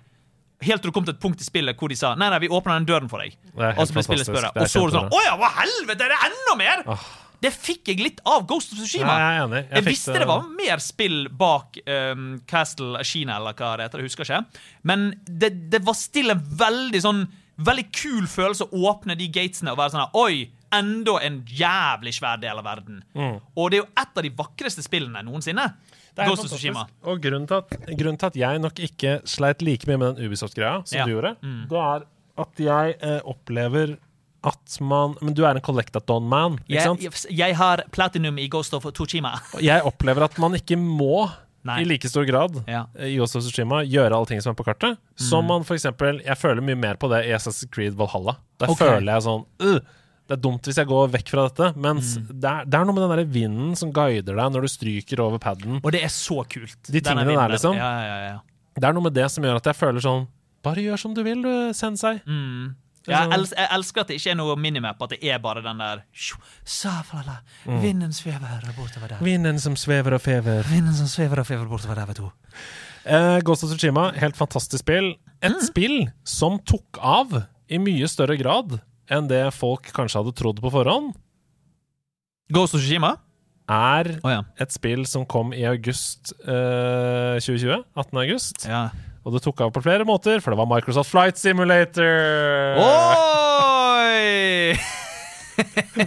Helt 0.64 0.84
til 0.84 0.92
du 0.92 0.96
kom 0.96 1.06
til 1.06 1.16
et 1.16 1.20
punkt 1.20 1.42
i 1.42 1.46
spillet 1.46 1.76
hvor 1.76 1.90
de 1.90 1.96
sa 1.98 2.14
Nei, 2.16 2.30
nei, 2.32 2.38
vi 2.46 2.48
åpner 2.48 2.78
den 2.78 2.86
døren 2.88 3.10
for 3.10 3.20
deg. 3.24 3.34
Og 3.74 3.82
så 3.84 3.96
ble 3.96 4.06
spillet 4.06 4.30
spørre. 4.30 4.54
Og 4.54 4.70
så 4.70 4.84
var 4.84 4.92
du 4.92 4.98
sånn. 5.00 5.10
Å 5.12 5.22
ja, 5.26 5.34
hva 5.40 5.50
helvete, 5.58 6.06
er 6.06 6.14
det 6.14 6.20
enda 6.30 6.56
mer?! 6.60 6.84
Åh. 6.94 7.12
Det 7.42 7.50
fikk 7.52 7.88
jeg 7.92 8.00
litt 8.00 8.20
av 8.24 8.46
Ghost 8.48 8.72
of 8.72 8.78
Tsushima. 8.78 9.14
Jeg 9.20 9.40
er. 9.44 9.66
Jeg, 9.74 9.84
visste 9.84 10.14
det 10.16 10.26
var 10.28 10.46
mer 10.48 10.80
spill 10.80 11.28
bak 11.28 11.76
um, 11.86 12.40
Castle 12.48 12.98
Ashina, 13.00 13.36
eller 13.36 13.52
hva 13.58 13.76
det 13.76 13.88
heter. 13.88 14.00
Jeg 14.04 14.08
husker 14.12 14.24
ikke. 14.24 14.62
Men 14.82 15.10
det, 15.26 15.50
det 15.72 15.82
var 15.84 15.94
still 15.98 16.30
en 16.36 16.44
veldig 16.60 17.02
sånn 17.04 17.24
Veldig 17.54 17.84
kul 17.94 18.24
følelse 18.26 18.64
å 18.66 18.80
åpne 18.90 19.14
de 19.14 19.28
gatesene 19.30 19.70
og 19.70 19.78
være 19.78 19.92
sånn 19.94 20.16
Oi! 20.18 20.48
Enda 20.74 21.12
en 21.22 21.36
jævlig 21.46 22.10
svær 22.16 22.40
del 22.42 22.58
av 22.58 22.64
verden. 22.66 22.96
Mm. 23.14 23.36
Og 23.54 23.68
det 23.70 23.76
er 23.78 23.82
jo 23.84 23.90
et 24.02 24.16
av 24.18 24.24
de 24.26 24.32
vakreste 24.34 24.82
spillene 24.82 25.20
noensinne. 25.22 25.68
Ghost 26.18 26.48
of. 26.48 26.50
Tsushima. 26.50 26.82
Og 27.06 27.20
grunnen 27.22 27.46
til, 27.46 27.60
at, 27.62 27.76
grunnen 27.94 28.18
til 28.18 28.26
at 28.32 28.38
jeg 28.40 28.58
nok 28.64 28.82
ikke 28.88 29.12
sleit 29.30 29.62
like 29.62 29.86
mye 29.86 30.00
med 30.02 30.16
den 30.18 30.26
Ubisoft-greia 30.26 30.80
som 30.82 30.98
Ja. 30.98 31.06
du 31.06 31.12
gjorde, 31.14 31.36
Mm. 31.46 31.68
det 31.70 31.78
er 31.78 32.04
at 32.42 32.58
jeg 32.66 32.96
eh, 33.06 33.20
opplever 33.22 33.94
at 34.44 34.76
man 34.80 35.14
Men 35.22 35.34
du 35.34 35.42
er 35.46 35.56
en 35.56 35.60
collectathon-man, 35.64 36.58
ikke 36.66 36.74
Jeg, 36.76 36.84
sant? 36.84 37.00
jeg, 37.02 37.36
jeg 37.38 37.56
har 37.56 37.82
platinum 37.94 38.38
i 38.38 38.48
Ghost 38.52 38.74
of 38.76 38.84
Tsushima. 38.92 39.34
Jeg 39.62 39.82
opplever 39.88 40.24
at 40.28 40.36
man 40.42 40.54
ikke 40.58 40.76
må 40.78 41.30
Nei. 41.64 41.78
i 41.80 41.84
like 41.88 42.08
stor 42.10 42.26
grad 42.28 42.58
Ja. 42.68 42.82
eh, 42.98 43.14
i 43.14 43.16
Ghost 43.16 43.36
of 43.36 43.42
Tsushima 43.42 43.82
gjøre 43.88 44.12
alle 44.12 44.26
ting 44.28 44.40
som 44.44 44.52
er 44.52 44.58
på 44.60 44.66
kartet. 44.68 44.98
Som 45.16 45.44
Mm. 45.44 45.48
man 45.48 45.64
for 45.64 45.74
eksempel 45.76 46.20
Jeg 46.24 46.36
føler 46.36 46.60
mye 46.62 46.76
mer 46.76 46.94
på 47.00 47.08
det 47.08 47.24
i 47.26 47.32
Assassin's 47.32 47.70
Creed 47.70 47.94
Valhalla. 47.96 48.36
Der 48.60 48.68
okay. 48.68 48.86
føler 48.86 49.12
jeg 49.14 49.22
sånn 49.22 49.44
uh, 49.62 49.78
Det 50.28 50.38
er 50.38 50.40
dumt 50.40 50.62
hvis 50.64 50.76
jeg 50.80 50.86
går 50.88 51.08
vekk 51.12 51.28
fra 51.28 51.48
dette. 51.48 51.74
Mens 51.76 52.16
Mm. 52.18 52.26
det, 52.40 52.50
er, 52.50 52.64
det 52.64 52.74
er 52.80 52.84
noe 52.84 52.94
med 52.94 53.02
den 53.08 53.16
der 53.16 53.24
vinden 53.32 53.76
som 53.76 53.92
guider 53.92 54.34
deg 54.36 54.52
når 54.52 54.60
du 54.62 54.68
stryker 54.68 55.20
over 55.20 55.38
paden. 55.38 55.80
Og 55.84 55.92
det 55.92 56.02
er 56.04 56.08
så 56.12 56.44
kult. 56.48 56.78
De 56.88 57.00
tingene 57.00 57.26
der, 57.32 57.48
liksom. 57.52 57.76
Ja, 57.76 57.90
ja, 58.04 58.16
ja. 58.32 58.38
Det 58.76 58.84
er 58.88 58.92
noe 58.92 59.02
med 59.04 59.14
det 59.14 59.30
som 59.30 59.44
gjør 59.44 59.56
at 59.56 59.64
jeg 59.64 59.76
føler 59.76 60.00
sånn 60.00 60.26
Bare 60.64 60.80
gjør 60.80 60.96
som 60.98 61.12
du 61.12 61.22
vil, 61.22 61.42
du, 61.44 61.72
Sensei. 61.76 62.20
Mm. 62.26 62.74
Det 63.04 63.12
er 63.14 63.28
Jeg, 63.28 63.48
jeg 63.56 63.68
elsker 63.76 64.00
at 64.00 64.08
det 64.08 64.16
ikke 64.20 64.30
er 64.32 64.38
noe 64.38 64.54
minimap, 64.56 65.02
at 65.04 65.10
det 65.10 65.18
er 65.28 65.38
bare 65.38 65.60
den 65.62 65.78
der 65.82 66.02
Saflala, 66.64 67.40
Mm. 67.66 67.80
Vinden 67.82 68.12
svever 68.12 68.60
bortover 68.76 69.08
der. 69.08 69.18
Vinden 69.24 69.58
som 69.60 69.76
svever 69.76 70.14
og 70.14 70.20
fever. 70.20 70.62
Vinden 70.68 70.94
som 70.94 71.06
svever 71.06 71.40
og 71.40 71.46
fever 71.46 71.64
bortover 71.68 71.94
der, 71.94 72.06
vet 72.06 72.16
du. 72.16 72.30
Eh, 73.04 73.40
Ghost 73.44 73.64
of 73.64 73.70
Tsushima, 73.70 74.10
helt 74.16 74.36
fantastisk 74.36 74.80
spill. 74.84 75.14
Et 75.42 75.52
Mm. 75.52 75.60
spill 75.60 76.12
som 76.24 76.58
tok 76.58 76.98
av 77.00 77.44
i 77.68 77.78
mye 77.78 78.08
større 78.08 78.36
grad 78.40 78.80
enn 79.10 79.28
det 79.28 79.52
folk 79.52 79.92
kanskje 79.92 80.22
hadde 80.22 80.34
trodd 80.36 80.60
på 80.60 80.70
forhånd, 80.72 81.14
Ghost 82.52 82.74
of 82.74 82.80
Tsushima? 82.80 83.18
er 83.68 84.20
oh, 84.22 84.30
ja. 84.30 84.42
et 84.60 84.70
spill 84.72 85.06
som 85.06 85.24
kom 85.24 85.52
i 85.56 85.62
august 85.64 86.34
eh, 86.46 87.40
2020. 87.40 87.84
18. 87.96 88.18
august. 88.20 88.66
ja. 88.68 88.90
Og 89.24 89.32
det 89.32 89.40
tok 89.44 89.60
av 89.64 89.70
på 89.72 89.80
flere 89.84 90.04
måter, 90.04 90.40
for 90.44 90.52
det 90.52 90.58
var 90.60 90.68
Microsoft 90.68 91.08
Flight 91.14 91.38
Simulator. 91.40 92.76
Oi! 92.84 94.74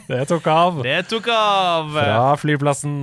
Det 0.07 0.25
tok 0.27 0.47
av 0.51 0.81
Det 0.83 0.97
tok 1.07 1.29
av. 1.31 1.93
fra 1.95 2.33
flyplassen. 2.41 2.95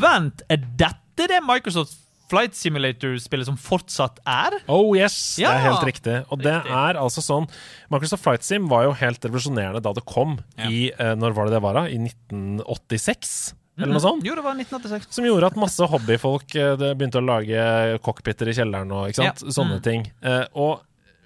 Vent, 0.00 0.40
er 0.48 0.62
dette 0.80 1.26
det 1.28 1.42
Microsoft 1.44 1.98
Flight 2.30 2.54
Simulator-spillet 2.56 3.48
som 3.50 3.58
fortsatt 3.60 4.20
er? 4.24 4.56
Oh 4.70 4.94
yes, 4.96 5.16
det 5.36 5.48
er 5.50 5.60
helt 5.66 5.84
riktig. 5.84 6.14
Og 6.32 6.40
det 6.40 6.54
Riktig. 6.54 6.72
er 6.78 6.98
altså 7.02 7.20
sånn 7.26 7.48
Microsoft 7.92 8.22
Flight 8.24 8.46
Sim 8.46 8.68
var 8.70 8.86
jo 8.86 8.94
helt 8.96 9.20
revolusjonerende 9.26 9.82
da 9.84 9.92
det 9.98 10.04
kom 10.08 10.38
Ja. 10.56 10.70
i 10.70 10.88
eh, 10.94 11.12
Når 11.18 11.34
var 11.36 11.50
det 11.50 11.58
det 11.58 11.62
var, 11.66 11.74
da? 11.82 11.84
I 11.90 11.98
1986? 11.98 13.34
Eller 13.82 13.94
noe 13.96 14.02
sånt? 14.04 14.24
Jo, 14.26 14.34
det 14.38 14.44
var 14.44 14.54
1986. 14.58 15.08
Som 15.16 15.24
gjorde 15.24 15.46
at 15.50 15.56
masse 15.56 15.86
hobbyfolk 15.92 16.54
eh, 16.54 16.76
det 16.76 16.92
begynte 16.98 17.20
å 17.22 17.24
lage 17.26 17.98
cockpiter 18.04 18.48
i 18.48 18.54
kjelleren 18.56 18.92
og 18.92 19.08
ikke 19.10 19.22
sant? 19.22 19.42
Ja. 19.44 19.52
sånne 19.56 19.78
Mm. 19.80 19.82
ting. 19.82 20.06
Eh, 20.22 20.44
og 20.54 20.80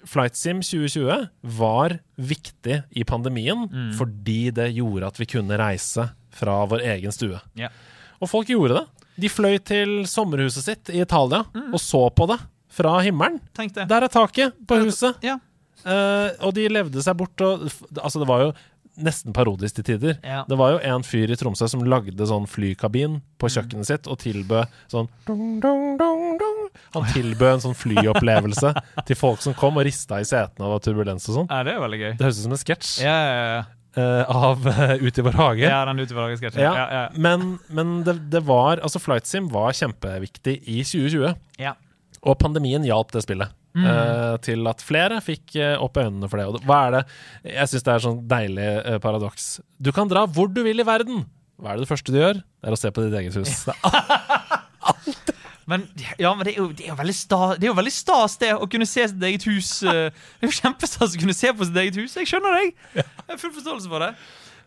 Flight 0.05 0.35
Sim 0.37 0.59
2020 0.61 1.29
var 1.57 1.99
viktig 2.17 2.83
i 2.95 3.03
pandemien 3.03 3.67
Mm. 3.69 3.93
fordi 3.97 4.51
det 4.53 4.73
gjorde 4.75 5.07
at 5.07 5.17
vi 5.17 5.25
kunne 5.25 5.57
reise 5.57 6.11
fra 6.31 6.65
vår 6.67 6.81
egen 6.95 7.11
stue. 7.11 7.39
Ja. 7.55 7.69
Og 8.21 8.29
folk 8.29 8.47
gjorde 8.47 8.75
det. 8.81 8.85
De 9.17 9.29
fløy 9.29 9.57
til 9.63 10.03
sommerhuset 10.05 10.63
sitt 10.63 10.89
i 10.93 11.01
Italia 11.01 11.43
Mm. 11.53 11.73
og 11.73 11.79
så 11.79 12.09
på 12.13 12.27
det 12.27 12.39
fra 12.69 12.99
himmelen. 13.01 13.39
Der 13.55 14.03
er 14.03 14.07
taket 14.09 14.53
på 14.67 14.75
huset. 14.83 15.15
Ja. 15.23 15.39
Uh, 15.85 16.31
og 16.41 16.53
de 16.55 16.67
levde 16.67 17.01
seg 17.03 17.15
bort 17.15 17.39
og 17.41 17.61
Altså, 18.01 18.17
det 18.19 18.27
var 18.27 18.39
jo 18.41 18.53
nesten 18.97 19.33
parodisk 19.35 19.75
til 19.79 19.85
tider. 19.89 20.17
Ja. 20.23 20.43
Det 20.47 20.57
var 20.59 20.75
jo 20.75 20.79
en 20.87 21.03
fyr 21.05 21.31
i 21.33 21.37
Tromsø 21.39 21.67
som 21.71 21.83
lagde 21.87 22.27
sånn 22.29 22.47
flykabin 22.49 23.19
på 23.41 23.49
kjøkkenet 23.51 23.89
sitt 23.89 24.09
og 24.11 24.19
tilbød 24.23 24.71
sånn 24.91 25.09
dong, 25.27 25.59
dong, 25.63 25.85
dong, 25.99 26.25
dong. 26.41 26.61
Han 26.95 27.07
tilbød 27.13 27.53
en 27.57 27.63
sånn 27.67 27.77
flyopplevelse 27.77 28.73
til 29.07 29.19
folk 29.19 29.41
som 29.43 29.55
kom 29.57 29.77
og 29.81 29.85
rista 29.87 30.19
i 30.21 30.27
setene 30.27 30.67
og 30.67 30.77
var 30.77 30.83
turbulens 30.85 31.27
og 31.29 31.39
sånn. 31.41 31.49
ja, 31.51 31.63
det 31.67 31.75
er 31.75 31.81
veldig 31.83 32.01
gøy. 32.03 32.11
Det 32.19 32.27
høres 32.27 32.39
ut 32.41 32.47
som 32.47 32.55
en 32.57 32.61
sketsj 32.65 32.93
Ja, 33.05 33.15
ja, 33.15 33.47
ja. 33.55 33.63
Uh, 33.95 34.27
av 34.27 34.65
uh, 34.67 34.97
Ut 34.99 35.17
i 35.17 35.23
vår 35.23 35.37
hage. 35.39 35.63
ja 35.63 35.77
den 35.87 36.01
utoversketsjen. 36.03 36.59
Ja, 36.65 36.73
Ja, 36.75 36.85
ja. 36.91 37.03
Men, 37.15 37.53
men 37.71 38.01
det, 38.03 38.17
det 38.33 38.41
var 38.43 38.81
Altså, 38.83 38.99
Flight 38.99 39.23
Sim 39.29 39.47
var 39.53 39.71
kjempeviktig 39.71 40.57
i 40.67 40.81
2020. 40.83 41.35
ja. 41.63 41.75
Og 42.25 42.35
pandemien 42.41 42.81
hjalp 42.83 43.11
det 43.13 43.21
spillet. 43.21 43.51
Mm. 43.75 43.83
Uh, 43.83 44.35
til 44.39 44.63
at 44.71 44.79
flere 44.79 45.17
fikk 45.19 45.57
uh, 45.59 45.73
opp 45.83 45.97
øynene 45.99 46.29
for 46.31 46.39
det. 46.39 46.45
Og 46.47 46.63
hva 46.63 46.77
er 46.87 46.93
det 46.95 47.01
Jeg 47.51 47.71
syns 47.73 47.83
det 47.83 47.91
er 47.91 48.03
sånn 48.05 48.21
deilig 48.31 48.67
uh, 48.85 48.99
paradoks. 49.03 49.47
Du 49.83 49.91
kan 49.95 50.07
dra 50.11 50.23
hvor 50.31 50.47
du 50.47 50.61
vil 50.63 50.79
i 50.79 50.87
verden. 50.87 51.25
Hva 51.59 51.73
er 51.73 51.79
det 51.79 51.83
det 51.85 51.91
første 51.91 52.13
du 52.15 52.19
gjør? 52.21 52.39
Det 52.39 52.71
er 52.71 52.75
å 52.75 52.79
se 52.79 52.91
på 52.95 53.03
ditt 53.03 53.17
eget 53.19 53.35
hus. 53.35 53.65
Er 53.67 53.75
Men, 55.65 55.87
ja, 56.21 56.29
men 56.37 56.45
det 56.45 56.51
er 56.53 56.59
jo, 56.59 56.67
det 56.77 56.83
er 56.85 56.91
jo 56.91 56.97
veldig 56.99 57.13
stas, 57.17 57.55
det 57.57 57.65
er 57.65 57.71
jo 57.71 57.77
veldig 57.79 57.93
stas 57.95 58.35
det 58.37 58.51
å 58.53 58.67
kunne 58.69 58.85
se 58.85 59.07
sitt 59.09 59.23
eget 59.25 59.47
hus. 59.49 59.69
Det 59.81 59.95
er 60.13 60.45
jo 60.45 60.53
kjempestas 60.53 61.15
å 61.15 61.21
kunne 61.23 61.33
se 61.33 61.49
på 61.57 61.65
sitt 61.65 61.79
eget 61.81 61.97
hus. 61.97 62.13
Jeg 62.19 62.29
skjønner 62.29 62.59
deg. 62.59 62.75
Jeg 62.99 63.05
har 63.31 63.39
full 63.41 63.53
forståelse 63.55 63.89
for 63.89 64.05
det. 64.05 64.11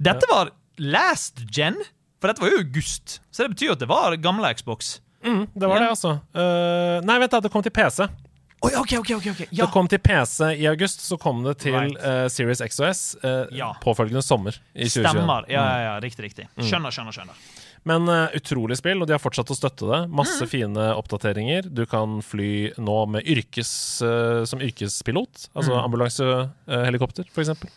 Dette 0.09 0.27
var 0.33 0.51
last 0.83 1.45
gen, 1.55 1.79
for 2.19 2.33
dette 2.33 2.43
var 2.43 2.51
jo 2.51 2.65
august. 2.65 3.21
Så 3.31 3.47
det 3.47 3.55
betyr 3.55 3.71
jo 3.71 3.77
at 3.79 3.85
det 3.85 3.91
var 3.93 4.19
gamle 4.19 4.51
Xbox. 4.59 4.97
Mm, 5.23 5.45
det 5.55 5.71
var 5.71 5.77
Ja. 5.79 5.85
det, 5.85 5.91
altså. 5.95 6.17
Uh, 6.35 6.99
nei, 7.07 7.19
vent 7.23 7.31
da, 7.37 7.41
det 7.47 7.53
kom 7.55 7.63
til 7.63 7.75
PC. 7.75 8.09
Oi, 8.61 8.73
ok, 8.75 8.93
ok, 8.99 9.11
ok, 9.21 9.27
ok 9.31 9.41
Ja. 9.55 9.65
Det 9.65 9.71
kom 9.73 9.87
til 9.89 10.01
PC 10.03 10.49
i 10.59 10.67
august, 10.67 11.01
så 11.07 11.17
kom 11.21 11.45
det 11.45 11.59
til 11.63 11.77
Right. 11.77 11.95
uh, 12.03 12.27
Series 12.29 12.59
XOS 12.65 13.17
uh, 13.23 13.47
Ja. 13.55 13.73
påfølgende 13.85 14.23
sommer 14.23 14.57
i 14.75 14.89
2021. 14.89 15.13
Stemmer. 15.13 15.45
Ja, 15.49 15.63
ja, 15.63 15.79
ja, 15.85 16.01
riktig, 16.03 16.25
riktig. 16.27 16.49
Skjønner, 16.59 16.91
skjønner, 16.91 17.15
skjønner. 17.15 17.35
Men 17.87 18.09
uh, 18.11 18.27
utrolig 18.35 18.77
spill, 18.77 18.99
og 19.01 19.07
de 19.07 19.15
har 19.15 19.23
fortsatt 19.23 19.49
å 19.55 19.57
støtte 19.57 19.87
det. 19.87 20.01
Masse 20.11 20.43
Mm. 20.43 20.49
fine 20.51 20.89
oppdateringer. 20.99 21.69
Du 21.73 21.85
kan 21.87 22.19
fly 22.21 22.73
nå 22.77 22.97
med 23.09 23.23
yrkes, 23.25 24.03
uh, 24.03 24.43
som 24.45 24.59
yrkespilot. 24.59 25.47
Altså 25.55 25.73
Mm. 25.79 25.85
ambulansehelikopter, 25.87 27.25
for 27.33 27.41
eksempel. 27.47 27.71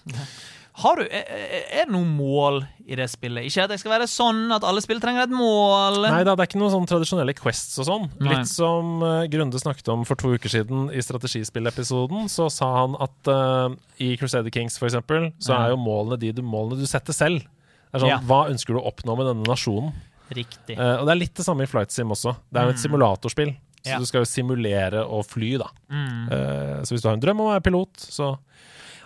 Har 0.80 0.96
du, 0.96 1.04
er, 1.04 1.84
det 1.84 1.92
noe 1.92 2.08
mål 2.08 2.62
i 2.88 2.96
det 2.96 3.10
spillet? 3.12 3.44
Ikke 3.50 3.66
at 3.66 3.72
det 3.74 3.78
skal 3.82 3.92
være 3.92 4.06
sånn 4.08 4.54
at 4.56 4.64
alle 4.64 4.80
spill 4.84 5.02
trenger 5.04 5.26
et 5.26 5.34
mål. 5.36 5.98
Nei 6.06 6.22
da, 6.24 6.32
det 6.32 6.46
er 6.46 6.48
ikke 6.48 6.62
noen 6.62 6.72
sånn 6.72 6.88
tradisjonelle 6.88 7.36
quests 7.36 7.76
og 7.84 7.88
sånn. 7.90 8.06
Nei. 8.24 8.38
Litt 8.38 8.48
som 8.48 9.04
uh, 9.04 9.26
Grunde 9.32 9.60
snakket 9.60 9.92
om 9.92 10.06
for 10.08 10.16
to 10.22 10.32
uker 10.38 10.54
siden 10.54 10.88
i 10.96 11.04
strategispillepisoden, 11.04 12.30
så 12.32 12.48
sa 12.54 12.70
han 12.80 12.96
at 13.04 13.32
uh, 13.32 13.74
i 14.00 14.14
Crusader 14.22 14.54
Kings 14.54 14.80
for 14.80 14.88
eksempel, 14.88 15.32
så 15.44 15.58
er 15.58 15.74
jo 15.74 15.82
målene 15.82 16.20
de 16.22 16.32
du, 16.40 16.42
målene 16.46 16.80
du 16.80 16.88
setter 16.90 17.16
selv. 17.16 17.44
Det 17.44 18.00
er 18.00 18.06
sånn, 18.06 18.14
Ja. 18.14 18.22
Hva 18.32 18.46
ønsker 18.54 18.72
du 18.72 18.80
å 18.80 18.86
oppnå 18.94 19.18
med 19.20 19.28
denne 19.34 19.50
nasjonen? 19.52 19.92
Riktig. 20.32 20.78
Uh, 20.80 21.02
og 21.02 21.10
det 21.10 21.18
er 21.18 21.22
litt 21.26 21.36
det 21.36 21.44
samme 21.44 21.68
i 21.68 21.70
Flight 21.70 21.92
Sim 21.92 22.16
også. 22.16 22.38
Det 22.48 22.62
er 22.62 22.70
jo 22.72 22.78
et 22.78 22.84
simulatorspill, 22.86 23.52
så 23.52 23.68
Mm. 23.82 23.92
Ja. 23.92 23.98
du 24.00 24.06
skal 24.06 24.22
jo 24.22 24.30
simulere 24.30 25.02
å 25.10 25.24
fly, 25.26 25.56
da. 25.58 25.68
Mm. 25.90 26.28
Uh, 26.30 26.82
så 26.86 26.94
hvis 26.94 27.02
du 27.02 27.08
har 27.10 27.16
en 27.18 27.24
drøm 27.24 27.40
om 27.42 27.48
å 27.50 27.54
være 27.56 27.64
pilot, 27.66 27.98
så 27.98 28.38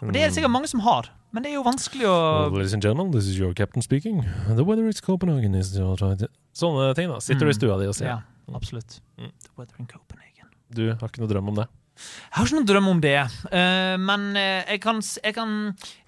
Og 0.03 0.11
det 0.11 0.19
er 0.21 0.27
det 0.27 0.35
sikkert 0.35 0.51
mange 0.51 0.67
som 0.67 0.81
har, 0.83 1.07
men 1.35 1.43
det 1.43 1.51
er 1.51 1.57
jo 1.57 1.65
vanskelig 1.65 2.07
å 2.07 2.17
Ladies 2.55 2.73
and 2.77 2.83
gentlemen, 2.85 3.11
this 3.11 3.27
is 3.27 3.35
your 3.35 3.51
captain 3.53 3.83
speaking. 3.83 4.23
The 4.47 4.63
weather 4.63 4.87
is 4.87 5.01
Copenhagen 5.03 5.55
is 5.59 5.73
Sånne 5.75 6.93
ting, 6.95 7.11
da. 7.11 7.19
Sitter 7.19 7.49
du 7.49 7.51
i 7.51 7.57
stua 7.57 7.75
di 7.81 7.89
og 7.91 7.97
sier. 7.97 8.13
Ja, 8.13 8.53
absolutt. 8.55 9.01
Mm. 9.19 9.33
The 9.43 9.51
weather 9.59 9.81
in 9.83 9.89
Copenhagen. 9.91 10.53
Du 10.71 10.85
har 10.87 11.11
ikke 11.11 11.25
noe 11.25 11.31
drøm 11.31 11.51
om 11.51 11.59
det? 11.59 11.67
Jeg 11.95 12.35
har 12.35 12.47
ikke 12.47 12.57
noen 12.57 12.67
drøm 12.67 12.87
om 12.91 13.01
det, 13.03 13.19
uh, 13.23 13.95
men 14.03 14.25
eh, 14.35 14.65
jeg, 14.73 14.81
kan, 14.83 14.97
jeg, 14.99 15.35
kan, 15.35 15.53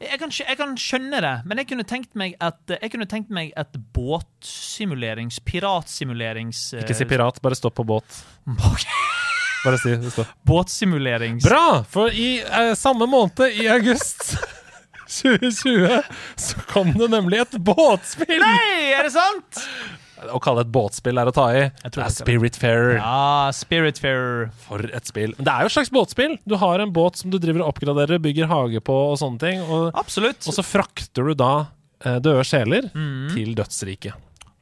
jeg, 0.03 0.19
kan, 0.19 0.33
jeg 0.35 0.59
kan 0.59 0.73
skjønne 0.83 1.21
det. 1.23 1.35
Men 1.47 1.61
jeg 1.61 1.69
kunne 1.69 1.85
tenkt 1.87 2.17
meg 2.19 2.35
et, 2.43 2.75
tenkt 3.07 3.31
meg 3.31 3.53
et 3.55 3.79
båtsimulerings... 3.95 5.39
Piratsimulerings... 5.47 6.65
Uh, 6.75 6.83
Ikke 6.83 6.97
si 6.97 7.07
pirat, 7.07 7.39
bare 7.43 7.59
stopp 7.59 7.77
på 7.79 7.87
båt. 7.87 8.19
Ok. 8.47 8.87
Bare 9.63 9.79
si 9.79 9.95
det. 9.95 10.27
Båtsimulerings... 10.47 11.47
Bra! 11.47 11.81
For 11.87 12.11
i 12.11 12.37
uh, 12.43 12.73
samme 12.79 13.07
måned, 13.07 13.47
i 13.55 13.71
august 13.71 14.35
2020, 15.07 16.01
så 16.47 16.63
kom 16.71 16.91
det 16.97 17.07
nemlig 17.13 17.39
et 17.45 17.55
båtspill! 17.63 18.39
Nei, 18.43 18.91
er 18.97 19.07
det 19.07 19.13
sant?! 19.15 19.63
Å 20.33 20.39
kalle 20.41 20.63
det 20.63 20.71
et 20.71 20.73
båtspill 20.73 21.19
er 21.21 21.29
å 21.29 21.31
ta 21.35 21.43
i. 21.53 21.59
Det 21.85 22.01
er 22.01 22.09
Spiritfarer. 22.09 22.95
Ja, 22.97 23.51
Spiritfarer. 23.53 24.47
For 24.65 24.81
et 24.89 25.05
spill. 25.05 25.35
Men 25.37 25.45
det 25.45 25.53
er 25.53 25.61
jo 25.61 25.69
et 25.69 25.75
slags 25.75 25.91
båtspill. 25.93 26.33
Du 26.49 26.55
har 26.57 26.81
en 26.81 26.89
båt 26.95 27.19
som 27.21 27.29
du 27.29 27.37
driver 27.37 27.61
og 27.61 27.75
oppgraderer, 27.75 28.17
bygger 28.23 28.49
hage 28.49 28.81
på 28.81 28.95
og 29.11 29.19
sånne 29.21 29.37
ting. 29.43 29.61
Og, 29.67 29.91
Absolutt. 29.93 30.41
og 30.49 30.57
så 30.57 30.65
frakter 30.65 31.29
du 31.29 31.35
da 31.37 31.51
eh, 32.01 32.17
døde 32.17 32.41
sjeler 32.49 32.89
Mm. 32.97 33.29
til 33.35 33.53
dødsriket. 33.61 34.17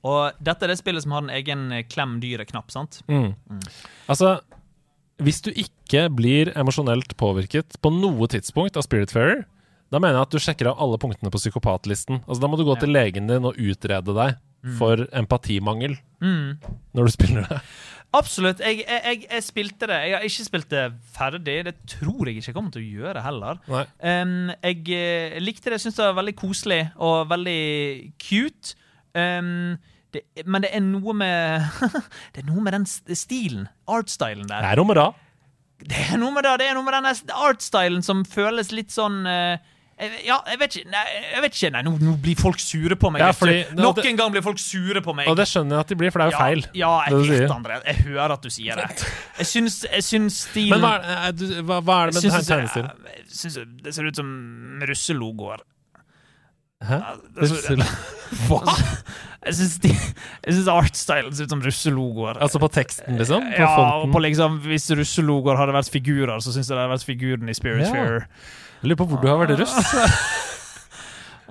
Og 0.05 0.35
dette 0.43 0.67
er 0.67 0.73
det 0.75 0.77
spillet 0.83 1.01
som 1.07 1.15
har 1.15 1.23
en 1.23 1.31
egen 1.39 1.63
eh, 1.71 1.85
klem 1.87 2.19
dyret-knapp, 2.21 2.67
sant? 2.75 2.99
Mm. 3.07 3.31
Altså, 4.11 4.35
hvis 5.23 5.39
du 5.47 5.53
ikke 5.55 6.09
blir 6.13 6.51
emosjonelt 6.59 7.15
påvirket 7.17 7.79
på 7.81 7.95
noe 7.95 8.27
tidspunkt 8.27 8.75
av 8.75 8.83
Spiritfarer, 8.85 9.45
da 9.91 9.99
mener 10.01 10.17
jeg 10.17 10.25
at 10.27 10.35
du 10.35 10.39
sjekker 10.41 10.71
av 10.71 10.79
alle 10.81 10.97
punktene 11.01 11.31
på 11.31 11.39
psykopatlisten. 11.39 12.23
Altså, 12.25 12.41
da 12.41 12.47
må 12.51 12.57
du 12.59 12.65
gå 12.67 12.75
til 12.81 12.89
legen 12.95 13.27
din 13.29 13.45
og 13.45 13.57
utrede 13.61 14.15
deg 14.17 14.37
for 14.79 15.03
empatimangel 15.13 15.97
Mm. 16.25 16.55
når 16.95 17.05
du 17.05 17.11
spiller 17.13 17.43
det. 17.45 17.59
Absolutt. 18.15 18.61
Jeg, 18.63 18.85
jeg, 18.87 19.25
jeg, 19.29 19.43
spilte 19.43 19.87
det. 19.91 19.97
Jeg 20.07 20.13
har 20.15 20.23
ikke 20.25 20.45
spilt 20.47 20.69
det 20.71 20.83
ferdig. 21.13 21.57
Det 21.67 21.73
tror 21.91 22.25
jeg 22.29 22.37
ikke 22.39 22.47
jeg 22.49 22.55
kommer 22.55 22.71
til 22.73 22.81
å 22.85 23.01
gjøre 23.03 23.21
heller. 23.25 23.59
Um, 23.99 24.53
jeg 24.63 24.79
eh, 24.95 25.35
likte 25.43 25.67
det. 25.69 25.75
Jeg 25.77 25.83
syns 25.85 25.99
det 25.99 26.05
var 26.07 26.17
veldig 26.21 26.35
koselig 26.39 26.79
og 26.95 27.27
veldig 27.29 27.59
cute. 28.23 28.73
Um, 29.13 29.75
det, 30.15 30.23
men 30.47 30.63
det 30.63 30.71
er 30.73 30.81
noe 30.87 31.13
med 31.19 31.67
Det 32.33 32.41
er 32.41 32.47
noe 32.49 32.63
med 32.63 32.73
den 32.79 32.87
st- 32.89 33.19
stilen. 33.19 33.67
Artstylen 33.91 34.47
Det 34.47 34.55
der. 34.55 34.69
er 34.71 34.79
noe 34.81 34.89
med 34.89 35.01
Det 35.85 36.01
er 36.09 36.17
noe 36.23 36.31
med 36.31 36.47
det, 36.47 36.55
det 36.63 36.69
er 36.71 36.77
noe 36.79 36.87
med 36.87 36.95
den 36.95 37.31
artstylen 37.35 38.01
som 38.07 38.23
føles 38.25 38.71
litt 38.71 38.95
sånn 38.95 39.21
jeg- 39.27 39.59
ja, 39.95 40.41
jeg 40.51 40.59
vet 40.59 40.73
ikke. 40.75 40.89
Nei, 40.91 41.03
jeg 41.31 41.41
vet 41.45 41.53
ikke. 41.55 41.69
Nei, 41.71 41.81
nå, 41.87 41.91
nå 42.03 42.13
blir 42.19 42.35
folk 42.39 42.59
sure 42.59 42.97
på 42.99 43.11
meg. 43.15 43.21
Ja, 43.23 43.29
fordi- 43.31 43.75
Nok 43.77 43.95
det- 43.95 44.05
en 44.09 44.17
gang 44.19 44.31
blir 44.33 44.43
folk 44.43 44.59
sure 44.59 45.01
på 45.01 45.15
meg. 45.15 45.27
Og 45.31 45.37
det 45.37 45.45
skjønner 45.47 45.77
jeg 45.77 45.79
at 45.79 45.87
de 45.87 45.95
blir, 45.95 46.11
for 46.11 46.19
det 46.19 46.25
er 46.27 46.31
jo 46.31 46.37
feil. 46.37 46.65
Ja, 46.73 46.89
ja 47.05 47.09
det 47.09 47.27
du 47.27 47.31
jeg 47.31 47.41
vet. 47.41 47.51
André. 47.55 47.77
Jeg 47.85 47.95
hører 48.03 48.31
at 48.33 48.41
du 48.41 48.49
sier 48.49 48.75
det. 48.75 49.05
Jeg 49.37 49.45
syns, 49.47 49.85
jeg 49.87 50.03
syns 50.03 50.41
stilen 50.49 50.69
Men 50.69 50.81
hva 50.81 50.91
er, 50.99 51.27
er 51.29 51.31
du, 51.31 51.45
hva, 51.63 51.79
hva 51.81 51.95
er 52.03 52.11
det 52.11 52.15
med 52.15 52.23
jeg 52.23 52.31
denne 52.31 52.49
tegnestilen? 52.51 52.91
jeg 53.07 53.25
syns 53.29 53.55
det 53.83 53.95
ser 53.95 54.03
ut 54.05 54.15
som 54.15 54.81
russelogoer. 54.83 55.63
Hæ? 56.83 56.99
Altså, 57.39 57.77
Hva? 58.49 58.75
Jeg 59.45 59.53
syns 59.55 59.79
syns 59.79 60.67
artstylen 60.67 61.33
ser 61.37 61.47
ut 61.47 61.53
som 61.55 61.61
russelogoer. 61.63 62.41
Altså 62.41 62.59
på 62.59 62.67
teksten, 62.73 63.15
liksom? 63.17 63.47
På 63.53 63.63
ja, 63.63 63.69
og 63.69 64.03
fonten? 64.03 64.13
på 64.17 64.21
liksom, 64.25 64.59
Hvis 64.65 64.89
russelogoer 64.97 65.55
hadde 65.55 65.71
vært 65.77 65.89
figurer, 65.93 66.35
så 66.43 66.51
syns 66.51 66.67
jeg 66.67 66.75
det 66.75 66.83
hadde 66.83 66.95
vært 66.97 67.07
figuren 67.07 67.49
i 67.49 67.55
Spirit 67.55 67.85
Ja. 67.87 67.93
Fair. 67.93 68.27
Jeg 68.81 68.91
lurer 68.91 68.99
på 69.01 69.07
hvor 69.09 69.21
du 69.23 69.27
har 69.31 69.39
vært 69.41 69.59
russ. 69.59 69.75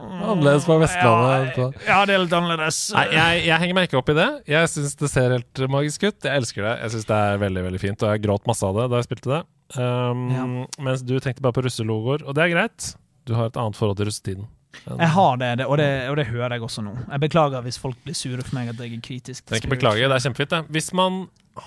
Annerledes 0.04 0.64
på 0.66 0.74
Vestlandet. 0.82 1.56
Ja, 1.56 1.68
ja, 1.86 1.98
det 2.08 2.16
er 2.16 2.22
litt 2.24 2.34
annerledes. 2.34 2.78
Nei, 2.96 3.04
jeg, 3.14 3.44
jeg 3.46 3.60
henger 3.62 3.76
meg 3.78 3.86
ikke 3.88 3.98
opp 4.00 4.10
i 4.12 4.16
det. 4.18 4.26
Jeg 4.50 4.70
syns 4.72 4.96
det 5.00 5.10
ser 5.12 5.34
helt 5.36 5.62
magisk 5.70 6.04
ut. 6.08 6.18
Jeg 6.26 6.42
elsker 6.42 6.66
det. 6.66 6.72
Jeg 6.82 6.94
syns 6.96 7.08
det 7.08 7.20
er 7.30 7.40
veldig 7.44 7.62
veldig 7.68 7.80
fint, 7.82 8.02
og 8.04 8.10
jeg 8.12 8.24
gråt 8.26 8.50
masse 8.50 8.66
av 8.66 8.76
det 8.80 8.88
da 8.92 9.00
jeg 9.00 9.08
spilte 9.08 9.30
det. 9.32 9.40
Um, 9.78 10.24
Ja. 10.34 10.44
Mens 10.88 11.04
du 11.06 11.14
tenkte 11.22 11.44
bare 11.46 11.56
på 11.56 11.64
russelogoer, 11.64 12.26
og 12.26 12.36
det 12.36 12.44
er 12.44 12.52
greit. 12.52 12.90
Du 13.24 13.32
har 13.38 13.48
et 13.48 13.56
annet 13.60 13.78
forhold 13.78 13.96
til 14.00 14.10
russetiden. 14.10 14.50
Jeg 14.84 15.10
har 15.14 15.36
det, 15.38 15.52
det, 15.60 15.66
og 15.70 15.78
det, 15.78 15.88
og 16.10 16.16
det 16.18 16.26
hører 16.32 16.56
jeg 16.56 16.64
også 16.66 16.82
nå. 16.82 16.96
Jeg 17.06 17.22
beklager 17.22 17.62
hvis 17.64 17.78
folk 17.78 17.96
blir 18.04 18.16
sure 18.18 18.42
for 18.42 18.56
meg 18.58 18.72
at 18.72 18.80
jeg 18.82 18.96
er 18.96 19.04
kritisk. 19.06 19.44
til 19.44 19.52
Trenger 19.52 19.62
ikke 19.62 19.68
Spirit 19.70 19.76
beklage, 19.78 20.08
det 20.10 20.16
er 20.18 20.24
kjempefint, 20.26 20.50
det. 20.50 20.62
Hvis 20.74 20.90
man 20.98 21.20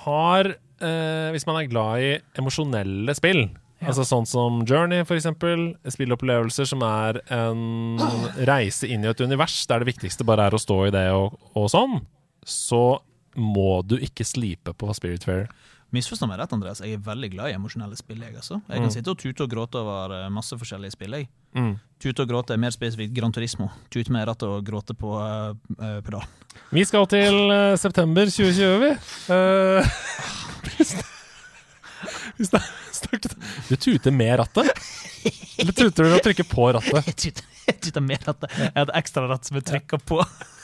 har 0.04 0.50
eh, 0.52 1.30
Hvis 1.32 1.48
man 1.48 1.56
er 1.62 1.70
glad 1.72 2.04
i 2.04 2.10
emosjonelle 2.38 3.16
spill, 3.16 3.46
Altså 3.84 4.06
sånn 4.08 4.26
som 4.26 4.62
Journey, 4.66 5.04
eksempel. 5.06 5.70
Spillopplevelser 5.86 6.70
som 6.70 6.82
er 6.86 7.22
en 7.34 8.00
reise 8.50 8.90
inn 8.90 9.06
i 9.06 9.12
et 9.12 9.22
univers 9.22 9.60
der 9.70 9.84
det 9.84 9.92
viktigste 9.92 10.26
bare 10.28 10.48
er 10.50 10.58
å 10.58 10.62
stå 10.62 10.80
i 10.88 10.94
det 10.96 11.08
og, 11.14 11.38
og 11.54 11.70
sånn. 11.74 12.00
Så 12.48 13.00
må 13.38 13.84
du 13.86 14.00
ikke 14.02 14.26
slipe 14.26 14.74
på 14.74 14.90
Spiritfarer. 14.98 15.52
Misforstå 15.96 16.28
meg 16.28 16.42
rett, 16.42 16.52
Andreas. 16.52 16.82
Jeg 16.84 16.98
er 16.98 17.04
veldig 17.04 17.30
glad 17.32 17.52
i 17.52 17.56
emosjonelle 17.56 17.96
spill. 17.96 18.20
Jeg, 18.20 18.36
altså. 18.36 18.58
jeg 18.68 18.82
kan 18.84 18.92
sitte 18.92 19.14
og 19.14 19.22
tute 19.22 19.46
og 19.46 19.54
gråte 19.54 19.80
over 19.80 20.16
eh, 20.18 20.26
masse 20.34 20.58
forskjellige 20.60 20.98
spill. 20.98 21.16
Jeg. 21.16 21.30
Mm. 21.56 21.78
Tute 22.04 22.26
og 22.26 22.34
gråte 22.34 22.58
er 22.58 22.60
mer 22.60 22.76
spesifikt 22.76 23.16
Gran 23.16 23.32
Turismo. 23.32 23.70
Tute 23.94 24.12
med 24.12 24.28
rattet 24.28 24.50
og 24.50 24.66
gråte 24.68 24.98
på 24.98 25.16
uh, 25.16 25.56
pedalen. 26.04 26.28
Vi 26.76 26.84
skal 26.84 27.08
til 27.08 27.40
uh, 27.54 27.78
september 27.80 28.28
2020, 28.28 28.84
vi. 28.84 28.92
Eh, 29.38 31.08
vi 32.42 32.46
snakket 32.48 33.36
Du 33.68 33.76
tuter 33.76 34.12
med 34.12 34.38
rattet? 34.40 34.72
Eller 35.58 35.74
tuter 35.74 36.04
du 36.04 36.10
ved 36.10 36.20
å 36.20 36.24
trykke 36.24 36.46
på 36.48 36.68
rattet? 36.78 37.08
Jeg 37.12 37.18
tuter, 37.24 37.48
jeg 37.68 37.80
tuter 37.84 38.04
med 38.04 38.24
rattet. 38.24 38.54
Jeg 38.56 38.72
har 38.78 38.86
et 38.88 38.94
ekstra 39.02 39.26
ratt 39.28 39.48
som 39.48 39.58
jeg 39.60 39.66
trykker 39.68 40.00
på. 40.08 40.22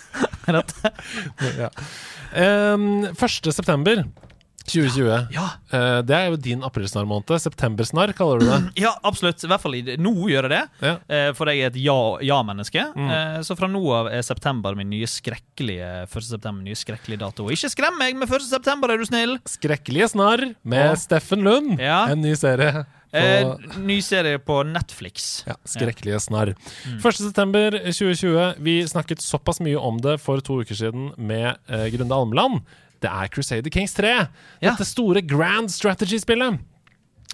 rattet. 0.56 1.02
Ja. 1.58 1.68
Um, 2.74 3.10
1. 3.12 4.06
september 4.66 5.28
2020. 5.28 5.34
Ja. 5.34 5.48
Uh, 5.74 6.02
det 6.06 6.16
er 6.16 6.30
jo 6.32 6.38
din 6.38 6.64
aprilsnarr-måned. 6.64 7.34
Septembersnarr, 7.44 8.14
kaller 8.16 8.40
du 8.40 8.46
det. 8.48 8.60
ja, 8.86 8.94
absolutt. 9.04 9.44
I 9.44 9.48
hvert 9.52 9.62
fall 9.62 9.76
nå 10.00 10.14
gjør 10.32 10.48
jeg 10.48 10.54
det. 10.54 10.62
Ja. 10.82 10.94
uh, 11.30 11.34
For 11.38 11.52
jeg 11.52 11.62
er 11.66 11.72
et 11.74 11.80
ja- 11.84 12.20
ja-menneske. 12.24 12.86
Mm. 12.96 13.10
uh, 13.12 13.40
Så 13.44 13.58
fra 13.60 13.68
nå 13.68 13.84
av 13.94 14.08
er 14.14 14.22
september 14.24 14.76
min 14.80 14.90
nye 14.90 15.06
skrekkelige 15.10 15.92
1. 16.08 16.24
september, 16.32 16.64
nye 16.64 16.76
skrekkelige 16.80 17.20
dato. 17.26 17.50
Ikke 17.54 17.70
skrem 17.74 17.98
meg 18.00 18.16
med 18.16 18.30
1. 18.32 18.48
september, 18.50 18.92
er 18.94 18.98
du 18.98 19.06
snill! 19.10 19.38
Skrekkelige 19.50 20.12
snarr 20.16 20.54
med 20.64 20.90
Ja. 20.94 20.96
Steffen 20.96 21.44
Lund. 21.44 21.80
Ja. 21.80 22.06
En 22.12 22.22
ny 22.24 22.36
serie. 22.40 22.86
På, 23.14 23.20
Eh, 23.20 23.78
ny 23.78 24.00
serie 24.02 24.40
på 24.42 24.56
Netflix. 24.66 25.44
ja, 25.46 25.54
skrekkelige 25.70 26.18
snarr. 26.20 26.56
Mm. 26.88 26.96
1. 26.98 27.14
september 27.20 27.76
2020. 27.94 28.56
Vi 28.58 28.80
snakket 28.90 29.22
såpass 29.22 29.60
mye 29.62 29.78
om 29.78 30.00
det 30.02 30.16
for 30.20 30.42
to 30.42 30.64
uker 30.64 30.74
siden 30.74 31.12
med 31.22 31.56
eh, 31.70 31.90
Grunde 31.94 32.16
Almeland. 32.16 32.64
Det 33.04 33.12
er 33.12 33.28
Crusader 33.34 33.70
Kings 33.74 33.94
3. 33.98 34.14
Ja. 34.64 34.72
Dette 34.72 34.86
store 34.88 35.22
grand 35.28 35.70
strategy-spillet. 35.74 36.60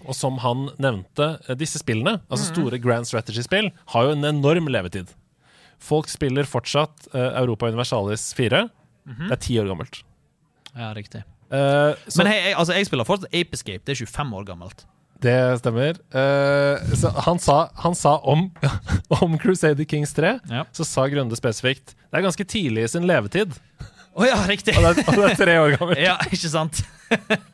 Og 0.07 0.15
som 0.15 0.37
han 0.41 0.69
nevnte, 0.81 1.25
eh, 1.47 1.55
disse 1.59 1.77
spillene, 1.81 2.21
altså 2.31 2.49
Mm. 2.49 2.53
store 2.55 2.79
grand 2.79 3.05
strategy-spill, 3.05 3.71
har 3.93 4.03
jo 4.07 4.11
en 4.15 4.23
enorm 4.25 4.67
levetid. 4.71 5.11
Folk 5.79 6.07
spiller 6.09 6.43
fortsatt 6.43 7.07
eh, 7.13 7.39
Europa 7.41 7.67
Universalis 7.67 8.33
4. 8.33 8.69
Mhm. 9.05 9.27
Det 9.29 9.31
er 9.31 9.43
ti 9.47 9.57
år 9.59 9.67
gammelt. 9.69 10.01
Ja, 10.75 10.93
riktig. 10.93 11.23
Uh, 11.51 11.95
Men 12.15 12.27
hei, 12.27 12.53
altså, 12.53 12.73
jeg 12.77 12.85
spiller 12.85 13.03
fortsatt 13.05 13.31
Ape 13.33 13.53
Escape. 13.57 13.81
Det 13.83 13.95
er 13.99 14.05
25 14.05 14.33
år 14.37 14.45
gammelt. 14.45 14.85
det 15.21 15.59
stemmer. 15.59 15.97
Uh, 16.13 16.77
så 16.95 17.09
han 17.25 17.39
sa, 17.39 17.69
han 17.75 17.95
sa 17.95 18.17
om, 18.23 18.51
om 19.21 19.37
Crusader 19.37 19.83
Kings 19.85 20.13
3, 20.13 20.39
Ja. 20.49 20.63
så 20.71 20.85
sa 20.85 21.07
Grunde 21.09 21.35
spesifikt 21.35 21.95
Det 22.11 22.13
er 22.19 22.21
ganske 22.21 22.45
tidlig 22.47 22.83
i 22.83 22.87
sin 22.87 23.03
levetid, 23.09 23.51
Å 24.17 24.25
ja, 24.27 24.39
riktig! 24.49 24.75
og 24.79 24.87
det 24.87 25.05
og 25.05 25.15
det 25.21 25.29
er 25.31 25.39
tre 25.39 25.55
år 25.61 25.77
gammelt. 25.77 26.01
Ja, 26.09 26.17
ikke 26.29 26.51
sant? 26.51 26.81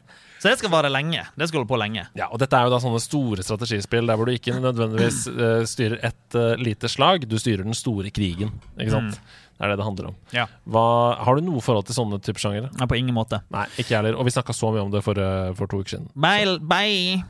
Så 0.45 0.51
det 0.51 0.59
skal 0.59 0.69
vare 0.69 0.91
lenge. 0.93 1.23
Det 1.33 1.47
skal 1.49 1.61
holde 1.61 1.69
på 1.71 1.77
lenge. 1.81 2.03
Ja, 2.13 2.27
og 2.29 2.37
dette 2.37 2.53
er 2.53 2.67
jo 2.67 2.73
da 2.75 2.77
sånne 2.83 2.99
store 3.01 3.41
strategispill 3.41 4.05
der 4.05 4.19
hvor 4.19 4.29
du 4.29 4.35
ikke 4.35 4.53
nødvendigvis 4.61 5.23
uh, 5.31 5.63
styrer 5.65 6.03
ett 6.05 6.37
uh, 6.37 6.51
lite 6.61 6.91
slag, 6.91 7.25
du 7.25 7.33
styrer 7.41 7.65
den 7.65 7.73
store 7.77 8.11
krigen. 8.13 8.51
Ikke 8.77 8.93
sant? 8.93 9.17
Det 9.55 9.63
er 9.63 9.71
det 9.71 9.77
det 9.79 9.87
handler 9.87 10.09
om. 10.11 10.15
Ja. 10.35 10.45
Hva, 10.67 10.85
har 11.23 11.37
du 11.37 11.45
noe 11.47 11.63
forhold 11.63 11.87
til 11.87 11.95
sånne 11.95 12.19
typer 12.23 12.43
sjangere? 12.43 12.71
Nei, 12.75 12.87
på 12.91 12.97
ingen 12.99 13.15
måte. 13.15 13.39
Nei, 13.55 13.63
ikke 13.79 13.93
jeg 13.93 13.99
heller. 14.01 14.17
Og 14.19 14.27
vi 14.27 14.33
snakka 14.35 14.55
så 14.55 14.71
mye 14.75 14.83
om 14.83 14.91
det 14.91 15.01
for, 15.05 15.19
eh, 15.21 15.53
for 15.55 15.71
to 15.71 15.79
uker 15.79 15.95
siden. 15.95 16.09
Bye, 16.13 16.57
bye. 16.59 17.21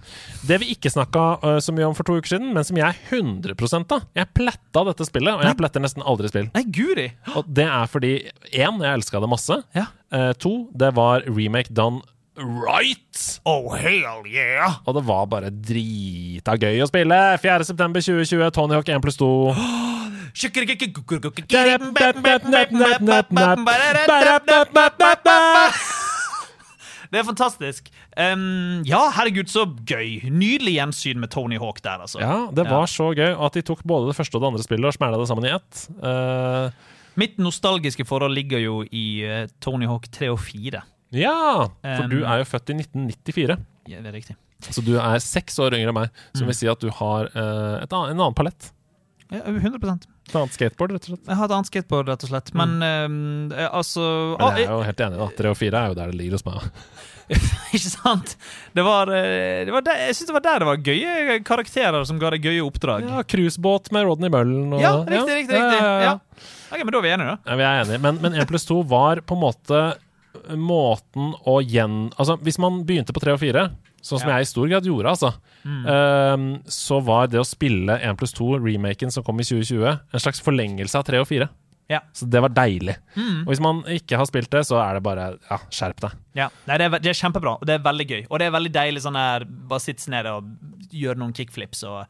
Det 0.46 0.60
vi 0.64 0.72
ikke 0.74 0.90
snakka 0.94 1.26
så 1.62 1.76
mye 1.76 1.90
om 1.90 1.96
for 1.98 2.08
to 2.08 2.18
uker 2.18 2.36
siden, 2.36 2.50
men 2.56 2.66
som 2.66 2.80
jeg 2.80 2.88
er 2.88 2.98
100 3.14 3.94
av 3.94 4.08
Jeg 4.18 4.32
pletta 4.34 4.84
dette 4.90 5.06
spillet, 5.06 5.38
og 5.38 5.46
jeg 5.46 5.58
pletter 5.60 5.84
nesten 5.84 6.06
aldri 6.06 6.32
spill. 6.32 6.50
Nei, 6.56 6.66
guri! 6.66 7.12
Og 7.36 7.46
det 7.46 7.68
er 7.68 7.86
fordi 7.92 8.16
én, 8.52 8.82
jeg 8.82 8.92
elska 8.98 9.22
det 9.22 9.30
masse. 9.30 9.62
Ja. 9.78 9.88
Uh, 10.14 10.32
to, 10.34 10.54
det 10.74 10.94
var 10.96 11.26
remake 11.28 11.74
done 11.74 12.02
right. 12.38 13.40
Oh, 13.46 13.74
hell 13.76 14.26
yeah! 14.28 14.80
Og 14.86 14.96
det 14.98 15.04
var 15.08 15.26
bare 15.32 15.50
drita 15.50 16.56
gøy 16.60 16.84
å 16.84 16.90
spille. 16.90 17.20
4.9.2020, 17.44 18.50
Tony 18.56 18.78
Hawk 18.78 18.90
1 18.92 19.04
pluss 19.04 19.20
2. 19.22 19.30
Det 27.06 27.22
er 27.22 27.28
fantastisk. 27.28 27.86
Um, 28.18 28.82
ja, 28.84 29.06
herregud, 29.16 29.48
så 29.48 29.64
gøy. 29.88 30.26
Nydelig 30.28 30.74
gjensyn 30.76 31.22
med 31.22 31.32
Tony 31.32 31.60
Hawk 31.62 31.80
der, 31.86 32.02
altså. 32.04 32.20
Ja, 32.20 32.50
det 32.52 32.66
var 32.68 32.90
så 32.92 33.12
gøy 33.16 33.32
at 33.32 33.56
de 33.56 33.64
tok 33.64 33.86
både 33.88 34.10
det 34.10 34.18
første 34.18 34.36
og 34.36 34.44
det 34.44 34.50
andre 34.50 34.66
spillet 34.66 34.90
og 34.90 34.98
smæla 34.98 35.22
det 35.22 35.30
sammen 35.30 35.48
i 35.48 35.54
ett. 35.56 35.86
Uh, 36.02 36.96
Mitt 37.16 37.38
nostalgiske 37.40 38.04
forhold 38.08 38.36
ligger 38.36 38.60
jo 38.60 38.82
i 38.92 39.06
eh, 39.24 39.46
Tony 39.64 39.88
Hawk 39.88 40.10
3 40.12 40.34
og 40.34 40.42
4. 40.44 40.82
ja, 41.20 41.68
for 41.82 42.12
du 42.12 42.20
er 42.24 42.42
jo 42.42 42.48
født 42.50 42.74
i 42.74 42.78
1994, 42.82 43.60
Ja, 43.92 44.02
det 44.02 44.12
er 44.12 44.18
riktig. 44.18 44.38
så 44.66 44.82
du 44.86 44.96
er 44.98 45.20
seks 45.24 45.60
år 45.62 45.78
yngre 45.78 45.92
enn 45.94 46.00
meg. 46.00 46.24
Som 46.38 46.50
vil 46.50 46.58
si 46.58 46.70
at 46.72 46.82
du 46.82 46.90
har 46.90 47.30
uh, 47.36 47.84
et 47.84 47.92
annet, 47.92 48.16
en 48.16 48.20
annen 48.20 48.38
palett. 48.38 48.72
Ja, 49.34 49.42
100 49.50 49.80
Et 50.26 50.36
annet 50.36 50.54
skateboard, 50.54 50.92
rett 50.94 51.08
og 51.08 51.16
slett. 51.16 51.26
Jeg 51.26 51.38
har 51.38 51.48
et 51.48 51.56
annet 51.56 51.70
skateboard, 51.70 52.10
rett 52.12 52.24
og 52.26 52.30
slett. 52.30 52.52
Men 52.58 52.76
um, 52.82 53.18
eh, 53.54 53.68
altså 53.70 54.04
Men 54.38 54.46
ah, 54.46 54.60
jeg 54.60 54.68
er 54.68 54.74
jo 54.74 54.86
helt 54.86 55.04
enig, 55.06 55.20
da. 55.22 55.28
Tre 55.38 55.52
og 55.52 55.58
fire 55.58 55.82
er 55.82 55.92
jo 55.92 55.98
der 55.98 56.14
det 56.14 56.20
ligger 56.20 56.38
hos 56.38 56.46
meg. 56.46 56.68
Ikke 57.76 57.90
sant? 57.90 58.36
Det 58.78 58.86
var, 58.86 59.10
eh, 59.18 59.64
det 59.66 59.74
var 59.74 59.86
der, 59.86 60.02
jeg 60.06 60.18
synes 60.18 60.30
det 60.30 60.36
var 60.38 60.46
der 60.46 60.62
det 60.62 60.70
var 60.70 60.84
gøye 60.86 61.40
karakterer 61.46 62.06
som 62.06 62.22
ga 62.22 62.34
deg 62.36 62.46
gøye 62.46 62.66
oppdrag. 62.66 63.08
Ja, 63.10 63.24
Cruisebåt 63.26 63.90
med 63.96 64.06
Rodney 64.06 64.30
Mullen 64.34 64.78
og 64.78 64.84
Ja, 64.84 64.94
riktig, 65.02 65.42
riktig. 65.42 65.58
riktig. 65.58 65.80
Ja, 65.82 65.82
ja, 65.82 65.96
ja. 66.06 66.14
Ja. 66.14 66.54
Ok, 66.70 66.82
Men 66.84 66.94
da 66.94 67.00
er 67.00 67.06
vi 67.06 67.14
enige, 67.16 67.34
da. 67.34 67.38
Ja, 67.50 67.58
vi 67.58 67.66
er 67.66 67.84
enige. 67.84 68.02
Men, 68.06 68.22
én 68.34 68.42
1 68.46 68.50
pluss 68.52 68.70
2 68.70 68.82
var 68.90 69.22
på 69.26 69.38
en 69.38 69.42
måte 69.42 69.82
måten 70.60 71.34
å 71.48 71.60
gjen... 71.64 72.12
Altså, 72.18 72.38
hvis 72.46 72.60
man 72.62 72.84
begynte 72.88 73.14
på 73.16 73.22
3 73.24 73.34
og 73.36 73.42
4, 73.42 73.66
sånn 74.06 74.22
som 74.22 74.30
Ja. 74.30 74.38
jeg 74.38 74.46
i 74.46 74.52
stor 74.52 74.68
grad 74.70 74.86
gjorde, 74.86 75.10
altså, 75.16 75.34
ehm, 75.66 76.48
så 76.70 77.00
var 77.04 77.28
det 77.28 77.40
å 77.42 77.46
spille 77.48 77.98
1 78.02 78.18
pluss 78.20 78.34
2, 78.38 78.60
remaken 78.62 79.12
som 79.12 79.24
kom 79.26 79.40
i 79.40 79.44
2020, 79.48 80.00
en 80.14 80.20
slags 80.20 80.42
forlengelse 80.46 80.96
av 81.00 81.06
3 81.08 81.20
og 81.24 81.28
4. 81.28 81.50
Ja. 81.90 82.00
Så 82.18 82.26
det 82.30 82.42
var 82.42 82.50
deilig. 82.50 82.96
Og 83.46 83.52
hvis 83.52 83.60
man 83.62 83.84
ikke 83.86 84.18
har 84.18 84.26
spilt 84.26 84.50
det, 84.50 84.64
så 84.66 84.80
er 84.82 84.96
det 84.98 85.04
bare 85.06 85.38
Ja, 85.52 85.60
skjerp 85.70 86.00
deg. 86.02 86.16
Ja. 86.34 86.48
Nei, 86.66 86.78
det 86.82 86.86
er, 86.88 86.96
det 87.00 87.12
er 87.12 87.20
kjempebra, 87.20 87.60
og 87.62 87.66
det 87.70 87.76
er 87.76 87.84
veldig 87.86 88.08
gøy. 88.10 88.24
Og 88.30 88.40
det 88.42 88.48
er 88.48 88.56
veldig 88.56 88.72
deilig 88.74 89.04
sånn 89.04 89.20
her 89.20 89.46
Bare 89.46 89.84
sitte 89.84 90.10
nede 90.10 90.32
og 90.34 90.48
gjøre 90.90 91.20
noen 91.22 91.34
kickflips 91.38 91.84
og 91.86 92.08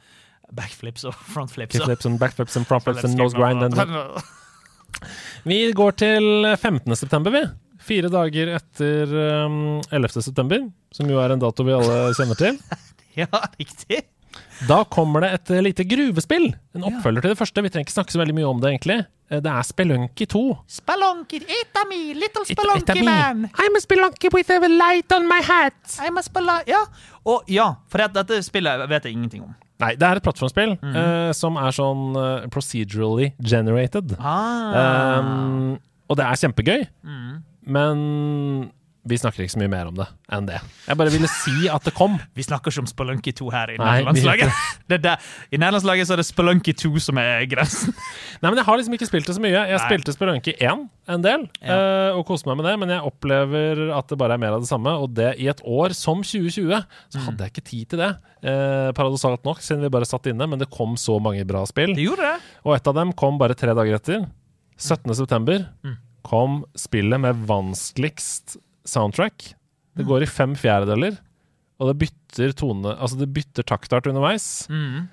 backflips 0.55 1.03
og 1.09 1.13
frontflips. 1.27 1.75
Kickflips 1.75 2.05
and 2.07 2.19
backflips 2.21 2.55
and 2.55 2.67
frontflips 2.69 3.03
and 3.03 3.17
nose 3.19 3.35
grind. 3.35 3.63
And 3.63 3.75
vi 5.49 5.59
går 5.75 5.91
til 5.99 6.55
15. 6.55 6.95
september, 6.95 7.31
vi. 7.35 7.43
Fire 7.85 8.09
dager 8.09 8.49
etter 8.57 9.11
um, 9.45 9.77
11. 9.93 10.21
september, 10.25 10.65
som 10.95 11.09
jo 11.11 11.19
er 11.21 11.35
en 11.35 11.41
dato 11.43 11.65
vi 11.67 11.75
alle 11.77 12.01
kjenner 12.17 12.39
til. 12.39 12.59
Ja, 13.15 13.29
riktig. 13.55 14.01
Da 14.67 14.81
kommer 14.91 15.23
det 15.23 15.29
et 15.37 15.51
lite 15.63 15.85
gruvespill. 15.87 16.49
En 16.75 16.83
oppfølger 16.83 17.23
til 17.23 17.31
det 17.31 17.37
første. 17.39 17.61
Vi 17.63 17.69
trenger 17.71 17.87
ikke 17.87 17.93
snakke 17.95 18.11
så 18.11 18.19
veldig 18.19 18.35
mye 18.35 18.49
om 18.49 18.59
det, 18.59 18.73
egentlig. 18.73 18.97
Eh, 19.31 19.39
Det 19.39 19.51
er 19.51 19.63
Spelunky 19.63 20.27
2. 20.27 20.41
Spelunky, 20.67 21.39
it's 21.39 21.79
a 21.79 21.85
me, 21.87 22.13
little 22.13 22.43
spelunky 22.43 23.05
man. 23.07 23.45
I'm 23.55 23.79
a 23.79 23.79
spelunky 23.79 24.27
with 24.33 24.51
a 24.51 24.59
light 24.67 25.15
on 25.15 25.29
my 25.31 25.39
hat. 25.39 25.79
I'm 26.03 26.19
a 26.19 26.23
Spelunky, 26.27 26.73
Ja. 26.75 26.83
Og 27.25 27.47
ja, 27.47 27.69
for 27.87 28.03
dette 28.03 28.41
spillet 28.43 28.83
vet 28.91 29.07
jeg 29.07 29.15
ingenting 29.15 29.43
om. 29.47 29.55
Nei, 29.79 29.95
det 29.95 30.03
er 30.07 30.19
et 30.19 30.23
plattformspill 30.27 30.75
eh, 30.83 31.31
som 31.35 31.55
er 31.59 31.71
sånn 31.75 32.03
uh, 32.15 32.45
procedurally 32.53 33.31
generated. 33.43 34.13
Ah. 34.19 35.19
Um, 35.23 35.79
og 36.07 36.19
det 36.19 36.27
er 36.27 36.43
kjempegøy, 36.43 36.85
men 37.65 38.71
vi 39.05 39.17
snakker 39.21 39.43
ikke 39.43 39.53
så 39.53 39.59
mye 39.61 39.69
mer 39.69 39.85
om 39.91 39.93
det 39.99 40.05
enn 40.33 40.47
det. 40.49 40.55
Jeg 40.87 40.97
bare 40.97 41.11
ville 41.13 41.27
si 41.29 41.67
at 41.69 41.83
det 41.85 41.91
kom. 41.93 42.15
Vi 42.37 42.41
snakker 42.41 42.71
ikke 42.73 42.81
om 42.81 42.87
Spelunky 42.89 43.29
2 43.37 43.49
her 43.53 43.69
i 43.69 43.75
nederlandslaget. 43.77 44.49
Er. 44.89 45.19
I 45.53 45.57
nederlandslaget 45.61 46.07
så 46.09 46.15
er 46.15 46.21
det 46.21 46.25
Spelunky 46.25 46.73
2 46.73 46.89
som 47.05 47.19
er 47.21 47.45
grensen. 47.49 47.93
Nei, 48.41 48.49
men 48.49 48.57
Jeg 48.57 48.65
har 48.65 48.79
liksom 48.81 48.95
ikke 48.97 49.05
spilt 49.09 49.29
det 49.29 49.35
så 49.37 49.43
mye. 49.43 49.53
Jeg 49.53 49.77
Nei. 49.77 49.83
spilte 49.83 50.13
Spelunky 50.15 50.55
1 50.57 50.81
en 51.13 51.21
del, 51.21 51.45
Ja. 51.61 51.77
eh, 51.77 52.17
og 52.17 52.25
koste 52.25 52.49
meg 52.49 52.57
med 52.57 52.65
det, 52.65 52.73
men 52.81 52.89
jeg 52.95 53.05
opplever 53.05 53.83
at 53.93 54.09
det 54.09 54.17
bare 54.17 54.39
er 54.39 54.41
mer 54.41 54.57
av 54.57 54.65
det 54.65 54.71
samme. 54.71 54.95
Og 54.97 55.13
det 55.13 55.35
i 55.37 55.45
et 55.53 55.61
år 55.61 55.93
som 55.93 56.23
2020, 56.25 56.73
så 57.13 57.19
Mm. 57.21 57.25
hadde 57.27 57.45
jeg 57.45 57.53
ikke 57.53 57.65
tid 57.69 57.85
til 57.93 58.01
det. 58.01 58.09
Eh, 58.41 58.89
paradoksalt 58.97 59.45
nok, 59.45 59.61
siden 59.61 59.85
vi 59.85 59.89
bare 59.93 60.09
satt 60.09 60.25
inne, 60.33 60.49
men 60.49 60.57
det 60.57 60.71
kom 60.73 60.97
så 60.97 61.19
mange 61.21 61.45
bra 61.45 61.61
spill. 61.69 61.93
Det 61.93 62.07
gjorde 62.09 62.25
det. 62.25 62.41
Og 62.65 62.73
et 62.73 62.87
av 62.89 62.97
dem 62.97 63.13
kom 63.13 63.37
bare 63.37 63.53
tre 63.53 63.69
dager 63.77 63.93
etter. 64.01 64.25
17. 64.81 65.13
september 65.13 65.67
Mm. 65.85 65.97
Kom 66.25 66.63
spillet 66.77 67.21
med 67.21 67.45
vanskeligst 67.47 68.57
soundtrack. 68.87 69.51
Det 69.95 70.05
går 70.09 70.25
i 70.25 70.29
fem 70.29 70.55
fjerdedeler, 70.59 71.19
og 71.79 71.91
det 71.91 71.97
bytter 72.05 72.51
tone 72.57 72.91
Altså 72.97 73.17
det 73.19 73.29
bytter 73.35 73.63
taktart 73.67 74.07
underveis. 74.09 74.65
Mm. 74.71 75.05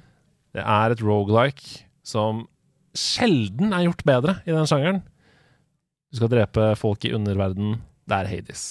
Det 0.56 0.62
er 0.64 0.94
et 0.94 1.02
rogelike 1.04 1.84
som 2.06 2.46
sjelden 2.98 3.72
er 3.72 3.86
gjort 3.86 4.04
bedre 4.08 4.34
i 4.44 4.52
den 4.52 4.66
sjangeren. 4.68 5.02
Du 6.12 6.18
skal 6.20 6.28
drepe 6.32 6.72
folk 6.76 7.04
i 7.08 7.12
underverden. 7.16 7.78
Det 8.08 8.18
er 8.18 8.28
Hades. 8.28 8.64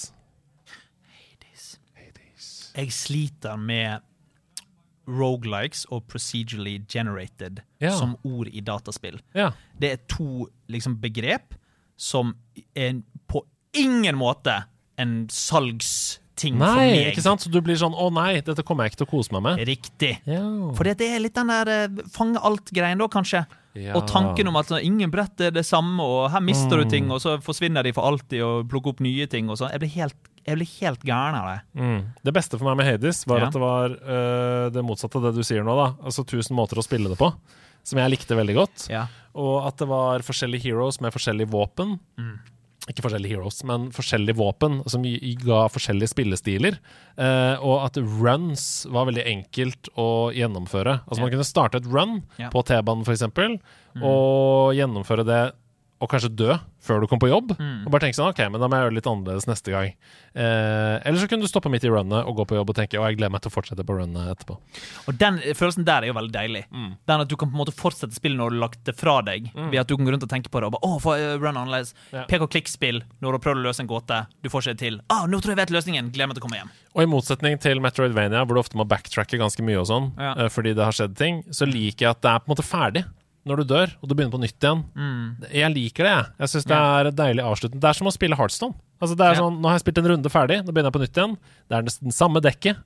Hades. 1.10 1.78
Jeg 2.76 2.92
sliter 2.94 3.56
med 3.58 4.00
rogelikes 5.08 5.84
og 5.90 6.04
procedurally 6.08 6.78
generated 6.88 7.60
Ja. 7.82 7.90
som 7.98 8.16
ord 8.24 8.46
i 8.48 8.60
dataspill. 8.60 9.20
Ja. 9.34 9.50
Det 9.80 9.90
er 9.92 9.98
to 10.08 10.46
liksom, 10.68 11.00
begrep 11.00 11.54
som 11.96 12.34
er 12.74 13.00
på 13.28 13.44
ingen 13.74 14.16
måte 14.16 14.64
en 15.00 15.26
salgsting 15.32 16.58
for 16.58 16.76
Nei, 16.76 16.90
meg. 16.90 17.12
ikke 17.12 17.22
sant? 17.24 17.40
Så 17.44 17.50
du 17.52 17.60
blir 17.64 17.76
sånn 17.76 17.94
'Å 17.94 18.10
nei, 18.12 18.40
dette 18.40 18.62
kommer 18.62 18.84
jeg 18.84 18.92
ikke 18.92 19.04
til 19.04 19.06
å 19.06 19.10
kose 19.16 19.32
meg 19.32 19.42
med'. 19.42 19.66
Riktig. 19.66 20.12
Ja. 20.26 20.42
For 20.74 20.84
det 20.84 21.00
er 21.00 21.20
litt 21.20 21.34
den 21.34 21.48
der 21.48 21.68
eh, 21.68 21.88
fange 22.10 22.38
alt-greien, 22.42 22.98
da, 22.98 23.08
kanskje. 23.08 23.46
Ja. 23.74 23.94
Og 23.96 24.06
tanken 24.06 24.48
om 24.48 24.56
at 24.60 24.66
så, 24.68 24.76
ingen 24.84 25.10
brett 25.10 25.40
er 25.40 25.50
det 25.50 25.64
samme, 25.64 26.00
og 26.04 26.30
her 26.30 26.40
mister 26.44 26.76
Mm. 26.76 26.82
du 26.84 26.90
ting, 26.90 27.10
og 27.10 27.20
så 27.24 27.38
forsvinner 27.40 27.82
de 27.82 27.92
for 27.96 28.04
alltid, 28.04 28.42
og 28.44 28.68
plukker 28.68 28.92
opp 28.92 29.00
nye 29.00 29.26
ting 29.26 29.48
og 29.48 29.56
sånn. 29.56 29.70
Jeg 29.72 29.80
blir 29.80 29.88
helt, 29.96 30.14
jeg 30.44 30.56
blir 30.58 30.70
helt 30.80 31.00
gæren 31.08 31.34
av 31.38 31.46
det. 31.48 31.80
Mm. 31.80 32.02
Det 32.24 32.34
beste 32.34 32.58
for 32.58 32.64
meg 32.68 32.76
med 32.76 32.86
Hades 32.90 33.24
var 33.26 33.38
Ja. 33.40 33.46
at 33.46 33.52
det 33.52 33.60
var 33.62 33.90
uh, 33.96 34.68
det 34.70 34.84
motsatte 34.84 35.16
av 35.16 35.22
det 35.22 35.34
du 35.36 35.42
sier 35.42 35.64
nå. 35.64 35.72
da 35.74 35.94
Altså 36.04 36.24
1000 36.26 36.52
måter 36.54 36.76
å 36.76 36.84
spille 36.84 37.08
det 37.08 37.16
på, 37.18 37.32
som 37.82 37.98
jeg 37.98 38.10
likte 38.10 38.36
veldig 38.36 38.54
godt. 38.54 38.88
Ja. 38.90 39.06
Og 39.34 39.66
at 39.66 39.78
det 39.78 39.88
var 39.88 40.20
forskjellige 40.20 40.62
heroes 40.68 41.00
med 41.00 41.12
forskjellige 41.14 41.48
våpen. 41.48 41.98
Mm. 42.18 42.38
Ikke 42.90 43.04
forskjellige 43.04 43.36
heroes, 43.36 43.60
men 43.68 43.90
forskjellige 43.94 44.34
våpen 44.40 44.80
som 44.90 45.04
ga 45.44 45.68
forskjellige 45.70 46.10
spillestiler. 46.10 46.78
Eh, 47.16 47.54
og 47.62 47.84
at 47.86 47.96
runs 48.02 48.64
var 48.90 49.06
veldig 49.06 49.22
enkelt 49.30 49.88
å 49.94 50.32
gjennomføre. 50.34 50.96
Altså 51.06 51.20
Man 51.22 51.30
kunne 51.30 51.46
starte 51.46 51.78
et 51.78 51.86
run 51.86 52.22
Ja. 52.38 52.50
på 52.50 52.64
T-banen 52.66 53.04
f.eks., 53.06 53.22
Mm. 53.94 54.02
og 54.02 54.72
gjennomføre 54.74 55.24
det 55.24 55.52
og 56.00 56.08
kanskje 56.08 56.34
dø 56.34 56.58
før 56.82 57.02
du 57.02 57.06
kom 57.10 57.20
på 57.22 57.30
jobb. 57.30 57.52
Mm. 57.58 57.84
Og 57.86 57.92
bare 57.94 58.06
tenke 58.06 58.18
sånn, 58.18 58.32
ok, 58.32 58.40
men 58.50 58.60
da 58.62 58.68
må 58.68 58.78
jeg 58.78 58.84
gjøre 58.86 58.92
det 58.92 58.98
litt 58.98 59.08
annerledes 59.12 59.46
neste 59.48 59.72
gang. 59.74 59.92
Eh, 60.34 60.96
eller 61.06 61.20
så 61.20 61.28
kunne 61.30 61.46
du 61.46 61.50
stoppe 61.50 61.70
midt 61.72 61.84
i 61.86 61.90
runnet 61.92 62.26
og 62.26 62.36
gå 62.40 62.46
på 62.50 62.56
jobb 62.58 62.72
og 62.72 62.78
tenke 62.78 62.98
å, 62.98 63.04
jeg 63.06 63.18
gleder 63.20 63.32
meg 63.34 63.44
til 63.44 63.52
å 63.52 63.54
fortsette 63.54 63.84
på 63.86 63.96
runnet 63.98 64.32
etterpå. 64.32 64.56
Og 65.06 65.18
den 65.20 65.38
følelsen 65.54 65.86
der 65.86 66.02
er 66.06 66.10
jo 66.12 66.16
veldig 66.18 66.34
deilig. 66.34 66.64
Mm. 66.72 66.90
Den 67.10 67.24
at 67.24 67.30
du 67.30 67.36
kan 67.38 67.52
på 67.52 67.56
en 67.56 67.62
måte 67.62 67.74
fortsette 67.76 68.16
spillet 68.16 68.40
når 68.40 68.50
du 68.50 68.56
har 68.58 68.64
lagt 68.66 68.82
det 68.88 68.96
fra 68.98 69.18
deg. 69.26 69.50
Ved 69.54 69.78
at 69.82 69.90
du 69.90 69.96
kan 69.96 70.08
gå 70.08 70.14
rundt 70.16 70.26
og 70.26 70.32
tenke 70.32 70.50
på 70.52 70.62
det. 70.62 70.70
Og 70.70 70.76
bare, 70.76 70.90
å, 70.90 70.98
få 71.02 71.14
eh, 71.18 71.36
run 71.38 71.52
annerledes. 71.54 71.94
Ja. 72.12 72.26
Pek 72.30 72.46
og 72.46 72.52
klikk-spill 72.54 73.02
når 73.22 73.26
du 73.28 73.38
har 73.38 73.44
prøvd 73.46 73.62
å 73.62 73.66
løse 73.68 73.84
en 73.84 73.90
gåte. 73.90 74.22
Du 74.42 74.50
får 74.52 74.66
ikke 74.66 74.76
det 74.76 74.82
til. 74.86 75.00
Å, 75.12 75.22
nå 75.30 75.38
tror 75.42 75.52
jeg 75.54 75.58
jeg 75.58 75.62
vet 75.62 75.76
løsningen. 75.78 76.10
Gleder 76.14 76.32
meg 76.32 76.38
til 76.38 76.44
å 76.44 76.48
komme 76.48 76.60
hjem. 76.62 76.74
Og 76.92 77.06
i 77.06 77.08
motsetning 77.08 77.58
til 77.62 77.80
Metroidvania, 77.84 78.42
hvor 78.44 78.58
du 78.58 78.62
ofte 78.64 78.78
må 78.80 78.88
backtracke 78.88 79.38
ganske 79.40 79.64
mye 79.64 79.80
og 79.80 79.88
sånn, 79.88 80.10
Ja. 80.18 80.34
eh, 80.36 80.48
fordi 80.52 80.74
det 80.76 80.84
har 80.84 80.96
skjedd 80.96 81.16
ting, 81.16 81.42
så 81.54 81.68
liker 81.68 82.08
jeg 82.08 82.10
at 82.16 82.22
det 82.24 82.32
er 82.32 82.42
på 82.42 82.50
en 82.50 82.54
måte 82.56 82.66
ferdig 82.66 83.04
når 83.46 83.56
du 83.56 83.64
dør, 83.74 83.90
og 84.02 84.08
du 84.08 84.14
begynner 84.14 84.30
på 84.36 84.40
nytt 84.40 84.58
igjen. 84.62 84.82
Jeg 85.50 85.74
liker 85.74 86.04
det, 86.06 86.12
jeg. 86.14 86.26
Jeg 86.38 86.48
syns 86.52 86.64
det 86.70 86.76
Mm. 86.76 87.00
Er 87.00 87.06
et 87.10 87.16
deilig 87.18 87.42
avslutning. 87.44 87.80
Det 87.80 87.88
er 87.90 87.92
som 87.98 88.06
å 88.06 88.12
spille 88.14 88.36
Heartstone. 88.38 88.74
Altså, 89.02 89.16
det 89.18 89.26
er 89.26 89.34
sånn, 89.34 89.56
Nå 89.60 89.66
har 89.68 89.78
jeg 89.78 89.82
spilt 89.82 89.98
en 89.98 90.10
runde 90.12 90.30
ferdig, 90.30 90.60
nå 90.62 90.70
begynner 90.72 90.92
jeg 90.92 90.96
på 90.98 91.02
nytt 91.02 91.16
igjen. 91.18 91.36
Det 91.68 91.76
er 91.78 91.82
nesten 91.82 92.12
samme 92.14 92.40
dekket, 92.40 92.76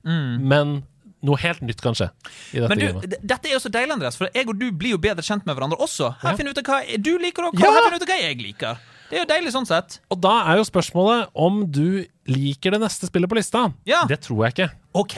men 0.41 0.83
noe 1.23 1.37
helt 1.41 1.61
nytt 1.61 1.81
kan 1.81 1.93
skje 1.97 2.09
Mm. 2.53 2.67
Men 2.69 2.77
du, 2.79 3.17
dette 3.21 3.45
er 3.49 3.53
jo 3.53 3.59
så 3.59 3.69
deilig, 3.69 3.91
Andreas, 3.93 4.15
for 4.17 4.29
jeg 4.33 4.47
og 4.47 4.57
du 4.59 4.71
blir 4.71 4.91
jo 4.95 4.97
bedre 4.97 5.21
kjent 5.21 5.45
med 5.45 5.55
hverandre 5.57 5.77
også. 5.77 6.15
Her 6.21 6.31
Ja. 6.31 6.35
finner 6.37 6.53
vi 6.53 6.59
ut 6.59 6.67
av 6.67 6.73
hva 6.73 7.01
du 7.03 7.17
liker, 7.17 7.43
og 7.45 7.53
hva, 7.53 7.61
Ja! 7.65 7.89
her 7.89 7.95
ut 7.97 8.01
av 8.01 8.07
hva 8.07 8.19
jeg 8.21 8.37
liker. 8.41 8.77
Det 9.09 9.19
er 9.19 9.25
jo 9.25 9.29
deilig 9.33 9.51
sånn 9.53 9.65
sett. 9.67 9.99
Og 10.11 10.19
da 10.21 10.43
er 10.51 10.57
jo 10.57 10.63
spørsmålet 10.63 11.29
om 11.35 11.71
du 11.71 12.05
liker 12.27 12.71
det 12.71 12.81
neste 12.81 13.07
spillet 13.07 13.29
på 13.29 13.35
lista. 13.37 13.71
Ja. 13.85 14.05
Det 14.05 14.19
tror 14.21 14.45
jeg 14.45 14.53
ikke. 14.55 14.71
OK. 14.95 15.15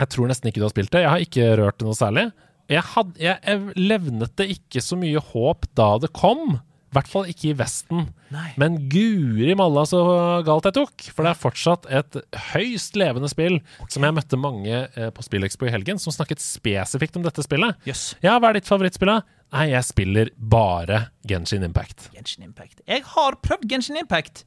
Jeg 0.00 0.08
tror 0.10 0.26
nesten 0.26 0.48
ikke 0.50 0.58
du 0.58 0.62
har 0.66 0.70
spilt 0.74 0.90
det. 0.90 1.02
Jeg 1.04 1.10
har 1.10 1.18
ikke 1.20 1.56
rørt 1.58 1.78
det 1.78 1.86
noe 1.86 1.94
særlig. 1.94 2.32
Jeg, 2.70 2.84
had, 2.94 3.16
jeg, 3.20 3.74
levnet 3.76 4.32
det 4.40 4.48
ikke 4.56 4.82
så 4.84 4.96
mye 4.98 5.20
håp 5.32 5.66
da 5.76 5.94
det 6.00 6.12
kom. 6.16 6.60
I 6.94 6.96
hvert 7.00 7.10
fall 7.10 7.26
ikke 7.26 7.48
i 7.50 7.56
Vesten. 7.58 8.04
Nei. 8.30 8.52
Men 8.60 8.76
guri 8.86 9.56
malla 9.58 9.82
så 9.88 9.98
galt 10.46 10.68
jeg 10.68 10.76
tok. 10.76 11.06
For 11.10 11.26
det 11.26 11.32
er 11.32 11.40
fortsatt 11.40 11.88
et 11.90 12.18
høyst 12.52 12.94
levende 12.94 13.26
spill 13.32 13.58
som 13.90 14.06
jeg 14.06 14.14
møtte 14.14 14.38
mange 14.38 14.84
eh, 14.86 15.10
på 15.10 15.24
Spillekspo 15.26 15.66
i 15.66 15.72
helgen, 15.74 15.98
som 15.98 16.14
snakket 16.14 16.42
spesifikt 16.44 17.18
om 17.18 17.26
dette 17.26 17.42
spillet. 17.42 17.82
Yes. 17.88 18.12
Ja, 18.22 18.36
hva 18.38 18.52
er 18.52 18.60
ditt 18.60 18.70
favorittspill? 18.70 19.10
da? 19.10 19.42
Nei, 19.54 19.68
jeg 19.72 19.86
spiller 19.90 20.30
bare 20.38 21.08
Genshin 21.26 21.66
Impact. 21.66 22.08
Genshin 22.14 22.46
Impact. 22.46 22.78
Jeg 22.86 23.02
har 23.10 23.40
prøvd 23.42 23.66
Genshin 23.70 23.98
Impact. 23.98 24.44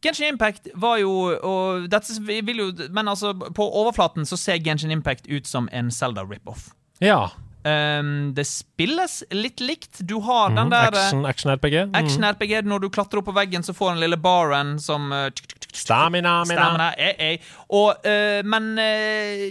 Genshin 0.00 0.32
Impact 0.32 0.72
var 0.74 0.98
jo 1.02 1.12
og 1.44 1.88
jo, 1.92 2.72
Men 2.90 3.08
altså, 3.08 3.34
på 3.34 3.64
overflaten 3.68 4.24
så 4.24 4.36
ser 4.36 4.64
Genshin 4.64 4.90
Impact 4.90 5.28
ut 5.28 5.46
som 5.46 5.68
en 5.72 5.90
Zelda 5.90 6.24
rip-off. 6.24 6.70
Ja. 7.04 7.30
Um, 7.68 8.30
det 8.34 8.44
spilles 8.48 9.20
litt 9.34 9.60
likt. 9.60 9.98
Du 10.08 10.20
har 10.24 10.48
den 10.54 10.68
Mm, 10.68 10.70
der 10.72 10.94
eh, 10.94 11.00
action- 11.02 11.26
Action-RPG. 11.28 11.76
Mm. 11.90 11.94
action-RPG. 11.98 12.62
Når 12.64 12.80
du 12.80 12.88
klatrer 12.94 13.20
opp 13.20 13.26
på 13.28 13.34
veggen, 13.36 13.62
så 13.66 13.74
får 13.76 13.90
du 13.90 13.94
den 13.98 14.04
lille 14.06 14.16
baren 14.22 14.76
som 14.80 15.10
eh, 15.12 15.28
tsk, 15.30 15.46
tsk, 15.50 15.58
tsk, 15.60 15.72
tsk, 15.74 15.82
Stamina, 15.84 16.36
mina. 16.48 16.62
Stamina. 16.62 16.88
Eh, 16.96 17.14
eh. 17.34 17.38
Og, 17.68 18.06
uh, 18.06 18.40
men 18.48 18.70
uh, 18.78 19.44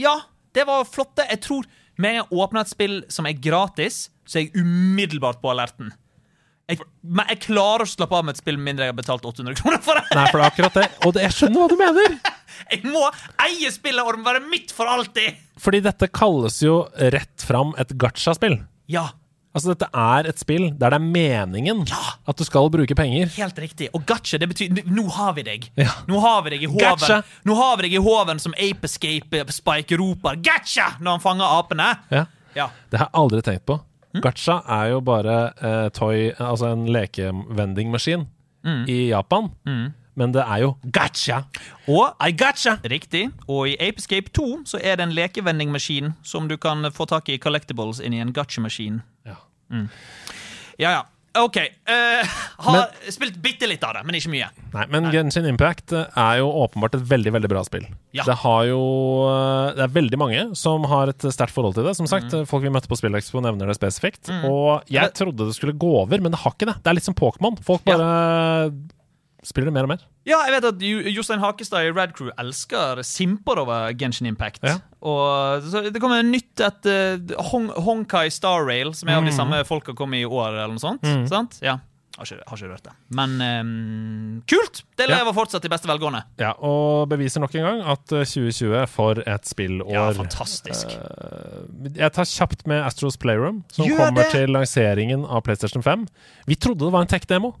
ja, 0.00 0.14
det 0.56 0.64
var 0.66 0.86
flotte. 0.88 1.26
Jeg 1.28 1.42
tror 1.44 1.66
med 2.00 2.22
en 2.22 2.30
åpner 2.32 2.62
et 2.64 2.70
spill 2.72 3.02
som 3.12 3.26
er 3.28 3.36
gratis, 3.36 4.06
så 4.24 4.38
er 4.40 4.46
jeg 4.48 4.62
umiddelbart 4.64 5.42
på 5.42 5.50
alerten. 5.52 5.92
Jeg, 6.70 6.78
men 7.02 7.26
jeg 7.28 7.40
klarer 7.42 7.82
å 7.82 7.90
slappe 7.90 8.14
av 8.14 8.24
med 8.24 8.36
et 8.36 8.40
spill 8.40 8.56
mindre 8.62 8.86
jeg 8.86 8.92
har 8.94 8.96
betalt 9.02 9.24
800 9.26 9.56
kroner 9.58 9.80
for 9.82 9.98
det. 9.98 10.04
Nei, 10.14 10.26
for 10.30 10.38
det 10.38 10.44
er 10.46 10.52
akkurat 10.52 10.76
det. 10.78 10.84
Og 11.04 11.12
det, 11.16 11.24
jeg 11.26 11.34
skjønner 11.34 11.64
hva 11.64 11.68
du 11.68 11.76
mener! 11.80 12.14
Jeg 12.70 12.84
må 12.88 13.06
eie 13.46 13.70
spillet, 13.74 14.02
og 14.04 14.14
det 14.14 14.22
må 14.22 14.30
være 14.32 14.44
mitt 14.50 14.74
for 14.74 14.90
alltid! 14.90 15.38
Fordi 15.60 15.82
dette 15.84 16.08
kalles 16.08 16.60
jo 16.64 16.82
rett 17.12 17.44
fram 17.44 17.74
et 17.80 17.92
gacha-spill. 18.00 18.60
Ja, 18.90 19.10
Altså, 19.50 19.72
dette 19.72 19.88
er 19.98 20.28
et 20.30 20.38
spill 20.38 20.68
der 20.78 20.92
det 20.94 20.98
er 21.00 21.02
meningen 21.02 21.80
at 21.90 22.38
du 22.38 22.44
skal 22.46 22.68
bruke 22.70 22.94
penger. 22.94 23.26
helt 23.34 23.58
riktig. 23.58 23.88
Og 23.98 24.04
gacha, 24.06 24.38
det 24.38 24.46
betyr 24.52 24.84
Nå 24.86 25.08
har 25.10 25.32
vi 25.34 25.42
deg. 25.42 25.66
Ja. 25.80 25.90
Nå 26.06 26.20
har 26.22 26.44
vi 26.46 26.52
deg 26.54 26.62
i 26.62 26.70
hoven. 26.70 26.84
Gacha. 26.84 27.22
Nå 27.44 27.56
har 27.58 27.76
vi 27.76 27.88
deg 27.88 27.96
i 27.98 28.02
hoven 28.04 28.38
som 28.38 28.54
Ape 28.54 28.86
Escape 28.86 29.42
Spike 29.50 29.98
roper 29.98 30.38
'Gacha!' 30.38 31.00
når 31.00 31.18
han 31.18 31.24
fanger 31.24 31.56
apene. 31.58 31.88
Ja. 32.14 32.26
Ja. 32.54 32.68
Det 32.90 32.98
har 32.98 33.08
jeg 33.10 33.18
aldri 33.24 33.42
tenkt 33.42 33.66
på. 33.66 33.80
Gacha 34.22 34.60
er 34.66 34.90
jo 34.90 35.00
bare 35.06 35.52
eh, 35.62 35.88
toy, 35.94 36.30
altså 36.38 36.72
en 36.72 36.86
lekevendingmaskin 36.90 38.26
i 38.90 39.08
Japan. 39.10 39.50
Men 40.20 40.34
det 40.36 40.42
er 40.44 40.62
jo 40.66 40.74
gotcha! 40.92 41.40
Og 41.88 42.12
I 42.20 42.30
gotcha! 42.36 42.76
Riktig. 42.92 43.26
Og 43.48 43.70
i 43.72 43.76
Ape 43.80 44.02
Escape 44.02 44.28
2 44.36 44.48
så 44.68 44.80
er 44.82 45.00
det 45.00 45.06
en 45.08 45.14
lekevendingmaskin 45.16 46.12
som 46.22 46.48
du 46.50 46.58
kan 46.60 46.84
få 46.92 47.08
tak 47.08 47.30
i 47.32 47.38
collectibles 47.40 48.02
inni 48.04 48.20
en 48.20 48.34
gotcha-maskin. 48.36 49.00
Ja. 49.26 49.38
Ja, 50.80 50.90
ja. 50.98 51.00
OK. 51.38 51.56
Uh, 51.86 52.26
har 52.66 52.88
spilt 53.14 53.36
bitte 53.38 53.68
litt 53.70 53.84
av 53.86 53.92
det, 53.94 54.00
men 54.02 54.16
ikke 54.18 54.32
mye. 54.32 54.48
Nei, 54.74 54.86
men 54.90 55.04
Genshin 55.14 55.46
Impact 55.46 55.92
eh, 55.94 56.08
er 56.18 56.40
jo 56.40 56.48
åpenbart 56.64 56.96
et 56.98 57.04
veldig 57.06 57.30
veldig 57.36 57.50
bra 57.52 57.62
spill. 57.66 57.84
Ja. 58.18 58.24
Det 58.26 58.34
har 58.42 58.64
jo 58.66 58.80
eh, 59.30 59.68
Det 59.78 59.84
er 59.84 59.92
veldig 59.94 60.18
mange 60.18 60.40
som 60.58 60.82
har 60.90 61.12
et 61.12 61.22
sterkt 61.30 61.54
forhold 61.54 61.76
til 61.78 61.86
det. 61.86 61.94
Som 62.00 62.08
sagt, 62.10 62.32
Mm. 62.34 62.40
eh, 62.42 62.48
Folk 62.50 62.66
vi 62.66 62.72
møtte 62.74 62.90
på 62.90 62.98
Spillekspo, 62.98 63.42
nevner 63.46 63.70
det 63.70 63.78
spesifikt. 63.78 64.26
Og 64.42 64.82
jeg 64.90 65.14
trodde 65.14 65.46
det 65.46 65.54
skulle 65.54 65.78
gå 65.78 65.92
over, 66.02 66.18
men 66.18 66.34
det 66.34 66.42
har 66.42 66.50
ikke 66.56 66.66
det. 66.72 66.76
Det 66.82 66.90
er 66.90 66.98
litt 66.98 67.06
som 67.06 67.14
Pokémon. 67.14 67.58
Folk 67.62 67.86
Ja. 67.86 68.70
Spiller 69.42 69.70
det 69.70 69.74
mer 69.74 69.86
og 69.86 69.88
mer. 69.94 70.02
Ja, 70.28 70.38
jeg 70.46 70.52
vet 70.58 70.64
at 70.68 70.82
Jostein 71.14 71.40
Hakestad 71.40 71.86
i 71.88 71.92
Rad 71.96 72.12
Crew 72.16 72.28
elsker 72.38 73.00
simper 73.06 73.58
over 73.62 73.92
Genshin 73.96 74.26
Impact. 74.28 74.60
Ja. 74.66 74.78
Og 75.00 75.62
så 75.64 75.86
Det 75.90 76.00
kommer 76.02 76.22
nytt 76.22 76.60
et 76.60 76.86
uh, 76.86 77.36
Honkai 77.80 78.28
Star 78.30 78.64
Rail, 78.68 78.92
som 78.94 79.08
er 79.08 79.16
av 79.16 79.24
de 79.24 79.30
Mm. 79.32 79.36
samme 79.38 79.64
folka 79.64 79.94
kom 79.96 80.12
i 80.14 80.24
år, 80.24 80.48
eller 80.58 80.74
noe 80.76 80.82
sånt. 80.82 81.06
Sant? 81.28 81.58
Ja. 81.62 81.78
Har 82.18 82.26
ikke, 82.26 82.42
har 82.50 82.56
ikke 82.58 82.68
rørt 82.68 82.82
det. 82.84 82.92
Men 83.16 83.30
um, 83.40 84.42
kult! 84.50 84.82
Det 84.98 85.06
Ja. 85.08 85.16
lever 85.22 85.32
fortsatt 85.32 85.64
i 85.64 85.68
beste 85.72 85.88
velgående. 85.88 86.20
Ja, 86.38 86.50
Og 86.60 87.08
beviser 87.08 87.40
nok 87.40 87.54
en 87.54 87.62
gang 87.64 87.80
at 87.80 88.12
eh, 88.12 88.24
2020 88.28 88.86
for 88.92 89.22
et 89.24 89.46
spillår. 89.48 89.88
Ja, 89.94 90.10
fantastisk. 90.12 90.86
Eh, 90.90 91.88
jeg 91.96 92.12
tar 92.12 92.24
kjapt 92.28 92.66
med 92.66 92.82
Astros 92.84 93.16
Playroom, 93.16 93.62
som 93.72 93.86
Gjør 93.86 93.96
kommer 94.10 94.22
det! 94.26 94.32
til 94.32 94.52
lanseringen 94.52 95.24
av 95.24 95.40
PlayStation 95.46 95.82
5. 95.82 96.06
Vi 96.46 96.56
trodde 96.56 96.84
det 96.84 96.92
var 96.92 97.00
en 97.06 97.06
tech-demo. 97.08 97.54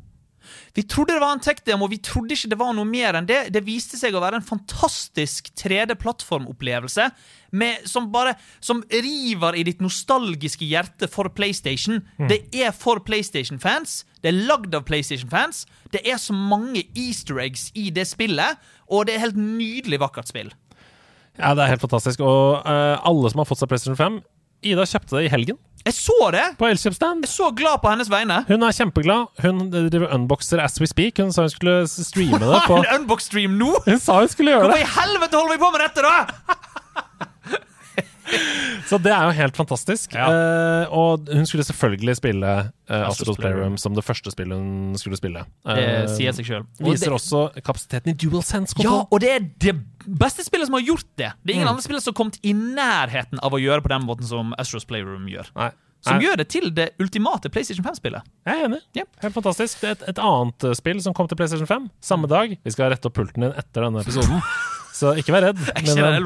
Vi 0.74 0.84
trodde 0.88 1.14
det 1.16 1.22
var 1.22 1.34
en 1.36 1.42
tech-demo, 1.44 1.88
vi 1.90 1.98
trodde 2.02 2.36
ikke 2.36 2.50
det 2.52 2.58
var 2.60 2.72
noe 2.76 2.88
mer 2.88 3.18
enn 3.18 3.28
det. 3.28 3.40
Det 3.54 3.62
viste 3.66 3.98
seg 4.00 4.14
å 4.14 4.22
være 4.22 4.40
en 4.40 4.46
fantastisk 4.46 5.50
3D-plattformopplevelse 5.58 7.10
med- 7.52 7.88
som 7.88 8.10
bare 8.12 8.36
Som 8.60 8.82
river 8.90 9.56
i 9.56 9.62
ditt 9.64 9.80
nostalgiske 9.80 10.64
hjerte 10.64 11.08
for 11.10 11.28
PlayStation. 11.28 12.02
Det 12.28 12.54
er 12.54 12.70
for 12.72 13.00
PlayStation-fans. 13.00 14.04
Det 14.22 14.28
er 14.28 14.46
lagd 14.46 14.74
av 14.74 14.84
PlayStation-fans. 14.84 15.66
Det 15.90 16.06
er 16.06 16.16
så 16.16 16.32
mange 16.32 16.84
easter 16.94 17.40
eggs 17.40 17.70
i 17.74 17.90
det 17.90 18.06
spillet, 18.06 18.56
og 18.88 19.06
det 19.06 19.14
er 19.14 19.24
helt 19.26 19.36
nydelig 19.36 19.98
vakkert 20.00 20.28
spill. 20.28 20.52
Ja, 21.38 21.54
det 21.54 21.64
er 21.64 21.68
helt 21.74 21.80
fantastisk. 21.80 22.20
Og 22.20 22.66
uh, 22.66 23.00
alle 23.02 23.30
som 23.30 23.38
har 23.38 23.48
fått 23.48 23.58
seg 23.58 23.68
PlayStation 23.68 23.96
5 23.96 24.20
Ida 24.62 24.84
kjøpte 24.84 25.16
det 25.16 25.24
i 25.24 25.32
helgen 25.32 25.56
Jeg 25.86 25.94
så 25.96 26.16
det! 26.34 26.42
på 26.60 26.66
Elkjøpstand. 26.68 27.22
Jeg 27.24 27.30
er 27.30 27.32
så 27.32 27.50
glad 27.56 27.78
på 27.80 27.88
hennes 27.88 28.10
vegne. 28.12 28.42
Hun 28.48 28.62
er 28.66 28.74
kjempeglad. 28.76 29.30
Hun 29.40 29.70
driver 29.72 30.10
unboxer 30.14 30.60
as 30.60 30.76
we 30.80 30.86
speak. 30.90 31.16
Hun 31.22 31.32
sa 31.32 31.46
hun 31.46 31.52
skulle 31.52 31.76
streame 31.88 32.38
det 32.42 32.60
på 32.70 32.80
En 32.82 32.90
unbox-stream 32.98 33.56
nå! 33.60 33.70
Hun 33.86 33.98
sa 34.02 34.18
hun 34.20 34.28
skulle 34.28 34.52
gjøre 34.52 34.68
Hvorfor 34.68 34.76
det! 34.76 34.84
i 34.84 34.94
helvete 35.00 35.40
holder 35.40 35.56
vi 35.56 35.62
på 35.64 35.70
med 35.72 35.86
dette, 35.86 36.04
da?! 36.04 37.29
Så 38.90 38.98
det 38.98 39.12
er 39.14 39.26
jo 39.28 39.34
helt 39.36 39.56
fantastisk. 39.58 40.14
Ja. 40.16 40.26
Uh, 40.30 40.94
og 40.96 41.28
hun 41.30 41.46
skulle 41.46 41.62
selvfølgelig 41.66 42.16
spille 42.18 42.54
uh, 42.90 42.94
Astro's 43.06 43.38
Playroom 43.38 43.76
som 43.78 43.94
det 43.94 44.02
første 44.06 44.32
spillet 44.34 44.56
hun 44.58 44.96
skulle 44.98 45.18
spille. 45.20 45.44
Det 45.68 45.84
Eh, 45.84 46.06
sier 46.10 46.34
seg 46.34 46.48
sjøl. 46.48 46.64
Viser 46.82 47.14
også 47.14 47.44
kapasiteten 47.62 48.10
i 48.10 48.16
DualSense. 48.18 48.74
Ja, 48.82 49.04
og 49.06 49.20
det 49.22 49.30
er 49.36 49.44
det 49.62 49.76
beste 50.06 50.42
spillet 50.46 50.66
som 50.70 50.74
har 50.78 50.82
gjort 50.86 51.06
det. 51.20 51.30
Det 51.44 51.52
er 51.52 51.60
ingen 51.60 51.68
Mm. 51.68 51.74
andre 51.76 51.84
spill 51.86 52.00
som 52.00 52.12
har 52.14 52.18
kommet 52.18 52.40
i 52.42 52.52
nærheten 52.56 53.38
av 53.44 53.52
å 53.54 53.60
gjøre 53.62 53.84
på 53.84 53.92
den 53.94 54.02
måten 54.08 54.26
som 54.26 54.54
Astros 54.58 54.84
Playroom 54.88 55.28
gjør. 55.30 55.52
Nei. 55.56 55.70
Som 56.00 56.16
Nei, 56.16 56.24
gjør 56.24 56.38
det 56.40 56.48
til 56.48 56.70
det 56.72 56.88
ultimate 56.98 57.50
PlayStation 57.52 57.84
5-spillet. 57.84 58.24
Jeg 58.48 58.56
er 58.56 58.64
enig. 58.70 58.78
Yep. 58.96 59.08
Helt 59.22 59.34
fantastisk. 59.36 59.82
Det 59.82 59.88
er 59.90 59.98
et, 59.98 60.04
et 60.14 60.18
annet 60.24 60.64
eh, 60.64 60.72
spill 60.78 61.02
som 61.04 61.12
kom 61.14 61.28
til 61.28 61.36
PlayStation 61.36 61.68
5 61.68 61.90
samme 62.00 62.26
dag. 62.30 62.54
Vi 62.64 62.72
skal 62.72 62.88
rette 62.90 63.06
opp 63.06 63.18
pulten 63.20 63.44
din 63.44 63.52
etter 63.52 63.84
denne 63.84 64.00
episoden, 64.00 64.40
så 64.96 65.12
ikke 65.20 65.36
vær 65.36 65.50
redd. 65.50 65.60
Jeg, 65.76 66.24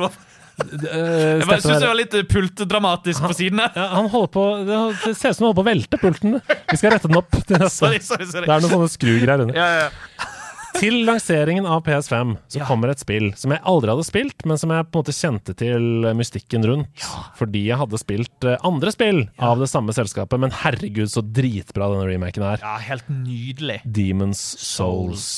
eh, 0.61 1.41
jeg 1.41 1.63
syns 1.65 1.81
det 1.83 1.89
var 1.89 1.99
litt 1.99 2.15
eh, 2.19 2.27
pultdramatisk 2.31 3.25
på 3.27 3.35
siden 3.37 3.63
her. 3.65 3.73
ja, 3.79 3.89
han 3.97 4.09
holder 4.13 4.31
på 4.37 4.45
Det 4.69 5.17
ser 5.19 5.35
ut 5.35 5.39
som 5.41 5.47
han 5.47 5.51
holder 5.51 5.59
på 5.59 5.65
å 5.65 5.71
velte 5.71 6.01
pulten. 6.03 6.39
Vi 6.71 6.79
skal 6.81 6.95
rette 6.95 7.11
den 7.11 7.19
opp. 7.21 7.35
Sorry, 7.81 7.99
sorry, 8.05 8.27
sorry. 8.31 8.47
Det 8.47 8.55
er 8.55 8.63
noen 8.65 8.73
sånne 8.77 8.93
skrugreier 8.95 9.45
under. 9.47 9.59
Ja, 9.59 9.67
ja, 9.67 9.89
ja. 9.89 10.31
Til 10.75 10.97
lanseringen 11.07 11.69
av 11.71 11.85
PS5 11.87 12.33
så 12.51 12.59
Ja. 12.59 12.65
kommer 12.67 12.91
et 12.91 12.99
spill 12.99 13.29
som 13.39 13.53
jeg 13.55 13.63
aldri 13.63 13.93
hadde 13.93 14.07
spilt, 14.09 14.43
men 14.45 14.59
som 14.59 14.73
jeg 14.75 14.89
på 14.91 14.99
en 14.99 15.05
måte 15.05 15.15
kjente 15.15 15.55
til 15.55 15.85
mystikken 16.19 16.67
rundt. 16.67 17.05
Fordi 17.39 17.61
jeg 17.69 17.79
hadde 17.79 18.01
spilt 18.03 18.49
eh, 18.51 18.57
andre 18.67 18.91
spill 18.91 19.21
av 19.39 19.63
det 19.63 19.69
samme 19.71 19.95
selskapet, 19.95 20.35
men 20.43 20.51
herregud, 20.65 21.07
så 21.13 21.23
dritbra 21.23 21.93
denne 21.93 22.09
remaken 22.11 22.43
er. 22.49 22.59
ja, 22.67 22.75
helt 22.89 23.07
nydelig. 23.07 23.79
Demons 23.87 24.43
Souls. 24.67 25.29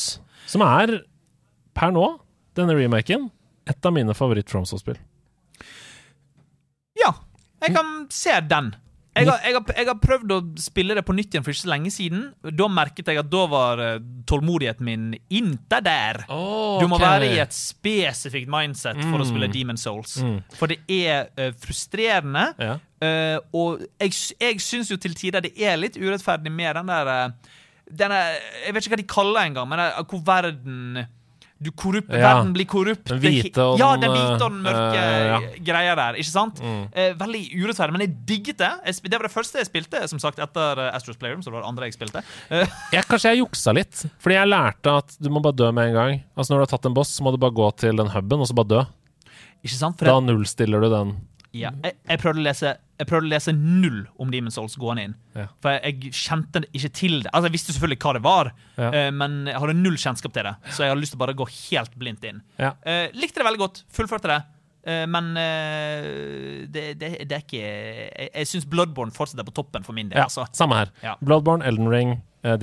Som 0.48 0.64
er, 0.64 1.02
per 1.76 1.92
nå, 1.92 2.06
denne 2.56 2.72
remaken, 2.80 3.28
et 3.66 3.88
av 3.88 3.94
mine 3.94 4.14
favoritt-FromSoul-spill. 4.14 4.98
Ja, 6.96 7.12
jeg 7.64 7.74
kan 7.76 7.94
se 8.14 8.40
den. 8.48 8.74
Jeg 9.16 9.30
har, 9.30 9.40
jeg, 9.46 9.54
har, 9.56 9.72
jeg 9.80 9.88
har 9.88 9.96
prøvd 10.00 10.32
å 10.34 10.38
spille 10.60 10.96
det 10.96 11.02
på 11.06 11.14
nytt 11.16 11.32
igjen 11.32 11.44
for 11.44 11.54
ikke 11.54 11.62
så 11.62 11.70
lenge 11.72 11.92
siden. 11.94 12.26
Da 12.52 12.66
merket 12.68 13.08
jeg 13.08 13.20
at 13.22 13.30
da 13.32 13.44
var 13.48 13.80
eh, 13.80 13.94
tålmodigheten 14.28 14.84
min 14.84 15.06
inte 15.32 15.80
der. 15.84 16.20
Du 16.28 16.84
må 16.90 16.98
være 17.00 17.30
i 17.30 17.38
et 17.40 17.56
spesifikt 17.56 18.50
mindset 18.52 19.00
for 19.06 19.22
å 19.22 19.28
spille 19.28 19.48
Demon 19.52 19.80
Souls. 19.80 20.18
For 20.58 20.68
det 20.68 20.82
er 20.92 21.30
uh, 21.40 21.48
frustrerende. 21.62 22.50
Ja. 22.60 22.76
Uh, 23.00 23.38
og 23.56 23.86
jeg, 24.02 24.12
jeg 24.40 24.60
syns 24.64 24.92
jo 24.92 25.00
til 25.00 25.16
tider 25.16 25.44
det 25.44 25.54
er 25.56 25.80
litt 25.80 25.96
urettferdig 26.00 26.52
med 26.52 26.76
den 26.78 26.92
der 26.92 27.10
uh, 27.12 27.56
denne, 27.86 28.20
Jeg 28.64 28.74
vet 28.74 28.84
ikke 28.84 28.96
hva 28.96 29.00
de 29.00 29.10
kaller 29.10 29.38
det 29.38 29.48
engang, 29.50 29.68
men 29.70 29.80
det 29.80 29.88
er 29.88 30.06
hvor 30.10 30.22
verden 30.26 31.04
korrupt, 31.72 32.10
Ja. 32.12 32.20
Verden 32.36 32.52
blir 32.52 32.66
korrupt. 32.68 33.04
Det- 33.08 33.16
hvite 33.22 33.62
og 33.64 33.78
ja, 33.80 33.92
den, 33.96 34.00
den 34.04 34.10
hvite 34.12 34.44
og 34.44 34.50
den 34.52 34.62
mørke 34.62 35.00
uh, 35.00 35.26
ja. 35.30 35.38
greia 35.64 35.94
der. 35.96 36.18
Ikke 36.20 36.30
sant? 36.30 36.60
Eh, 36.92 37.14
veldig 37.16 37.40
urettferdig, 37.62 37.92
men 37.96 38.00
jeg 38.04 38.12
digget 38.28 38.58
det. 38.60 38.70
Jeg, 38.84 39.00
det 39.08 39.16
var 39.16 39.26
det 39.28 39.32
første 39.32 39.58
jeg 39.62 39.66
spilte 39.70 40.02
som 40.12 40.20
sagt 40.20 40.38
etter 40.38 40.82
eh, 40.84 40.90
Astros 40.94 41.16
Playroom. 41.16 41.40
Så 41.40 41.48
det 41.48 41.56
var 41.56 41.64
det 41.64 41.70
andre 41.72 41.88
jeg 41.88 41.96
spilte. 41.96 42.22
Eh, 42.50 42.66
Jeg, 42.96 43.04
kanskje 43.08 43.32
jeg 43.32 43.40
juksa 43.40 43.72
litt, 43.72 44.04
fordi 44.20 44.36
jeg 44.36 44.48
lærte 44.52 44.96
at 45.00 45.16
du 45.18 45.30
må 45.32 45.40
bare 45.40 45.56
dø 45.56 45.70
med 45.72 45.88
en 45.90 45.96
gang. 45.96 46.20
Altså 46.36 46.52
Når 46.52 46.58
du 46.60 46.64
har 46.66 46.72
tatt 46.76 46.86
en 46.90 46.94
boss, 47.00 47.14
så 47.16 47.24
må 47.24 47.32
du 47.32 47.40
bare 47.40 47.56
gå 47.56 47.70
til 47.80 47.96
den 47.96 48.12
huben, 48.12 48.40
og 48.44 48.46
så 48.50 48.54
bare 48.56 48.68
dø. 48.74 48.82
ikke 49.64 49.74
sant? 49.80 49.96
For 49.98 50.06
Da 50.12 50.20
det, 50.20 50.28
nullstiller 50.28 50.80
du 50.84 50.90
den. 50.92 51.16
Ja, 51.60 51.70
jeg, 51.84 51.96
jeg, 52.08 52.20
prøvde 52.22 52.42
å 52.42 52.44
lese, 52.46 52.72
jeg 53.00 53.08
prøvde 53.10 53.28
å 53.28 53.32
lese 53.32 53.52
null 53.56 54.02
om 54.22 54.32
Demon 54.32 54.54
Souls 54.54 54.76
gående 54.80 55.06
inn. 55.08 55.14
Ja. 55.36 55.46
For 55.64 55.76
jeg, 55.76 55.94
jeg 56.06 56.16
kjente 56.16 56.62
ikke 56.70 56.90
til 56.96 57.16
det. 57.24 57.30
Altså 57.32 57.50
Jeg 57.50 57.56
visste 57.56 57.76
selvfølgelig 57.76 58.00
hva 58.04 58.12
det 58.16 58.22
var, 58.26 58.52
Ja. 58.76 58.90
uh, 58.90 59.08
men 59.14 59.38
jeg 59.50 59.62
hadde 59.62 59.78
null 59.78 59.96
kjennskap 60.00 60.34
til 60.36 60.48
det. 60.48 60.54
Så 60.72 60.84
jeg 60.84 60.92
hadde 60.92 61.02
lyst 61.02 61.14
til 61.16 61.20
å 61.20 61.24
bare 61.24 61.36
gå 61.38 61.48
helt 61.54 61.96
blindt 62.00 62.26
inn. 62.28 62.42
Ja. 62.60 62.74
Uh, 62.86 63.08
likte 63.16 63.42
det 63.42 63.48
veldig 63.48 63.62
godt. 63.64 63.82
Fullførte 63.96 64.32
det. 64.32 64.42
Eh, 64.86 65.02
men 65.10 65.32
det, 65.34 66.82
det, 66.94 67.08
det 67.26 67.34
er 67.34 67.40
ikke 67.40 67.58
Jeg, 67.58 68.28
jeg 68.28 68.46
syns 68.46 68.68
Bloodborne 68.70 69.10
fortsetter 69.10 69.42
på 69.42 69.50
toppen 69.56 69.82
for 69.82 69.96
min 69.96 70.12
del. 70.12 70.20
Ja, 70.20 70.28
Altså. 70.28 70.44
Samme 70.54 70.78
her. 70.78 70.92
Ja. 71.02 71.16
Bloodborne, 71.18 71.66
Elden 71.66 71.90
Ring, 71.90 72.12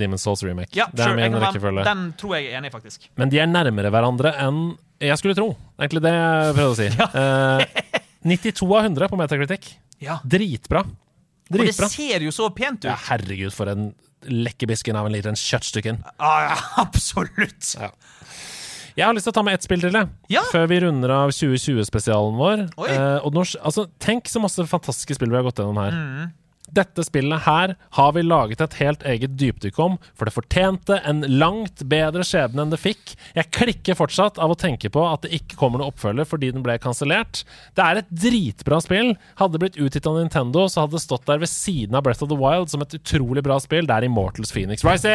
Demon 0.00 0.16
Souls 0.22 0.40
remake. 0.46 0.72
Ja, 0.72 0.86
det 0.88 1.04
er 1.04 1.12
sure, 1.12 1.20
min 1.20 1.36
rekkefølge. 1.42 1.84
Den 1.84 2.06
tror 2.16 2.38
jeg 2.38 2.48
er 2.48 2.62
enig 2.62 2.72
i, 2.72 2.72
faktisk. 2.72 3.10
Men 3.20 3.28
de 3.28 3.42
er 3.44 3.50
nærmere 3.52 3.92
hverandre 3.92 4.32
enn 4.40 4.62
jeg 5.02 5.18
skulle 5.18 5.34
tro. 5.36 5.50
Egentlig 5.78 6.02
det 6.04 6.12
jeg 6.14 6.56
prøvde 6.56 6.72
å 6.72 6.78
si. 6.78 6.88
Eh, 7.20 8.00
92 8.24 8.68
av 8.72 8.84
100 8.88 9.08
på 9.12 9.18
Metacritic. 9.20 9.74
Ja. 10.02 10.18
Dritbra. 10.24 10.84
Og 11.52 11.60
det 11.60 11.74
ser 11.76 12.24
jo 12.24 12.32
så 12.32 12.48
pent 12.56 12.82
ut. 12.84 12.88
Ja, 12.88 12.96
herregud, 13.10 13.52
for 13.54 13.68
en 13.70 13.90
lekkerbisken 14.24 14.96
av 14.96 15.06
en 15.06 15.12
liten 15.12 15.36
kjøttstykken. 15.36 16.00
Ah, 16.16 16.46
ja, 16.48 16.56
absolutt. 16.84 17.74
Jeg 18.94 19.04
har 19.04 19.16
lyst 19.16 19.26
til 19.28 19.34
å 19.34 19.36
ta 19.36 19.44
med 19.44 19.58
ett 19.58 19.66
spill 19.66 19.82
til. 19.84 19.98
Ja. 20.32 20.44
Før 20.52 20.68
vi 20.70 20.80
runder 20.84 21.12
av 21.12 21.34
2020-spesialen 21.34 22.38
vår. 22.38 22.64
Eh, 22.88 23.26
altså, 23.60 23.88
tenk 24.02 24.30
så 24.30 24.42
masse 24.42 24.64
fantastiske 24.70 25.18
spill 25.18 25.32
vi 25.32 25.38
har 25.40 25.46
gått 25.46 25.60
gjennom 25.60 25.80
her. 25.82 25.94
Mm. 25.98 26.32
Dette 26.72 27.04
spillet 27.04 27.44
her 27.44 27.74
har 27.98 28.12
vi 28.16 28.22
laget 28.24 28.62
et 28.64 28.76
helt 28.80 29.02
eget 29.06 29.34
dypdykk 29.38 29.78
om, 29.84 29.98
for 30.16 30.26
det 30.26 30.34
fortjente 30.34 30.96
en 31.06 31.20
langt 31.38 31.84
bedre 31.90 32.24
skjebne 32.26 32.64
enn 32.64 32.72
det 32.72 32.80
fikk. 32.80 33.12
Jeg 33.36 33.50
klikker 33.54 33.98
fortsatt 33.98 34.40
av 34.42 34.54
å 34.54 34.56
tenke 34.58 34.88
på 34.90 35.04
at 35.06 35.26
det 35.26 35.34
ikke 35.36 35.58
kommer 35.60 35.82
noe 35.82 35.92
oppfølger 35.92 36.26
fordi 36.28 36.50
den 36.54 36.64
ble 36.64 36.78
kansellert. 36.82 37.44
Det 37.76 37.84
er 37.84 38.00
et 38.00 38.10
dritbra 38.10 38.80
spill. 38.82 39.12
Hadde 39.38 39.58
det 39.58 39.62
blitt 39.66 39.78
utgitt 39.78 40.08
av 40.08 40.16
Nintendo, 40.18 40.64
så 40.72 40.84
hadde 40.84 40.96
det 40.96 41.04
stått 41.04 41.28
der 41.28 41.44
ved 41.44 41.52
siden 41.52 42.00
av 42.00 42.06
Breath 42.06 42.24
of 42.24 42.32
the 42.32 42.40
Wild 42.40 42.72
som 42.72 42.82
et 42.82 42.96
utrolig 42.96 43.44
bra 43.44 43.60
spill. 43.62 43.86
Det 43.90 44.00
er 44.00 44.08
Immortals 44.08 44.54
Phoenix 44.54 44.86
Rising! 44.88 45.12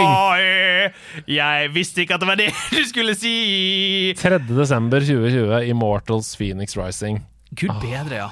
Oi, 0.00 0.90
jeg 1.30 1.72
visste 1.74 2.02
ikke 2.04 2.18
at 2.18 2.22
det 2.24 2.30
var 2.32 2.40
det 2.40 2.50
du 2.76 2.82
skulle 2.90 3.14
si! 3.18 4.12
3. 4.18 4.42
desember 4.50 5.00
2020, 5.06 5.70
Immortals 5.70 6.34
Phoenix 6.36 6.76
Rising. 6.78 7.22
Gud 7.54 7.72
bedre, 7.82 8.24
ja. 8.26 8.30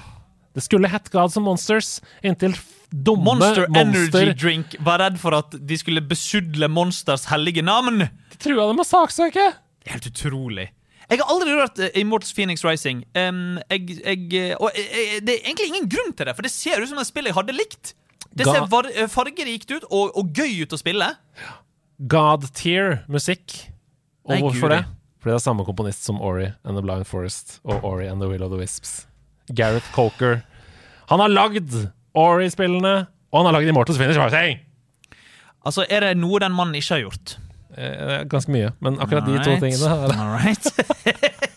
Det 0.59 0.64
skulle 0.66 0.90
hett 0.90 1.06
Gods 1.14 1.36
and 1.38 1.46
Monsters 1.46 2.00
inntil 2.26 2.56
dumme 2.90 3.24
Monster 3.24 3.68
monster, 3.68 4.24
Energy 4.24 4.32
Drink 4.34 4.74
var 4.82 4.98
redd 4.98 5.20
for 5.20 5.36
at 5.36 5.54
de 5.54 5.78
skulle 5.78 6.02
besudle 6.02 6.66
Monsters 6.72 7.28
hellige 7.30 7.62
navn. 7.62 8.09
De 8.32 8.40
trua 8.42 8.66
dem 8.70 8.80
med 8.80 8.88
saksøke! 8.88 9.44
Helt 9.88 10.09
utrolig. 10.11 10.66
Jeg 11.09 11.22
har 11.22 11.30
aldri 11.32 11.54
rørt 11.56 11.78
uh, 11.80 11.88
Immortals 11.96 12.34
Phoenix 12.36 12.64
Rising. 12.66 13.04
Um, 13.16 13.61
jeg, 13.70 14.00
jeg, 14.02 14.26
eh, 14.34 14.56
og 14.59 14.74
jeg, 14.76 14.88
jeg, 14.92 15.22
det 15.24 15.36
er 15.36 15.46
egentlig 15.46 15.68
ingen 15.70 15.88
grunn 15.94 16.12
til 16.12 16.28
det, 16.28 16.34
for 16.36 16.44
det 16.44 16.52
ser 16.52 16.82
ut 16.82 16.90
som 16.90 17.00
et 17.00 17.09
spill 17.09 17.30
jeg 17.30 17.36
hadde 17.38 17.56
likt. 17.56 17.94
Det 18.34 18.44
ser 18.44 18.66
var, 18.70 18.90
eh, 18.92 19.09
fargerikt 19.09 19.72
ut 19.72 19.86
og, 19.88 20.12
og 20.18 20.36
gøy 20.36 20.64
ut 20.66 20.74
å 20.74 20.80
spille. 20.80 21.09
God-tier-musikk. 22.12 23.56
Og 24.28 24.34
Nei, 24.34 24.42
hvorfor 24.44 24.68
Gud. 24.68 24.76
det? 24.76 24.82
Fordi 25.18 25.32
det 25.32 25.38
er 25.40 25.46
samme 25.46 25.64
komponist 25.66 26.04
som 26.04 26.20
Ori 26.20 26.50
and 26.62 26.76
The 26.76 26.84
Blind 26.84 27.09
Forest 27.09 27.59
og 27.64 27.86
Ori 27.88 28.06
and 28.11 28.20
The 28.20 28.28
Will 28.30 28.44
of 28.44 28.52
the 28.52 28.61
Wisps. 28.61 29.07
Gareth 29.57 29.90
Coker. 29.94 30.40
Han 31.09 31.22
har 31.24 31.32
lagd 31.32 31.74
Ori-spillene, 32.18 32.94
og 33.32 33.40
han 33.40 33.49
har 33.49 33.59
lagd 33.59 33.70
Immortals 33.70 34.01
Finish 34.01 34.20
Rising! 34.20 34.64
Altså, 35.66 35.84
Er 35.90 36.07
det 36.07 36.16
noe 36.20 36.40
den 36.40 36.55
mannen 36.57 36.78
ikke 36.78 36.96
har 36.96 37.05
gjort? 37.07 37.36
Eh, 37.78 38.22
ganske 38.30 38.51
mye, 38.51 38.72
men 38.82 38.99
akkurat 39.03 39.26
de 39.26 39.38
to 39.44 39.57
tingene 39.61 39.90
er 39.92 40.11
det. 40.11 40.16
Alright. 40.18 40.70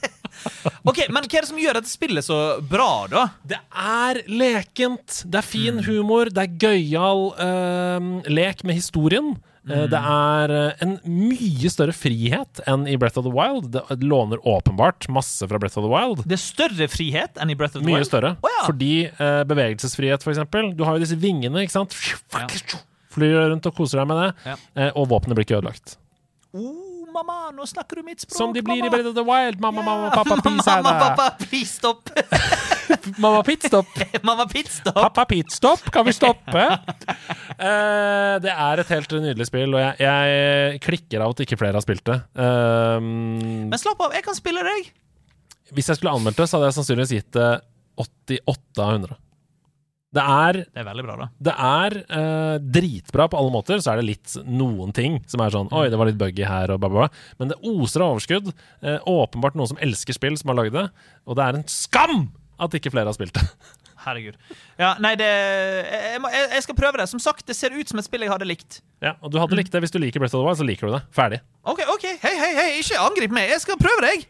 ok, 0.90 1.00
Men 1.10 1.26
hva 1.26 1.40
er 1.40 1.46
det 1.46 1.50
som 1.50 1.62
gjør 1.62 1.80
dette 1.80 1.92
spillet 1.92 2.26
så 2.26 2.40
bra, 2.68 2.90
da? 3.10 3.24
Det 3.48 3.60
er 3.72 4.22
lekent, 4.30 5.22
det 5.26 5.40
er 5.42 5.48
fin 5.48 5.82
humor, 5.88 6.30
det 6.34 6.44
er 6.46 6.60
gøyal 6.62 7.26
uh, 7.40 8.12
lek 8.30 8.66
med 8.68 8.78
historien. 8.82 9.34
Eh, 9.70 9.84
Det 9.92 10.00
er 10.00 10.52
eh, 10.56 10.72
en 10.82 10.96
mye 11.06 11.70
større 11.70 11.94
frihet 11.94 12.62
enn 12.66 12.88
i 12.90 12.96
Breath 12.98 13.20
of 13.22 13.28
the 13.28 13.34
Wild. 13.36 13.68
Det 13.76 14.00
låner 14.02 14.42
åpenbart 14.48 15.06
masse 15.14 15.46
fra 15.48 15.60
Breath 15.62 15.78
of 15.78 15.86
the 15.86 15.92
Wild. 15.92 16.24
Det 16.26 16.34
er 16.40 16.42
større 16.42 16.88
frihet 16.90 17.38
enn 17.38 17.54
i 17.54 17.58
Breath 17.60 17.78
of 17.78 17.84
the 17.84 17.88
Mye 17.88 18.00
Wild? 18.00 18.10
større. 18.10 18.34
Oh, 18.42 18.50
ja. 18.58 18.64
Fordi 18.72 18.94
eh, 19.12 19.44
bevegelsesfrihet, 19.52 20.24
for 20.26 20.34
eksempel. 20.34 20.72
Du 20.78 20.82
har 20.88 20.98
jo 20.98 21.04
disse 21.06 21.20
vingene, 21.22 21.62
ikke 21.66 21.76
sant? 21.78 21.94
Flyr 23.12 23.50
rundt 23.52 23.66
og 23.70 23.76
koser 23.78 24.02
deg 24.02 24.08
med 24.10 24.22
det. 24.24 24.30
Ja. 24.50 24.56
Eh, 24.82 24.92
og 24.96 25.10
våpenet 25.12 25.38
blir 25.38 25.46
ikke 25.46 25.60
ødelagt. 25.60 25.98
Oh, 26.58 26.81
mamma, 27.14 27.52
nå 27.56 27.66
snakker 27.70 28.00
du 28.00 28.04
mitt 28.08 28.22
språk. 28.24 28.38
mamma! 28.40 28.46
Som 28.48 28.54
de 28.56 28.62
blir 28.66 28.86
i 28.88 28.90
Bread 28.94 29.08
of 29.10 29.16
the 29.18 29.24
Wild. 29.28 29.60
Mamma, 29.64 29.84
mamma, 29.86 30.10
pappa, 30.16 30.38
please 30.42 30.66
mamma, 30.84 30.94
pappa, 31.00 31.26
please 31.46 31.74
stopp. 31.78 32.10
Mamma, 33.24 33.40
pitstop. 33.48 33.88
mamma, 34.28 34.46
pitstop. 34.52 34.94
Pappa, 34.98 35.24
pitstop, 35.26 35.86
kan 35.96 36.04
vi 36.06 36.12
stoppe? 36.14 36.64
uh, 36.68 38.36
det 38.44 38.52
er 38.52 38.82
et 38.84 38.92
helt 38.92 39.14
nydelig 39.24 39.48
spill, 39.48 39.72
og 39.78 39.80
jeg, 39.80 39.96
jeg 40.04 40.82
klikker 40.84 41.24
av 41.24 41.32
at 41.34 41.44
ikke 41.46 41.58
flere 41.62 41.80
har 41.80 41.86
spilt 41.86 42.04
det. 42.10 42.18
Uh, 42.36 43.00
Men 43.72 43.80
slapp 43.80 44.02
av, 44.06 44.12
jeg 44.18 44.26
kan 44.28 44.36
spille 44.38 44.64
deg. 44.68 44.92
hvis 45.72 45.88
jeg 45.92 46.02
skulle 46.02 46.14
anmeldt 46.18 46.42
det, 46.42 46.50
så 46.52 46.60
hadde 46.60 46.72
jeg 46.72 46.78
sannsynligvis 46.82 47.16
gitt 47.16 47.32
det 47.38 47.50
88 48.02 48.84
av 48.84 48.94
100. 48.98 49.18
Det 50.12 50.24
er 50.28 50.58
Det 50.66 50.82
er 50.82 50.88
veldig 50.90 51.04
bra, 51.08 51.14
da. 51.22 51.28
Det 51.48 51.54
er 51.56 51.94
eh, 52.04 52.56
dritbra 52.80 53.30
på 53.32 53.40
alle 53.40 53.54
måter, 53.54 53.80
så 53.80 53.94
er 53.94 54.02
det 54.02 54.10
litt 54.10 54.34
noen 54.44 54.92
ting 54.96 55.22
som 55.32 55.40
er 55.46 55.54
sånn 55.54 55.70
Oi, 55.72 55.86
det 55.92 56.00
var 56.00 56.10
litt 56.10 56.20
buggy 56.20 56.44
her, 56.48 56.74
og 56.76 56.82
bla, 56.84 56.90
bla, 56.92 57.06
bla. 57.06 57.36
Men 57.40 57.54
det 57.54 57.60
oser 57.64 58.04
av 58.04 58.18
overskudd. 58.18 58.52
Eh, 58.84 59.00
åpenbart 59.08 59.56
noen 59.56 59.72
som 59.72 59.80
elsker 59.80 60.18
spill, 60.18 60.36
som 60.40 60.52
har 60.52 60.60
lagd 60.60 60.76
det. 60.76 60.90
Og 61.24 61.40
det 61.40 61.46
er 61.48 61.62
en 61.62 61.68
skam 61.72 62.26
at 62.62 62.76
ikke 62.76 62.92
flere 62.94 63.08
har 63.08 63.16
spilt 63.16 63.40
det. 63.40 63.46
Herregud. 64.04 64.36
Ja, 64.82 64.96
nei, 65.00 65.14
det 65.16 65.30
jeg, 65.30 66.20
må, 66.24 66.30
jeg, 66.34 66.48
jeg 66.58 66.64
skal 66.66 66.80
prøve 66.84 67.00
det. 67.00 67.08
Som 67.08 67.22
sagt, 67.24 67.46
det 67.48 67.56
ser 67.56 67.72
ut 67.72 67.88
som 67.88 68.02
et 68.02 68.08
spill 68.08 68.26
jeg 68.26 68.34
hadde 68.34 68.48
likt. 68.50 68.82
ja, 69.00 69.16
Og 69.22 69.32
du 69.32 69.40
hadde 69.40 69.56
likt 69.56 69.72
det 69.72 69.80
hvis 69.86 69.94
du 69.96 70.00
liker 70.02 70.20
Breath 70.20 70.36
of 70.36 70.42
the 70.42 70.48
Wild, 70.50 70.60
så 70.60 70.68
liker 70.68 70.90
du 70.92 70.98
det. 70.98 71.04
Ferdig. 71.16 71.40
OK, 71.64 71.86
ok, 71.96 72.08
hei, 72.26 72.36
hei, 72.36 72.52
hei, 72.60 72.70
ikke 72.82 73.00
angrip 73.00 73.32
meg. 73.38 73.48
Jeg 73.54 73.64
skal 73.64 73.80
prøve 73.80 74.10
deg. 74.10 74.26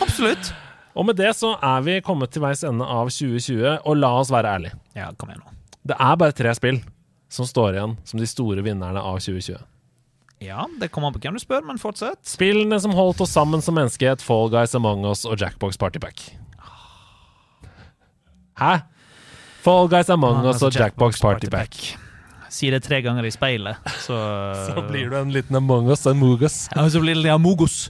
Absolutt. 0.00 0.54
Og 0.94 1.06
med 1.08 1.18
det 1.18 1.32
så 1.34 1.54
er 1.58 1.82
vi 1.86 1.98
kommet 2.06 2.30
til 2.34 2.44
veis 2.44 2.62
ende 2.66 2.86
av 2.86 3.10
2020, 3.10 3.80
og 3.82 3.96
la 3.98 4.12
oss 4.20 4.30
være 4.30 4.52
ærlige. 4.58 4.78
Ja, 4.94 5.10
kom 5.18 5.32
igjen 5.32 5.42
nå. 5.42 5.54
Det 5.84 5.96
er 6.00 6.18
bare 6.20 6.34
tre 6.36 6.52
spill 6.56 6.78
som 7.34 7.48
står 7.48 7.74
igjen 7.74 7.96
som 8.06 8.20
de 8.22 8.28
store 8.30 8.62
vinnerne 8.64 9.02
av 9.02 9.18
2020. 9.18 9.58
Ja, 10.44 10.66
det 10.80 10.90
kommer 10.92 11.10
an 11.10 11.16
på 11.16 11.22
hvem 11.24 11.36
du 11.38 11.42
spør, 11.42 11.64
men 11.66 11.80
fortsett. 11.80 12.20
Spillene 12.28 12.78
som 12.82 12.94
holdt 12.94 13.22
oss 13.24 13.34
sammen 13.34 13.62
som 13.64 13.76
menneskehet, 13.78 14.22
Fall 14.22 14.50
Guys 14.52 14.74
Among 14.76 15.06
Us 15.08 15.24
og 15.26 15.40
Jackbox 15.40 15.78
Party 15.80 16.02
Pack. 16.02 16.22
Hæ? 18.60 18.72
Fall 19.64 19.88
Guys 19.90 20.10
Among 20.12 20.42
Ja, 20.42 20.50
Us 20.50 20.62
altså 20.62 20.70
og 20.70 20.78
Jackbox 20.78 21.22
Party 21.22 21.50
Pack. 21.50 22.03
Si 22.54 22.68
det 22.70 22.78
tre 22.84 23.00
ganger 23.02 23.26
i 23.26 23.32
speilet, 23.34 23.80
så 24.04 24.14
Så 24.68 24.82
blir 24.86 25.08
du 25.10 25.16
en 25.18 25.32
liten 25.34 25.56
Among 25.58 25.88
Us, 25.90 26.04
en 26.06 26.20
Mogus. 26.20 26.58
Ja, 26.70 26.84
så 26.92 27.00
blir 27.02 27.18
det 27.18 27.32
Amogos. 27.34 27.88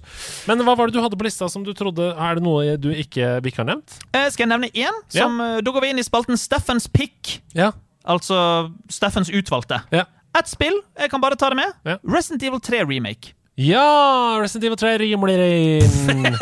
Men 0.49 0.62
hva 0.65 0.73
var 0.79 0.89
det 0.89 0.97
du 0.97 1.03
hadde 1.05 1.19
på 1.21 1.27
lista 1.27 1.51
som 1.53 1.67
du 1.67 1.75
trodde 1.77 2.07
Er 2.15 2.39
det 2.39 2.45
noe 2.47 2.79
du 2.81 2.89
ikke, 2.95 3.35
vi 3.45 3.53
ikke 3.53 3.61
har 3.61 3.69
nevnt? 3.75 3.99
Eh, 4.17 4.31
skal 4.33 4.47
jeg 4.47 4.53
nevne 4.55 4.71
én? 4.73 5.01
Som, 5.12 5.37
eh, 5.45 5.59
Da 5.61 5.75
går 5.75 5.85
vi 5.85 5.91
inn 5.93 6.01
i 6.01 6.07
spalten 6.07 6.41
Steffens 6.41 6.89
pick. 6.89 7.43
Ja. 7.53 7.73
Altså 8.09 8.71
Steffens 8.93 9.29
utvalgte. 9.33 9.83
Ja. 9.93 10.07
Ett 10.35 10.49
spill, 10.51 10.81
jeg 10.99 11.12
kan 11.12 11.21
bare 11.23 11.37
ta 11.39 11.53
det 11.53 11.61
med. 11.61 11.77
Ja. 11.87 11.99
Resident 12.03 12.43
Evil 12.49 12.61
3 12.65 12.81
Remake. 12.89 13.35
Ja! 13.61 13.85
Resident 14.41 14.65
Evil 14.67 14.81
3 14.81 14.97
rimler 15.05 15.45
inn. 15.45 16.25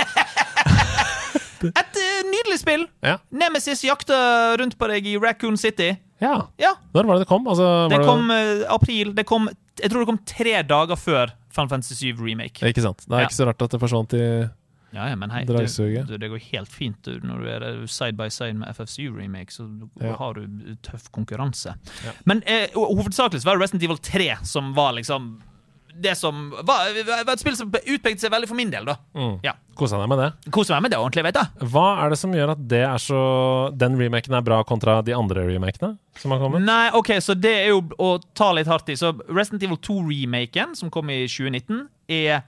Et 1.63 1.99
eh, 2.01 2.23
nydelig 2.27 2.59
spill. 2.59 2.87
ja. 3.07 3.19
Nemesis 3.31 3.85
jakter 3.87 4.57
rundt 4.59 4.75
på 4.81 4.89
deg 4.91 5.07
i 5.07 5.19
Raccoon 5.23 5.59
City. 5.61 5.93
Ja. 6.23 6.33
Ja, 6.63 6.73
Når 6.95 7.09
var 7.11 7.19
det 7.19 7.27
det 7.27 7.29
kom? 7.33 7.47
Altså, 7.51 7.69
var 7.91 7.93
det 7.99 8.07
kom 8.09 8.31
uh, 8.31 8.65
april. 8.73 9.13
Det 9.19 9.27
kom, 9.29 9.49
jeg 9.83 9.91
tror 9.93 10.05
det 10.05 10.11
kom 10.15 10.23
tre 10.29 10.57
dager 10.63 10.97
før 11.01 11.35
Final 11.53 11.69
Fantasy 11.75 11.99
7 12.15 12.23
Remake. 12.23 12.63
Ikke 12.65 12.81
sant. 12.85 13.05
Det 13.05 13.13
er 13.13 13.25
Ja. 13.27 13.29
ikke 13.29 13.41
så 13.43 13.47
rart 13.51 13.63
at 13.67 13.71
det 13.75 13.81
forsvant 13.83 14.15
i 14.17 14.25
Ja, 14.93 15.07
ja, 15.09 15.17
men 15.17 15.31
hei, 15.33 15.45
det, 15.49 15.57
det, 15.57 16.19
det 16.21 16.29
går 16.29 16.41
helt 16.51 16.69
fint 16.69 16.99
du, 17.09 17.15
når 17.25 17.39
du 17.41 17.47
er 17.49 17.87
side 17.89 18.13
by 18.13 18.27
side 18.29 18.59
med 18.61 18.69
FF7 18.77 19.15
Remake, 19.17 19.49
så 19.55 19.65
Ja. 20.03 20.17
har 20.21 20.35
du 20.37 20.75
tøff 20.85 21.07
konkurranse. 21.11 21.73
Ja. 22.05 22.13
Men 22.29 22.43
eh, 22.45 22.69
hovedsakelig 22.77 23.41
så 23.41 23.49
var 23.49 23.57
det 23.57 23.65
Resident 23.65 23.87
Evil 23.89 23.97
3 23.97 24.37
som 24.45 24.75
var 24.77 24.93
liksom 24.99 25.41
det 25.95 26.15
som 26.19 26.51
var, 26.63 26.93
var 27.07 27.33
et 27.35 27.43
spill 27.43 27.57
som 27.59 27.71
utpekte 27.73 28.25
seg 28.25 28.33
veldig 28.33 28.49
for 28.51 28.59
min 28.59 28.71
del, 28.73 28.87
da. 28.89 28.97
mm. 29.17 29.35
Ja. 29.47 29.57
Kosa 29.79 29.97
deg 29.97 30.11
med 30.13 30.21
det. 30.21 30.29
Kosa 30.53 30.77
meg 30.77 30.85
med 30.85 30.93
det 30.93 30.99
ordentlig, 31.01 31.25
vet 31.25 31.39
du. 31.39 31.67
Hva 31.73 31.87
er 32.03 32.13
det 32.13 32.19
som 32.21 32.35
gjør 32.37 32.53
at 32.53 32.65
det 32.69 32.83
er 32.85 33.01
så 33.01 33.21
den 33.73 33.97
remaken 34.01 34.37
er 34.37 34.45
bra 34.45 34.59
kontra 34.69 34.99
de 35.05 35.15
andre 35.17 35.47
remakene 35.49 35.95
som 36.21 36.35
har 36.35 36.43
kommet? 36.43 36.65
Nei, 36.67 36.91
ok, 36.99 37.15
så 37.25 37.37
det 37.39 37.55
er 37.63 37.71
jo 37.73 37.81
å 37.97 38.15
ta 38.37 38.51
litt 38.53 38.69
hardt 38.69 38.93
i. 38.93 38.99
Så 39.01 39.15
Resident 39.31 39.65
Evil 39.65 39.81
2-remaken, 39.81 40.77
som 40.79 40.93
kom 40.93 41.11
i 41.13 41.23
2019, 41.25 41.87
er 42.13 42.45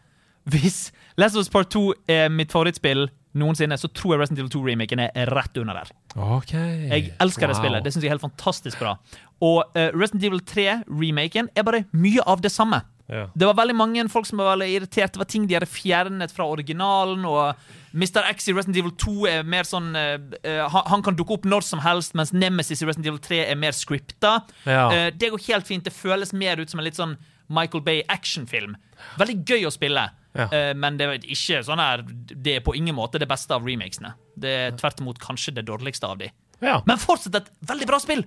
Hvis 0.52 0.90
Last 1.16 1.38
of 1.38 1.46
Us 1.46 1.48
Part 1.48 1.72
2 1.72 1.86
er 2.12 2.28
mitt 2.28 2.52
favorittspill 2.52 3.06
noensinne, 3.40 3.76
så 3.80 3.88
tror 3.90 4.14
jeg 4.14 4.20
Resident 4.20 4.42
Evil 4.42 4.52
2-remaken 4.52 5.02
er 5.06 5.30
rett 5.32 5.56
under 5.58 5.80
der. 5.80 5.92
Ok. 6.14 6.52
Jeg 6.54 7.14
elsker 7.22 7.50
det 7.50 7.56
spillet. 7.58 7.84
Det 7.84 7.94
synes 7.94 8.04
jeg 8.04 8.12
er 8.12 8.18
helt 8.18 8.26
fantastisk 8.28 8.82
bra. 8.84 8.98
Og 9.42 9.64
uh, 9.74 9.88
Resident 9.96 10.28
Evil 10.28 10.44
3-remaken 10.44 11.48
er 11.56 11.66
bare 11.66 11.86
mye 11.96 12.22
av 12.28 12.44
det 12.44 12.52
samme. 12.54 12.84
Ja. 13.06 13.26
Det 13.34 13.46
var 13.46 13.56
veldig 13.58 13.76
mange 13.76 14.04
folk 14.08 14.26
som 14.28 14.40
var 14.40 14.54
veldig 14.54 14.70
irritert. 14.78 15.12
Det 15.12 15.20
var 15.20 15.28
ting 15.28 15.48
de 15.48 15.56
hadde 15.58 15.68
fjernet 15.68 16.32
fra 16.32 16.46
originalen. 16.48 17.24
Og 17.28 17.58
Mr. 17.94 18.24
X 18.30 18.48
i 18.48 18.54
Resident 18.56 18.80
Evil 18.80 18.94
2 19.00 19.14
er 19.30 19.44
mer 19.46 19.68
sånn 19.68 19.92
eh, 19.98 20.64
han, 20.72 21.04
kan 21.04 21.16
dukke 21.18 21.36
opp 21.36 21.48
når 21.48 21.66
som 21.68 21.82
helst, 21.84 22.16
mens 22.18 22.32
Nemesis 22.34 22.82
i 22.82 22.88
Resident 22.88 23.12
Evil 23.12 23.22
3 23.22 23.44
er 23.44 23.60
mer 23.60 23.76
scripta. 23.76 24.38
Ja. 24.64 24.88
Uh, 24.90 25.08
det 25.14 25.30
går 25.34 25.46
helt 25.50 25.68
fint. 25.68 25.86
Det 25.86 25.94
føles 25.94 26.34
mer 26.34 26.62
ut 26.62 26.72
som 26.72 26.80
en 26.80 26.88
litt 26.88 26.98
sånn 26.98 27.16
Michael 27.52 27.84
Bay 27.84 28.02
actionfilm. 28.08 28.78
Veldig 29.20 29.40
gøy 29.44 29.68
å 29.68 29.74
spille. 29.74 30.08
Ja. 30.34 30.48
uh, 30.50 30.72
men 30.74 30.96
det 30.98 31.06
er 31.06 31.26
ikke 31.30 31.60
sånn 31.62 31.78
her 31.78 32.00
Det 32.02 32.56
er 32.56 32.62
på 32.66 32.72
ingen 32.74 32.96
måte 32.96 33.20
det 33.22 33.28
beste 33.30 33.54
av 33.54 33.68
remakesene. 33.68 34.16
Det 34.34 34.56
er 34.64 34.80
tvert 34.80 35.04
imot 35.04 35.20
kanskje 35.22 35.54
det 35.60 35.68
dårligste 35.68 36.08
av 36.08 36.18
de. 36.24 36.32
ja. 36.64 36.80
Men 36.88 36.98
fortsatt 36.98 37.36
et 37.38 37.52
veldig 37.68 37.86
bra 37.92 38.00
spill! 38.02 38.24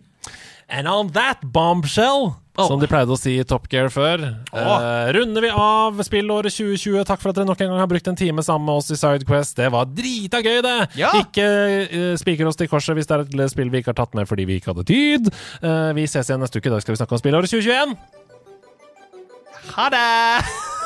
And 0.69 0.87
on 0.87 1.11
that 1.15 1.43
bombshell, 1.43 2.35
Oh. 2.57 2.65
som 2.65 2.79
de 2.81 2.87
pleide 2.89 3.13
å 3.13 3.17
si 3.19 3.35
i 3.37 3.45
Top 3.45 3.67
Gear 3.69 3.91
før, 3.93 4.23
eh, 4.49 5.09
runder 5.13 5.45
vi 5.45 5.49
av 5.53 5.99
spillåret 6.01 6.49
2020. 6.49 7.03
Takk 7.05 7.21
for 7.21 7.29
at 7.29 7.37
dere 7.37 7.45
nok 7.45 7.61
en 7.61 7.69
gang 7.69 7.81
har 7.83 7.89
brukt 7.91 8.07
en 8.09 8.17
time 8.17 8.41
sammen 8.41 8.65
med 8.65 8.81
oss 8.81 8.89
i 8.89 8.97
Sidequest. 8.97 9.59
Det 9.59 9.69
var 9.73 9.85
drita 9.85 10.41
gøy, 10.41 10.63
det! 10.65 10.77
Ja. 10.97 11.11
Ikke 11.21 11.45
uh, 11.45 12.15
spiker 12.17 12.49
oss 12.49 12.57
til 12.57 12.69
korset 12.71 12.97
hvis 12.97 13.09
det 13.09 13.19
er 13.19 13.27
et 13.27 13.53
spill 13.53 13.69
vi 13.69 13.83
ikke 13.83 13.93
har 13.93 13.99
tatt 14.01 14.17
med 14.17 14.25
fordi 14.29 14.47
vi 14.49 14.57
ikke 14.57 14.73
hadde 14.73 14.87
tid. 14.89 15.29
Eh, 15.61 15.91
vi 15.97 16.07
ses 16.09 16.31
igjen 16.31 16.41
neste 16.41 16.57
uke. 16.57 16.73
Da 16.73 16.81
skal 16.81 16.95
vi 16.95 17.01
snakke 17.03 17.17
om 17.17 17.21
spillåret 17.21 17.53
2021. 17.53 17.93
Ha 19.77 19.89
det! 19.93 20.76